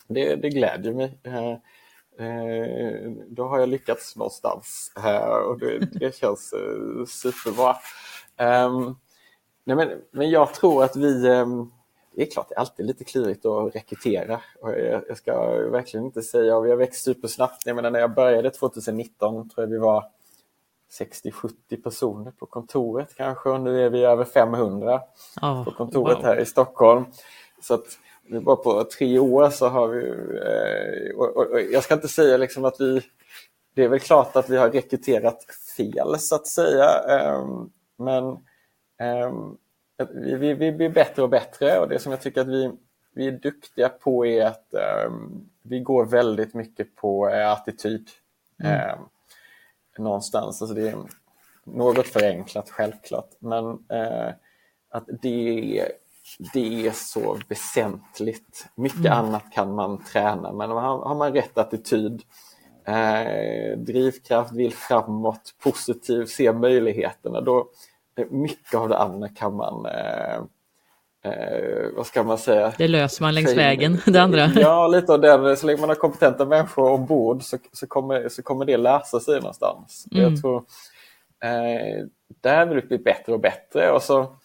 det, 0.09 0.35
det 0.37 0.51
glädjer 0.51 0.93
mig. 0.93 1.21
Eh, 1.25 1.51
eh, 2.27 3.11
då 3.29 3.49
har 3.49 3.59
jag 3.59 3.69
lyckats 3.69 4.17
någonstans 4.17 4.93
och 5.47 5.59
det, 5.59 5.79
det 5.79 6.17
känns 6.17 6.53
eh, 6.53 7.05
superbra. 7.07 7.77
Ehm, 8.37 8.95
nej 9.65 9.77
men, 9.77 9.89
men 10.11 10.31
jag 10.31 10.55
tror 10.55 10.85
att 10.85 10.97
vi 10.97 11.29
ehm, 11.29 11.71
det 12.15 12.23
är 12.23 12.31
klart, 12.31 12.49
det 12.49 12.55
är 12.55 12.59
alltid 12.59 12.87
lite 12.87 13.05
klurigt 13.05 13.47
att 13.47 13.75
rekrytera. 13.75 14.41
Och 14.61 14.71
jag, 15.09 15.17
ska 15.17 15.49
verkligen 15.71 16.07
inte 16.07 16.23
säga, 16.23 16.61
vi 16.61 16.71
har 16.71 16.77
växt 16.77 17.05
supersnabbt. 17.05 17.67
Jag 17.67 17.77
menar, 17.77 17.91
när 17.91 18.01
jag 18.01 18.15
började 18.15 18.51
2019 18.51 19.49
tror 19.49 19.65
jag 19.65 19.71
vi 19.71 19.79
var 19.79 20.05
60-70 21.01 21.83
personer 21.83 22.31
på 22.31 22.47
kontoret 22.47 23.15
kanske 23.17 23.51
och 23.51 23.61
nu 23.61 23.87
är 23.87 23.91
vi 23.91 24.05
över 24.05 24.25
500 24.25 25.01
oh, 25.43 25.65
på 25.65 25.71
kontoret 25.71 26.17
wow. 26.17 26.25
här 26.25 26.41
i 26.41 26.47
Stockholm. 26.47 27.05
Så 27.63 27.75
att 27.75 27.99
bara 28.43 28.57
på 28.57 28.85
tre 28.85 29.19
år 29.19 29.51
så 29.51 29.69
har 29.69 29.89
vi, 29.89 30.09
eh, 30.09 31.17
och, 31.17 31.37
och, 31.37 31.51
och 31.51 31.61
jag 31.61 31.85
ska 31.85 31.95
inte 31.95 32.09
säga 32.09 32.37
liksom 32.37 32.65
att 32.65 32.81
vi, 32.81 33.03
det 33.75 33.85
är 33.85 33.89
väl 33.89 34.01
klart 34.01 34.37
att 34.37 34.51
vi 34.51 34.57
har 34.57 34.71
rekryterat 34.71 35.45
fel 35.77 36.19
så 36.19 36.35
att 36.35 36.47
säga, 36.47 36.89
ehm, 37.09 37.71
men 37.97 38.25
ehm, 39.01 39.57
vi, 40.15 40.35
vi, 40.35 40.55
vi 40.55 40.73
blir 40.73 40.89
bättre 40.89 41.23
och 41.23 41.29
bättre 41.29 41.79
och 41.79 41.89
det 41.89 41.99
som 41.99 42.13
jag 42.13 42.21
tycker 42.21 42.41
att 42.41 42.49
vi, 42.49 42.73
vi 43.15 43.29
är 43.29 43.33
duktiga 43.33 43.89
på 43.89 44.27
är 44.27 44.47
att 44.47 44.75
um, 45.07 45.49
vi 45.63 45.81
går 45.81 46.05
väldigt 46.05 46.55
mycket 46.55 46.97
på 46.97 47.29
uh, 47.29 47.51
attityd. 47.51 48.09
Mm. 48.63 48.99
Um, 48.99 49.09
någonstans. 49.99 50.63
Alltså 50.63 50.75
det, 50.75 50.97
något 51.65 52.07
förenklat 52.07 52.71
självklart, 52.71 53.31
men 53.39 53.65
eh, 53.71 54.35
att 54.91 55.05
det, 55.23 55.89
det 56.53 56.87
är 56.87 56.91
så 56.91 57.39
väsentligt. 57.49 58.67
Mycket 58.75 58.99
mm. 58.99 59.13
annat 59.13 59.53
kan 59.53 59.75
man 59.75 60.05
träna, 60.05 60.53
men 60.53 60.71
har, 60.71 60.99
har 60.99 61.15
man 61.15 61.33
rätt 61.33 61.59
attityd, 61.59 62.23
eh, 62.85 63.79
drivkraft, 63.79 64.53
vill 64.53 64.75
framåt, 64.75 65.55
positiv, 65.63 66.27
se 66.27 66.53
möjligheterna, 66.53 67.41
då 67.41 67.69
mycket 68.31 68.75
av 68.75 68.89
det 68.89 68.99
andra 68.99 69.29
kan 69.29 69.55
man 69.57 69.87
eh, 69.87 70.37
eh, 71.25 71.91
vad 71.97 72.07
ska 72.07 72.23
man 72.23 72.39
säga? 72.39 72.73
Det 72.79 72.89
löser 72.89 73.25
man 73.25 73.35
längs 73.35 73.49
Säg, 73.49 73.57
vägen, 73.57 73.99
det 74.07 74.23
andra. 74.23 74.47
Ja, 74.55 74.89
lite 74.89 75.13
av 75.13 75.21
den. 75.21 75.57
Så 75.57 75.67
länge 75.67 75.81
man 75.81 75.89
har 75.89 75.97
kompetenta 75.97 76.45
människor 76.45 76.91
ombord 76.91 77.43
så, 77.43 77.59
så, 77.73 77.87
kommer, 77.87 78.29
så 78.29 78.43
kommer 78.43 78.65
det 78.65 78.77
lösa 78.77 79.21
sig 79.21 79.35
någonstans. 79.35 80.07
Mm. 80.13 80.23
Jag 80.23 80.41
tror 80.41 80.57
eh, 81.45 82.07
där 82.41 82.67
vill 82.67 82.81
det 82.81 82.87
bli 82.87 82.99
bättre 82.99 83.33
och 83.33 83.41
bättre. 83.41 83.91
Och 83.91 84.03
så, 84.03 84.37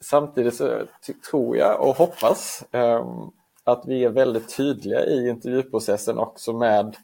samtidigt 0.00 0.54
så 0.54 0.82
tror 1.30 1.56
jag 1.56 1.80
och 1.80 1.96
hoppas 1.96 2.64
eh, 2.72 3.06
att 3.64 3.82
vi 3.86 4.04
är 4.04 4.10
väldigt 4.10 4.56
tydliga 4.56 5.04
i 5.04 5.28
intervjuprocessen 5.28 6.18
också 6.18 6.52
med 6.52 6.96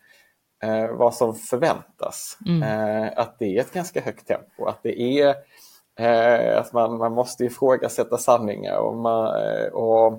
eh, 0.63 0.97
vad 0.97 1.15
som 1.15 1.35
förväntas. 1.35 2.39
Mm. 2.47 2.63
Eh, 2.63 3.13
att 3.17 3.39
det 3.39 3.57
är 3.57 3.61
ett 3.61 3.73
ganska 3.73 4.01
högt 4.01 4.27
tempo, 4.27 4.65
att 4.67 4.83
det 4.83 5.01
är 5.01 5.35
Eh, 5.99 6.59
att 6.59 6.73
man, 6.73 6.99
man 6.99 7.13
måste 7.13 7.45
ifrågasätta 7.45 8.19
sanningar 8.19 8.79
och, 8.79 8.97
man, 8.97 9.27
eh, 9.27 9.67
och 9.67 10.13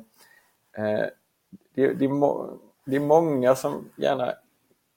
eh, 0.77 1.05
det, 1.75 1.93
det, 1.93 2.05
är 2.05 2.09
må, 2.09 2.49
det 2.85 2.95
är 2.95 2.99
många 2.99 3.55
som 3.55 3.89
gärna 3.95 4.33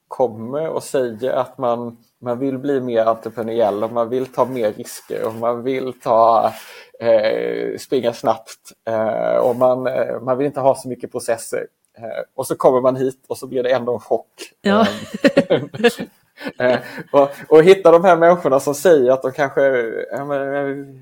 kommer 0.08 0.68
och 0.68 0.82
säger 0.82 1.32
att 1.32 1.58
man, 1.58 1.96
man 2.18 2.38
vill 2.38 2.58
bli 2.58 2.80
mer 2.80 3.06
entreprenöriell 3.06 3.84
och 3.84 3.92
man 3.92 4.08
vill 4.08 4.26
ta 4.26 4.44
mer 4.44 4.72
risker 4.72 5.26
och 5.26 5.34
man 5.34 5.62
vill 5.62 6.00
ta, 6.00 6.52
eh, 7.00 7.78
springa 7.78 8.12
snabbt 8.12 8.72
eh, 8.84 9.36
och 9.36 9.56
man, 9.56 9.86
eh, 9.86 10.20
man 10.20 10.38
vill 10.38 10.46
inte 10.46 10.60
ha 10.60 10.74
så 10.74 10.88
mycket 10.88 11.12
processer. 11.12 11.66
Eh, 11.98 12.24
och 12.34 12.46
så 12.46 12.56
kommer 12.56 12.80
man 12.80 12.96
hit 12.96 13.24
och 13.26 13.38
så 13.38 13.46
blir 13.46 13.62
det 13.62 13.70
ändå 13.70 13.94
en 13.94 14.00
chock. 14.00 14.52
Ja. 14.62 14.86
Eh, 16.58 16.78
och, 17.10 17.30
och, 17.48 17.62
hitta 17.62 17.90
de 17.90 18.04
här 18.04 18.16
människorna 18.16 18.60
som 18.60 18.74
säger 18.74 19.10
att 19.10 19.22
de 19.22 19.32
kanske 19.32 19.62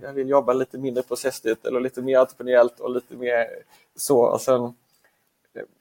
jag 0.02 0.12
vill 0.12 0.28
jobba 0.28 0.52
lite 0.52 0.78
mindre 0.78 1.02
processstyrt 1.02 1.66
eller 1.66 1.80
lite 1.80 2.02
mer 2.02 2.18
entreprenöriellt 2.18 2.80
och 2.80 2.90
lite 2.90 3.16
mer 3.16 3.46
så. 3.96 4.20
Och 4.20 4.40
sen, 4.40 4.62
eh, 4.62 4.70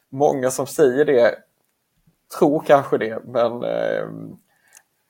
många 0.09 0.51
som 0.51 0.67
säger 0.67 1.05
det 1.05 1.35
tror 2.37 2.63
kanske 2.67 2.97
det, 2.97 3.23
men 3.25 3.63
eh, 3.63 4.07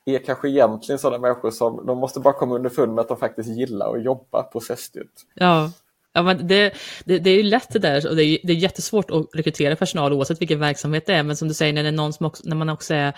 är 0.06 0.20
kanske 0.20 0.50
egentligen 0.50 1.00
sådana 1.00 1.18
människor 1.18 1.52
som 1.52 1.86
de 1.86 1.98
måste 1.98 2.20
bara 2.20 2.34
komma 2.34 2.56
underfund 2.56 2.94
med 2.94 3.02
att 3.02 3.08
de 3.08 3.18
faktiskt 3.18 3.50
gillar 3.50 3.96
att 3.96 4.04
jobba 4.04 4.44
processstyrt. 4.44 5.14
Ja, 5.34 5.72
Ja, 6.14 6.24
men 6.24 6.48
det, 6.48 6.74
det, 7.06 7.20
det, 7.20 7.30
är 7.30 7.36
ju 7.36 7.44
lätt 7.44 7.74
det 7.74 7.80
där 7.80 8.10
och 8.10 8.16
det 8.16 8.24
är, 8.24 8.38
det 8.44 8.54
är 8.54 8.58
jättesvårt 8.58 9.12
att 9.12 9.26
rekrytera 9.34 9.76
personal 9.76 10.14
oavsett 10.14 10.42
vilken 10.42 10.60
verksamhet 10.60 11.06
det 11.06 11.14
är. 11.14 11.24
Men 11.24 11.38
som 11.38 11.48
du 11.48 11.54
säger, 11.54 11.74
när, 11.74 11.84
det 11.84 11.90
är 11.90 11.94
någon 11.94 12.14
som 12.14 12.26
också, 12.26 12.44
när 12.46 12.56
man 12.56 12.70
också 12.70 12.94
är 12.94 13.14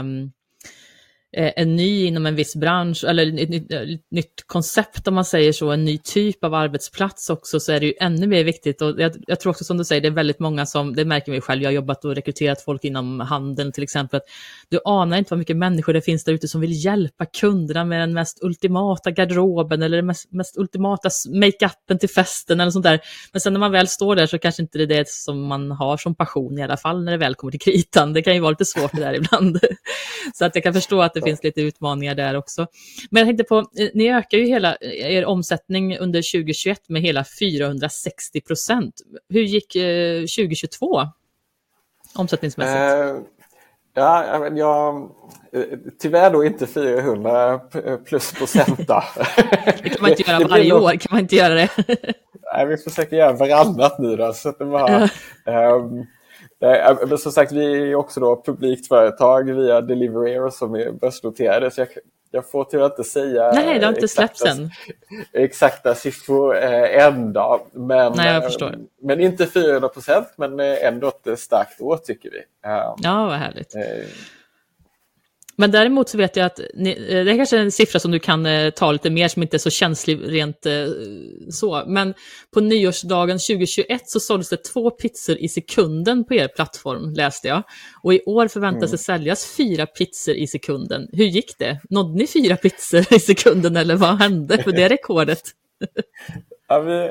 um, 0.00 0.32
Eh, 1.36 1.52
en 1.56 1.76
ny 1.76 2.06
inom 2.06 2.26
en 2.26 2.34
viss 2.34 2.56
bransch, 2.56 3.04
eller 3.04 3.26
ett 3.26 3.48
nytt, 3.48 3.72
ett 3.72 4.00
nytt, 4.10 4.46
koncept 4.46 5.08
om 5.08 5.14
man 5.14 5.24
säger 5.24 5.52
så, 5.52 5.70
en 5.70 5.84
ny 5.84 5.98
typ 5.98 6.44
av 6.44 6.54
arbetsplats 6.54 7.30
också, 7.30 7.60
så 7.60 7.72
är 7.72 7.80
det 7.80 7.86
ju 7.86 7.94
ännu 8.00 8.26
mer 8.26 8.44
viktigt. 8.44 8.82
Och 8.82 9.00
jag, 9.00 9.12
jag, 9.26 9.40
tror 9.40 9.50
också 9.50 9.64
som 9.64 9.78
du 9.78 9.84
säger, 9.84 10.02
det 10.02 10.08
är 10.08 10.12
väldigt 10.12 10.38
många 10.38 10.66
som, 10.66 10.94
det 10.94 11.04
märker 11.04 11.32
vi 11.32 11.40
själv, 11.40 11.62
jag 11.62 11.68
har 11.68 11.74
jobbat 11.74 12.04
och 12.04 12.14
rekryterat 12.14 12.62
folk 12.62 12.84
inom 12.84 13.20
handeln 13.20 13.72
till 13.72 13.82
exempel. 13.82 14.20
Du 14.68 14.80
anar 14.84 15.18
inte 15.18 15.30
vad 15.30 15.38
mycket 15.38 15.56
människor 15.56 15.92
det 15.92 16.02
finns 16.02 16.24
där 16.24 16.32
ute 16.32 16.48
som 16.48 16.60
vill 16.60 16.84
hjälpa 16.84 17.26
kunderna 17.26 17.84
med 17.84 18.00
den 18.00 18.12
mest 18.12 18.38
ultimata 18.42 19.10
garderoben 19.10 19.82
eller 19.82 19.96
den 19.96 20.06
mest, 20.06 20.32
mest 20.32 20.58
ultimata 20.58 21.08
makeupen 21.34 21.98
till 21.98 22.10
festen 22.10 22.60
eller 22.60 22.70
sånt 22.70 22.84
där. 22.84 23.00
Men 23.32 23.40
sen 23.40 23.52
när 23.52 23.60
man 23.60 23.72
väl 23.72 23.88
står 23.88 24.16
där 24.16 24.26
så 24.26 24.38
kanske 24.38 24.62
inte 24.62 24.78
det 24.78 24.84
är 24.84 24.98
det 24.98 25.08
som 25.08 25.46
man 25.46 25.70
har 25.70 25.96
som 25.96 26.14
passion 26.14 26.58
i 26.58 26.62
alla 26.62 26.76
fall 26.76 27.04
när 27.04 27.12
det 27.12 27.18
väl 27.18 27.34
kommer 27.34 27.50
till 27.50 27.60
kritan. 27.60 28.12
Det 28.12 28.22
kan 28.22 28.34
ju 28.34 28.40
vara 28.40 28.50
lite 28.50 28.64
svårt 28.64 28.92
det 28.92 29.00
där 29.00 29.14
ibland. 29.14 29.60
så 30.34 30.44
att 30.44 30.54
jag 30.54 30.64
kan 30.64 30.74
förstå 30.74 31.02
att 31.02 31.17
det 31.20 31.24
finns 31.24 31.44
lite 31.44 31.60
utmaningar 31.60 32.14
där 32.14 32.36
också. 32.36 32.66
Men 33.10 33.20
jag 33.20 33.28
tänkte 33.28 33.44
på, 33.44 33.58
eh, 33.58 33.88
ni 33.94 34.08
ökar 34.08 34.38
ju 34.38 34.46
hela 34.46 34.76
eh, 34.80 35.16
er 35.16 35.24
omsättning 35.24 35.98
under 35.98 36.32
2021 36.32 36.88
med 36.88 37.02
hela 37.02 37.24
460 37.38 38.40
procent. 38.40 38.94
Hur 39.28 39.42
gick 39.42 39.76
eh, 39.76 40.20
2022 40.20 41.02
omsättningsmässigt? 42.14 42.76
Uh, 42.76 43.22
ja, 43.94 44.38
men 44.40 44.56
jag, 44.56 45.10
tyvärr 46.00 46.30
då 46.30 46.44
inte 46.44 46.66
400 46.66 47.58
plus 48.04 48.32
procent. 48.32 48.78
det 49.82 49.88
kan 49.88 50.02
man 50.02 50.10
inte 50.10 50.30
göra 50.30 50.48
varje 50.48 50.72
år, 50.72 50.90
kan 50.90 51.08
man 51.10 51.20
inte 51.20 51.36
göra 51.36 51.54
det? 51.54 51.70
Nej, 52.54 52.66
vi 52.66 52.76
försöker 52.76 53.16
göra 53.16 53.32
varannat 53.32 53.98
nu 53.98 54.16
då. 54.16 54.32
Så 54.32 54.48
att 54.48 54.58
det 54.58 54.64
bara, 54.64 55.02
um, 55.74 56.06
men 57.08 57.18
som 57.18 57.32
sagt, 57.32 57.52
vi 57.52 57.90
är 57.90 57.94
också 57.94 58.20
då 58.20 58.42
publikt 58.42 58.88
företag 58.88 59.50
via 59.50 59.80
Delivery 59.80 60.50
som 60.50 60.74
är 60.74 60.90
börsnoterade. 60.90 61.70
Så 61.70 61.80
jag, 61.80 61.88
jag 62.30 62.50
får 62.50 62.64
tyvärr 62.64 62.86
inte 62.86 63.04
säga 63.04 63.52
Nej, 63.52 63.78
det 63.78 63.86
har 63.86 63.92
inte 63.92 64.08
släppts 64.08 64.44
än. 64.44 64.70
exakta 65.32 65.94
siffror 65.94 66.56
eh, 66.56 67.04
än. 67.06 67.32
Då. 67.32 67.66
Men, 67.72 68.12
Nej, 68.16 68.34
jag 68.34 68.44
förstår. 68.44 68.72
Eh, 68.72 68.78
men 69.02 69.20
inte 69.20 69.46
400 69.46 69.88
procent, 69.88 70.26
men 70.36 70.60
eh, 70.60 70.84
ändå 70.84 71.08
ett 71.08 71.38
starkt 71.38 71.80
år 71.80 71.96
tycker 71.96 72.30
vi. 72.30 72.42
Ja, 72.62 72.96
vad 73.02 73.36
härligt. 73.36 73.74
Eh, 73.74 73.82
men 75.60 75.70
däremot 75.70 76.08
så 76.08 76.18
vet 76.18 76.36
jag 76.36 76.46
att 76.46 76.60
ni, 76.74 76.90
eh, 76.90 77.24
det 77.24 77.32
är 77.32 77.36
kanske 77.36 77.56
är 77.56 77.60
en 77.60 77.72
siffra 77.72 78.00
som 78.00 78.10
du 78.10 78.18
kan 78.18 78.46
eh, 78.46 78.70
ta 78.70 78.92
lite 78.92 79.10
mer 79.10 79.28
som 79.28 79.42
inte 79.42 79.56
är 79.56 79.58
så 79.58 79.70
känslig 79.70 80.20
rent 80.24 80.66
eh, 80.66 80.86
så. 81.50 81.84
Men 81.86 82.14
på 82.54 82.60
nyårsdagen 82.60 83.38
2021 83.38 84.00
så 84.04 84.20
såldes 84.20 84.48
det 84.48 84.56
två 84.56 84.90
pizzor 84.90 85.36
i 85.36 85.48
sekunden 85.48 86.24
på 86.24 86.34
er 86.34 86.48
plattform 86.48 87.14
läste 87.14 87.48
jag. 87.48 87.62
Och 88.02 88.14
i 88.14 88.22
år 88.26 88.48
förväntas 88.48 88.82
mm. 88.82 88.90
det 88.90 88.98
säljas 88.98 89.56
fyra 89.56 89.86
pizzor 89.86 90.34
i 90.34 90.46
sekunden. 90.46 91.08
Hur 91.12 91.24
gick 91.24 91.58
det? 91.58 91.80
Nådde 91.90 92.18
ni 92.18 92.26
fyra 92.26 92.56
pizzor 92.56 93.14
i 93.14 93.20
sekunden 93.20 93.76
eller 93.76 93.96
vad 93.96 94.18
hände 94.18 94.62
med 94.66 94.74
det 94.74 94.88
rekordet? 94.88 95.42
Ja, 96.70 96.80
vi, 96.80 97.10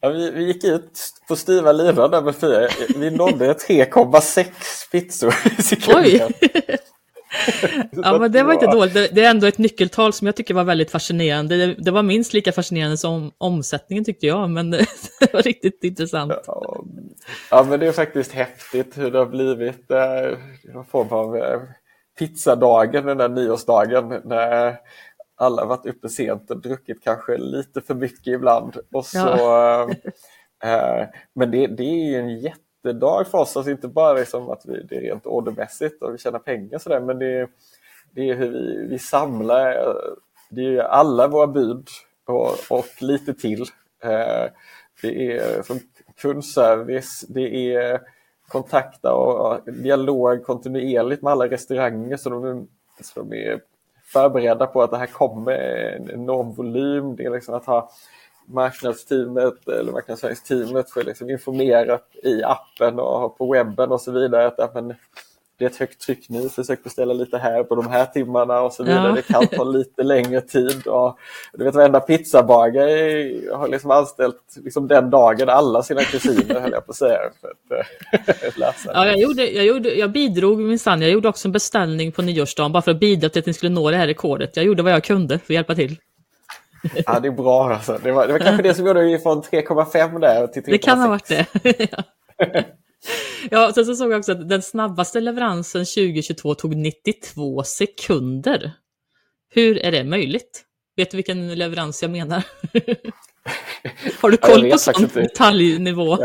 ja, 0.00 0.08
vi, 0.08 0.30
vi, 0.30 0.44
gick 0.44 0.64
ut 0.64 1.00
på 1.28 1.36
styva 1.36 1.72
linan 1.72 2.10
där 2.10 2.22
med 2.22 2.36
fyra. 2.36 2.68
Vi 2.96 3.10
nådde 3.10 3.52
3,6 3.52 4.46
pizzor 4.92 5.34
i 5.58 5.62
sekunden. 5.62 6.04
Oj! 6.04 6.28
ja, 7.92 8.18
men 8.18 8.32
det 8.32 8.42
var 8.42 8.52
inte 8.52 8.66
dåligt. 8.66 8.94
Det, 8.94 9.24
är 9.24 9.30
ändå 9.30 9.46
ett 9.46 9.58
nyckeltal 9.58 10.12
som 10.12 10.26
jag 10.26 10.36
tycker 10.36 10.54
var 10.54 10.64
väldigt 10.64 10.90
fascinerande. 10.90 11.74
Det, 11.74 11.90
var 11.90 12.02
minst 12.02 12.32
lika 12.32 12.52
fascinerande 12.52 12.96
som 12.96 13.32
omsättningen 13.38 14.04
tyckte 14.04 14.26
jag, 14.26 14.50
men 14.50 14.70
det 15.20 15.32
var 15.32 15.42
riktigt 15.42 15.84
intressant. 15.84 16.32
Ja, 16.46 16.84
ja, 17.50 17.66
men 17.68 17.80
det 17.80 17.86
är 17.86 17.92
faktiskt 17.92 18.32
häftigt 18.32 18.98
hur 18.98 19.10
det 19.10 19.18
har 19.18 19.26
blivit 19.26 19.90
eh, 19.90 20.38
någon 20.74 20.86
form 20.86 21.08
av 21.08 21.36
eh, 21.36 21.60
pizzadagen, 22.18 23.06
den 23.06 23.18
där 23.18 23.28
nyårsdagen, 23.28 24.20
när 24.24 24.76
alla 25.36 25.64
varit 25.64 25.86
uppe 25.86 26.08
sent 26.08 26.50
och 26.50 26.60
druckit 26.60 27.04
kanske 27.04 27.36
lite 27.36 27.80
för 27.80 27.94
mycket 27.94 28.26
ibland. 28.26 28.76
Och 28.92 29.06
så, 29.06 29.18
ja. 29.18 29.88
eh 30.64 31.06
men 31.34 31.50
det, 31.50 31.66
det 31.66 31.84
är 31.84 32.10
ju 32.10 32.16
en 32.16 32.38
jätte 32.38 32.63
jättedag 32.84 33.26
för 33.26 33.38
oss. 33.38 33.56
Alltså 33.56 33.70
inte 33.70 33.88
bara 33.88 34.12
liksom 34.12 34.50
att 34.50 34.66
vi, 34.66 34.82
det 34.82 34.96
är 34.96 35.00
rent 35.00 35.26
ordermässigt 35.26 36.02
och 36.02 36.14
vi 36.14 36.18
tjänar 36.18 36.38
pengar 36.38 36.78
sådär 36.78 37.00
men 37.00 37.18
det 37.18 37.40
är, 37.40 37.48
det 38.10 38.30
är 38.30 38.34
hur 38.34 38.50
vi, 38.50 38.86
vi 38.88 38.98
samlar. 38.98 39.96
Det 40.50 40.76
är 40.76 40.82
alla 40.82 41.28
våra 41.28 41.46
bud 41.46 41.88
och, 42.26 42.78
och 42.78 42.86
lite 43.00 43.34
till. 43.34 43.62
Eh, 44.02 44.50
det 45.02 45.32
är 45.32 45.62
som 45.62 45.80
kundservice, 46.16 47.24
det 47.28 47.74
är 47.74 48.00
kontakta 48.48 49.14
och 49.14 49.72
dialog 49.72 50.44
kontinuerligt 50.44 51.22
med 51.22 51.32
alla 51.32 51.46
restauranger 51.46 52.16
så 52.16 52.30
de, 52.30 52.68
så 53.00 53.20
de 53.20 53.32
är 53.32 53.60
förberedda 54.12 54.66
på 54.66 54.82
att 54.82 54.90
det 54.90 54.98
här 54.98 55.06
kommer 55.06 55.52
en 55.52 56.10
enorm 56.10 56.52
volym. 56.52 57.16
Det 57.16 57.24
är 57.24 57.30
liksom 57.30 57.54
att 57.54 57.66
ha 57.66 57.90
marknadsteamet 58.46 59.68
eller 59.68 59.92
marknadsföringsteamet 59.92 60.90
får 60.90 61.02
liksom 61.02 61.30
informerat 61.30 62.08
i 62.22 62.42
appen 62.42 62.98
och 62.98 63.38
på 63.38 63.52
webben 63.52 63.92
och 63.92 64.00
så 64.00 64.12
vidare 64.12 64.46
att 64.46 64.54
ja, 64.58 64.70
men, 64.74 64.94
det 65.58 65.64
är 65.64 65.70
ett 65.70 65.76
högt 65.76 66.00
tryck 66.00 66.28
nu, 66.28 66.48
försök 66.48 66.84
beställa 66.84 67.14
lite 67.14 67.38
här 67.38 67.62
på 67.62 67.74
de 67.74 67.88
här 67.88 68.06
timmarna 68.06 68.60
och 68.60 68.72
så 68.72 68.84
vidare. 68.84 69.08
Ja. 69.08 69.14
Det 69.14 69.22
kan 69.22 69.46
ta 69.46 69.64
lite 69.64 70.02
längre 70.02 70.40
tid. 70.40 70.86
Och, 70.86 71.18
du 71.52 71.64
vet 71.64 71.74
varenda 71.74 72.00
pizzabagare 72.00 73.56
har 73.56 73.68
liksom 73.68 73.90
anställt 73.90 74.56
liksom 74.56 74.88
den 74.88 75.10
dagen 75.10 75.48
alla 75.48 75.82
sina 75.82 76.00
kusiner 76.00 76.60
höll 76.60 76.72
jag 76.72 76.86
på 76.86 76.90
att 76.90 76.96
säga. 76.96 77.18
För 77.40 77.48
att, 77.48 77.80
eh. 77.80 78.72
Ja, 78.94 79.06
jag, 79.06 79.18
gjorde, 79.18 79.50
jag, 79.50 79.64
gjorde, 79.66 79.94
jag 79.94 80.12
bidrog 80.12 80.58
minsann, 80.58 81.02
jag 81.02 81.10
gjorde 81.10 81.28
också 81.28 81.48
en 81.48 81.52
beställning 81.52 82.12
på 82.12 82.22
nyårsdagen 82.22 82.72
bara 82.72 82.82
för 82.82 82.90
att 82.90 83.00
bidra 83.00 83.28
till 83.28 83.40
att 83.40 83.46
ni 83.46 83.52
skulle 83.52 83.72
nå 83.72 83.90
det 83.90 83.96
här 83.96 84.06
rekordet. 84.06 84.56
Jag 84.56 84.66
gjorde 84.66 84.82
vad 84.82 84.92
jag 84.92 85.04
kunde 85.04 85.38
för 85.38 85.44
att 85.44 85.50
hjälpa 85.54 85.74
till. 85.74 85.96
Ja, 87.06 87.20
det 87.20 87.28
är 87.28 87.32
bra 87.32 87.74
alltså. 87.74 88.00
Det 88.02 88.12
var, 88.12 88.26
det 88.26 88.32
var 88.32 88.40
kanske 88.40 88.62
det 88.62 88.74
som 88.74 88.86
gjorde 88.86 89.18
från 89.18 89.42
3,5 89.42 90.20
där 90.20 90.46
till 90.46 90.62
3,6. 90.62 90.70
Det 90.70 90.78
kan 90.78 91.00
ha 91.00 91.08
varit 91.08 91.28
det. 91.28 91.46
ja, 93.50 93.72
sen 93.74 93.86
så 93.86 93.94
såg 93.94 94.12
jag 94.12 94.18
också 94.18 94.32
att 94.32 94.48
den 94.48 94.62
snabbaste 94.62 95.20
leveransen 95.20 95.84
2022 95.84 96.54
tog 96.54 96.76
92 96.76 97.62
sekunder. 97.62 98.72
Hur 99.50 99.78
är 99.78 99.92
det 99.92 100.04
möjligt? 100.04 100.64
Vet 100.96 101.10
du 101.10 101.16
vilken 101.16 101.54
leverans 101.54 102.02
jag 102.02 102.10
menar? 102.10 102.42
Har 104.20 104.30
du 104.30 104.36
koll 104.36 104.70
på 104.70 104.78
sån 104.78 105.08
detaljnivå? 105.14 106.18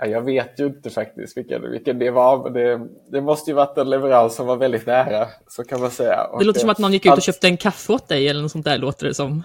Jag 0.00 0.22
vet 0.22 0.60
ju 0.60 0.66
inte 0.66 0.90
faktiskt 0.90 1.36
vilken, 1.36 1.70
vilken 1.70 1.98
det 1.98 2.10
var, 2.10 2.42
men 2.42 2.52
det, 2.52 2.88
det 3.10 3.20
måste 3.20 3.50
ju 3.50 3.54
varit 3.54 3.78
en 3.78 3.90
leverans 3.90 4.34
som 4.34 4.46
var 4.46 4.56
väldigt 4.56 4.86
nära, 4.86 5.28
så 5.48 5.64
kan 5.64 5.80
man 5.80 5.90
säga. 5.90 6.30
det 6.38 6.44
låter 6.44 6.60
som 6.60 6.70
att 6.70 6.78
någon 6.78 6.92
gick 6.92 7.06
ut 7.06 7.12
och 7.12 7.22
köpte 7.22 7.46
en 7.46 7.56
kaffe 7.56 7.92
åt 7.92 8.08
dig 8.08 8.28
eller 8.28 8.42
något 8.42 8.52
sånt 8.52 8.64
där, 8.64 8.78
låter 8.78 9.06
det 9.06 9.14
som. 9.14 9.42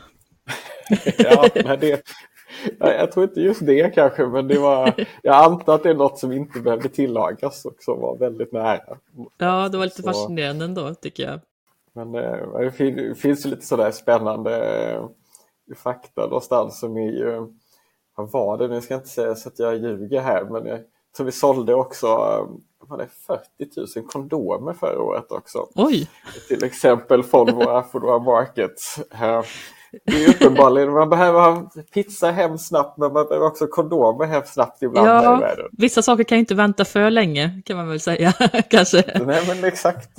ja, 1.17 1.47
men 1.65 1.79
det, 1.79 2.03
jag 2.79 3.11
tror 3.11 3.23
inte 3.23 3.41
just 3.41 3.65
det 3.65 3.89
kanske, 3.95 4.25
men 4.25 4.47
det 4.47 4.59
var, 4.59 5.05
jag 5.23 5.35
antar 5.35 5.75
att 5.75 5.83
det 5.83 5.89
är 5.89 5.95
något 5.95 6.19
som 6.19 6.31
inte 6.31 6.59
behövde 6.59 6.89
tillagas 6.89 7.65
och 7.65 7.75
som 7.79 8.01
var 8.01 8.17
väldigt 8.17 8.51
nära. 8.51 8.97
Ja, 9.37 9.69
det 9.69 9.77
var 9.77 9.85
lite 9.85 10.01
så. 10.01 10.07
fascinerande 10.07 10.65
ändå, 10.65 10.93
tycker 10.93 11.23
jag. 11.23 11.39
Men 11.93 12.15
eh, 12.15 12.59
det 12.59 13.15
finns 13.15 13.45
ju 13.45 13.49
lite 13.49 13.65
sådär 13.65 13.91
spännande 13.91 14.55
eh, 14.91 15.03
fakta 15.75 16.21
någonstans 16.21 16.79
som 16.79 16.97
är 16.97 17.11
ju, 17.11 17.53
vad 18.19 18.31
var 18.31 18.57
det, 18.57 18.67
nu 18.67 18.81
ska 18.81 18.93
jag 18.93 18.99
inte 18.99 19.09
säga 19.09 19.35
så 19.35 19.49
att 19.49 19.59
jag 19.59 19.77
ljuger 19.77 20.21
här, 20.21 20.43
men 20.43 20.65
jag 20.65 20.79
tror 21.17 21.25
vi 21.25 21.31
sålde 21.31 21.73
också 21.73 22.07
var 22.89 22.97
det 22.97 23.07
40 23.57 23.99
000 23.99 24.07
kondomer 24.07 24.73
förra 24.73 25.01
året 25.01 25.31
också. 25.31 25.67
Oj! 25.75 26.09
Till 26.47 26.63
exempel 26.63 27.23
Volvo 27.23 27.69
Affordora 27.69 28.19
Market. 28.19 28.81
Det 30.05 30.23
är 30.23 30.29
uppenbarligen, 30.29 30.91
man 30.91 31.09
behöver 31.09 31.39
ha 31.39 31.71
pizza 31.93 32.31
hem 32.31 32.57
snabbt 32.57 32.97
men 32.97 33.13
man 33.13 33.27
behöver 33.27 33.47
också 33.47 33.67
kondomer 33.67 34.25
hem 34.25 34.41
snabbt 34.45 34.83
ibland 34.83 35.07
ja, 35.07 35.21
här 35.21 35.37
i 35.37 35.39
världen. 35.39 35.65
Vissa 35.71 36.01
saker 36.01 36.23
kan 36.23 36.37
inte 36.37 36.55
vänta 36.55 36.85
för 36.85 37.09
länge 37.09 37.61
kan 37.65 37.77
man 37.77 37.89
väl 37.89 37.99
säga 37.99 38.31
kanske. 38.69 39.03
Nej 39.25 39.43
men 39.47 39.63
exakt. 39.63 40.09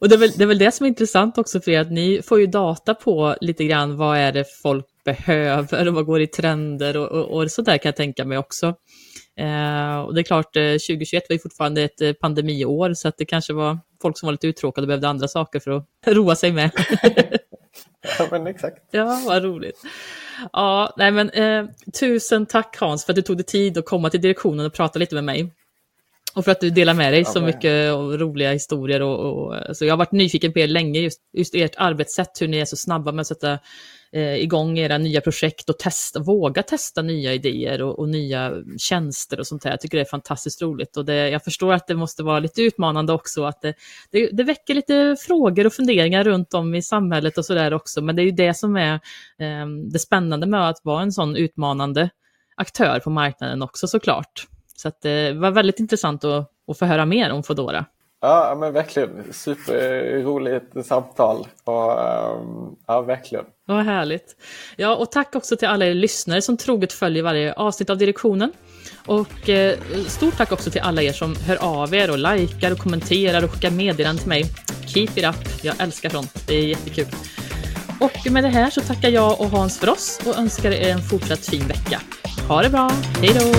Och 0.00 0.08
det 0.08 0.14
är, 0.14 0.18
väl, 0.18 0.30
det 0.36 0.42
är 0.42 0.46
väl 0.46 0.58
det 0.58 0.72
som 0.72 0.84
är 0.84 0.88
intressant 0.88 1.38
också 1.38 1.60
för 1.60 1.70
er 1.70 1.80
att 1.80 1.92
ni 1.92 2.22
får 2.22 2.40
ju 2.40 2.46
data 2.46 2.94
på 2.94 3.34
lite 3.40 3.64
grann 3.64 3.96
vad 3.96 4.16
är 4.16 4.32
det 4.32 4.44
folk 4.62 4.86
behöver 5.04 5.88
och 5.88 5.94
vad 5.94 6.06
går 6.06 6.20
i 6.20 6.26
trender 6.26 6.96
och, 6.96 7.08
och, 7.08 7.36
och 7.36 7.50
sådär 7.50 7.78
kan 7.78 7.88
jag 7.88 7.96
tänka 7.96 8.24
mig 8.24 8.38
också. 8.38 8.66
Eh, 9.40 9.98
och 9.98 10.14
det 10.14 10.20
är 10.20 10.22
klart, 10.22 10.56
eh, 10.56 10.62
2021 10.62 11.22
var 11.28 11.34
ju 11.34 11.38
fortfarande 11.40 11.82
ett 11.82 12.00
eh, 12.00 12.12
pandemiår 12.12 12.94
så 12.94 13.08
att 13.08 13.18
det 13.18 13.24
kanske 13.24 13.52
var 13.52 13.78
folk 14.02 14.18
som 14.18 14.26
var 14.26 14.32
lite 14.32 14.46
uttråkade 14.46 14.84
och 14.84 14.88
behövde 14.88 15.08
andra 15.08 15.28
saker 15.28 15.60
för 15.60 15.70
att 15.70 15.86
roa 16.06 16.36
sig 16.36 16.52
med. 16.52 16.70
Ja, 18.18 18.28
men 18.30 18.46
exakt. 18.46 18.78
Ja, 18.90 19.22
vad 19.26 19.42
roligt. 19.42 19.82
Ja, 20.52 20.94
nej 20.96 21.10
men 21.10 21.30
eh, 21.30 21.64
tusen 22.00 22.46
tack 22.46 22.76
Hans 22.80 23.04
för 23.04 23.12
att 23.12 23.16
du 23.16 23.22
tog 23.22 23.36
dig 23.36 23.46
tid 23.46 23.78
att 23.78 23.84
komma 23.84 24.10
till 24.10 24.20
direktionen 24.20 24.66
och 24.66 24.72
prata 24.72 24.98
lite 24.98 25.14
med 25.14 25.24
mig. 25.24 25.52
Och 26.34 26.44
för 26.44 26.52
att 26.52 26.60
du 26.60 26.70
delar 26.70 26.94
med 26.94 27.12
dig 27.12 27.24
så 27.24 27.40
mycket 27.40 27.92
roliga 27.94 28.52
historier. 28.52 29.02
Och, 29.02 29.18
och, 29.18 29.68
alltså 29.68 29.84
jag 29.84 29.92
har 29.92 29.98
varit 29.98 30.12
nyfiken 30.12 30.52
på 30.52 30.58
er 30.58 30.66
länge, 30.66 31.00
just, 31.00 31.20
just 31.32 31.54
ert 31.54 31.74
arbetssätt, 31.76 32.30
hur 32.40 32.48
ni 32.48 32.58
är 32.58 32.64
så 32.64 32.76
snabba 32.76 33.12
med 33.12 33.20
att 33.20 33.26
sätta 33.26 33.58
eh, 34.12 34.34
igång 34.34 34.78
era 34.78 34.98
nya 34.98 35.20
projekt 35.20 35.70
och 35.70 35.78
testa, 35.78 36.20
våga 36.20 36.62
testa 36.62 37.02
nya 37.02 37.34
idéer 37.34 37.82
och, 37.82 37.98
och, 37.98 38.08
nya 38.08 38.52
tjänster 38.78 39.40
och 39.40 39.46
sånt 39.46 39.64
här. 39.64 39.70
Jag 39.70 39.80
tycker 39.80 39.98
det 39.98 40.02
är 40.02 40.10
fantastiskt 40.10 40.62
roligt 40.62 40.96
och 40.96 41.04
det, 41.04 41.28
jag 41.28 41.44
förstår 41.44 41.72
att 41.72 41.86
det 41.86 41.94
måste 41.94 42.22
vara 42.22 42.38
lite 42.38 42.62
utmanande 42.62 43.12
också, 43.12 43.44
att 43.44 43.62
det, 43.62 43.74
det, 44.10 44.28
det 44.32 44.44
väcker 44.44 44.74
lite 44.74 45.16
frågor 45.20 45.66
och 45.66 45.72
funderingar 45.72 46.24
runt 46.24 46.54
om 46.54 46.74
i 46.74 46.82
samhället 46.82 47.38
och 47.38 47.44
sådär 47.44 47.74
också, 47.74 48.02
men 48.02 48.16
det 48.16 48.22
är 48.22 48.24
ju 48.26 48.30
det 48.30 48.54
som 48.54 48.76
är 48.76 48.94
eh, 49.38 49.66
det 49.92 49.98
spännande 49.98 50.46
med 50.46 50.68
att 50.68 50.80
vara 50.82 51.02
en 51.02 51.12
sån 51.12 51.36
utmanande 51.36 52.10
aktör 52.56 53.00
på 53.00 53.10
marknaden 53.10 53.62
också 53.62 53.86
såklart. 53.86 54.46
Så 54.76 54.88
att, 54.88 55.04
eh, 55.04 55.10
det 55.10 55.32
var 55.32 55.50
väldigt 55.50 55.80
intressant 55.80 56.24
att, 56.24 56.50
att 56.68 56.78
få 56.78 56.84
höra 56.84 57.06
mer 57.06 57.30
om 57.32 57.42
Fodora. 57.42 57.84
Ja, 58.22 58.56
men 58.60 58.72
verkligen. 58.72 59.32
Superroligt 59.32 60.86
samtal. 60.86 61.46
Och, 61.64 61.92
ehm, 61.92 62.76
ja, 62.86 63.00
verkligen. 63.00 63.44
Vad 63.66 63.84
härligt. 63.84 64.36
Ja, 64.76 64.96
och 64.96 65.12
tack 65.12 65.34
också 65.34 65.56
till 65.56 65.68
alla 65.68 65.86
er 65.86 65.94
lyssnare 65.94 66.42
som 66.42 66.56
troget 66.56 66.92
följer 66.92 67.22
varje 67.22 67.52
avsnitt 67.52 67.90
av 67.90 67.98
Direktionen. 67.98 68.52
Och 69.06 69.48
eh, 69.48 69.78
stort 70.06 70.36
tack 70.36 70.52
också 70.52 70.70
till 70.70 70.80
alla 70.80 71.02
er 71.02 71.12
som 71.12 71.36
hör 71.46 71.56
av 71.64 71.94
er 71.94 72.10
och 72.10 72.18
likar 72.18 72.72
och 72.72 72.78
kommenterar 72.78 73.44
och 73.44 73.50
skickar 73.50 73.70
meddelanden 73.70 74.18
till 74.18 74.28
mig. 74.28 74.44
Keep 74.86 75.08
it 75.14 75.24
up. 75.24 75.62
Jag 75.62 75.80
älskar 75.80 76.10
sånt. 76.10 76.46
Det 76.46 76.54
är 76.54 76.66
jättekul. 76.66 77.06
Och 78.00 78.32
med 78.32 78.44
det 78.44 78.48
här 78.48 78.70
så 78.70 78.80
tackar 78.80 79.08
jag 79.08 79.40
och 79.40 79.46
Hans 79.46 79.78
för 79.78 79.88
oss 79.88 80.20
och 80.26 80.38
önskar 80.38 80.70
er 80.70 80.92
en 80.92 81.02
fortsatt 81.02 81.46
fin 81.46 81.66
vecka. 81.68 82.00
Ha 82.48 82.62
det 82.62 82.70
bra. 82.70 82.90
Hej 83.20 83.34
då! 83.38 83.54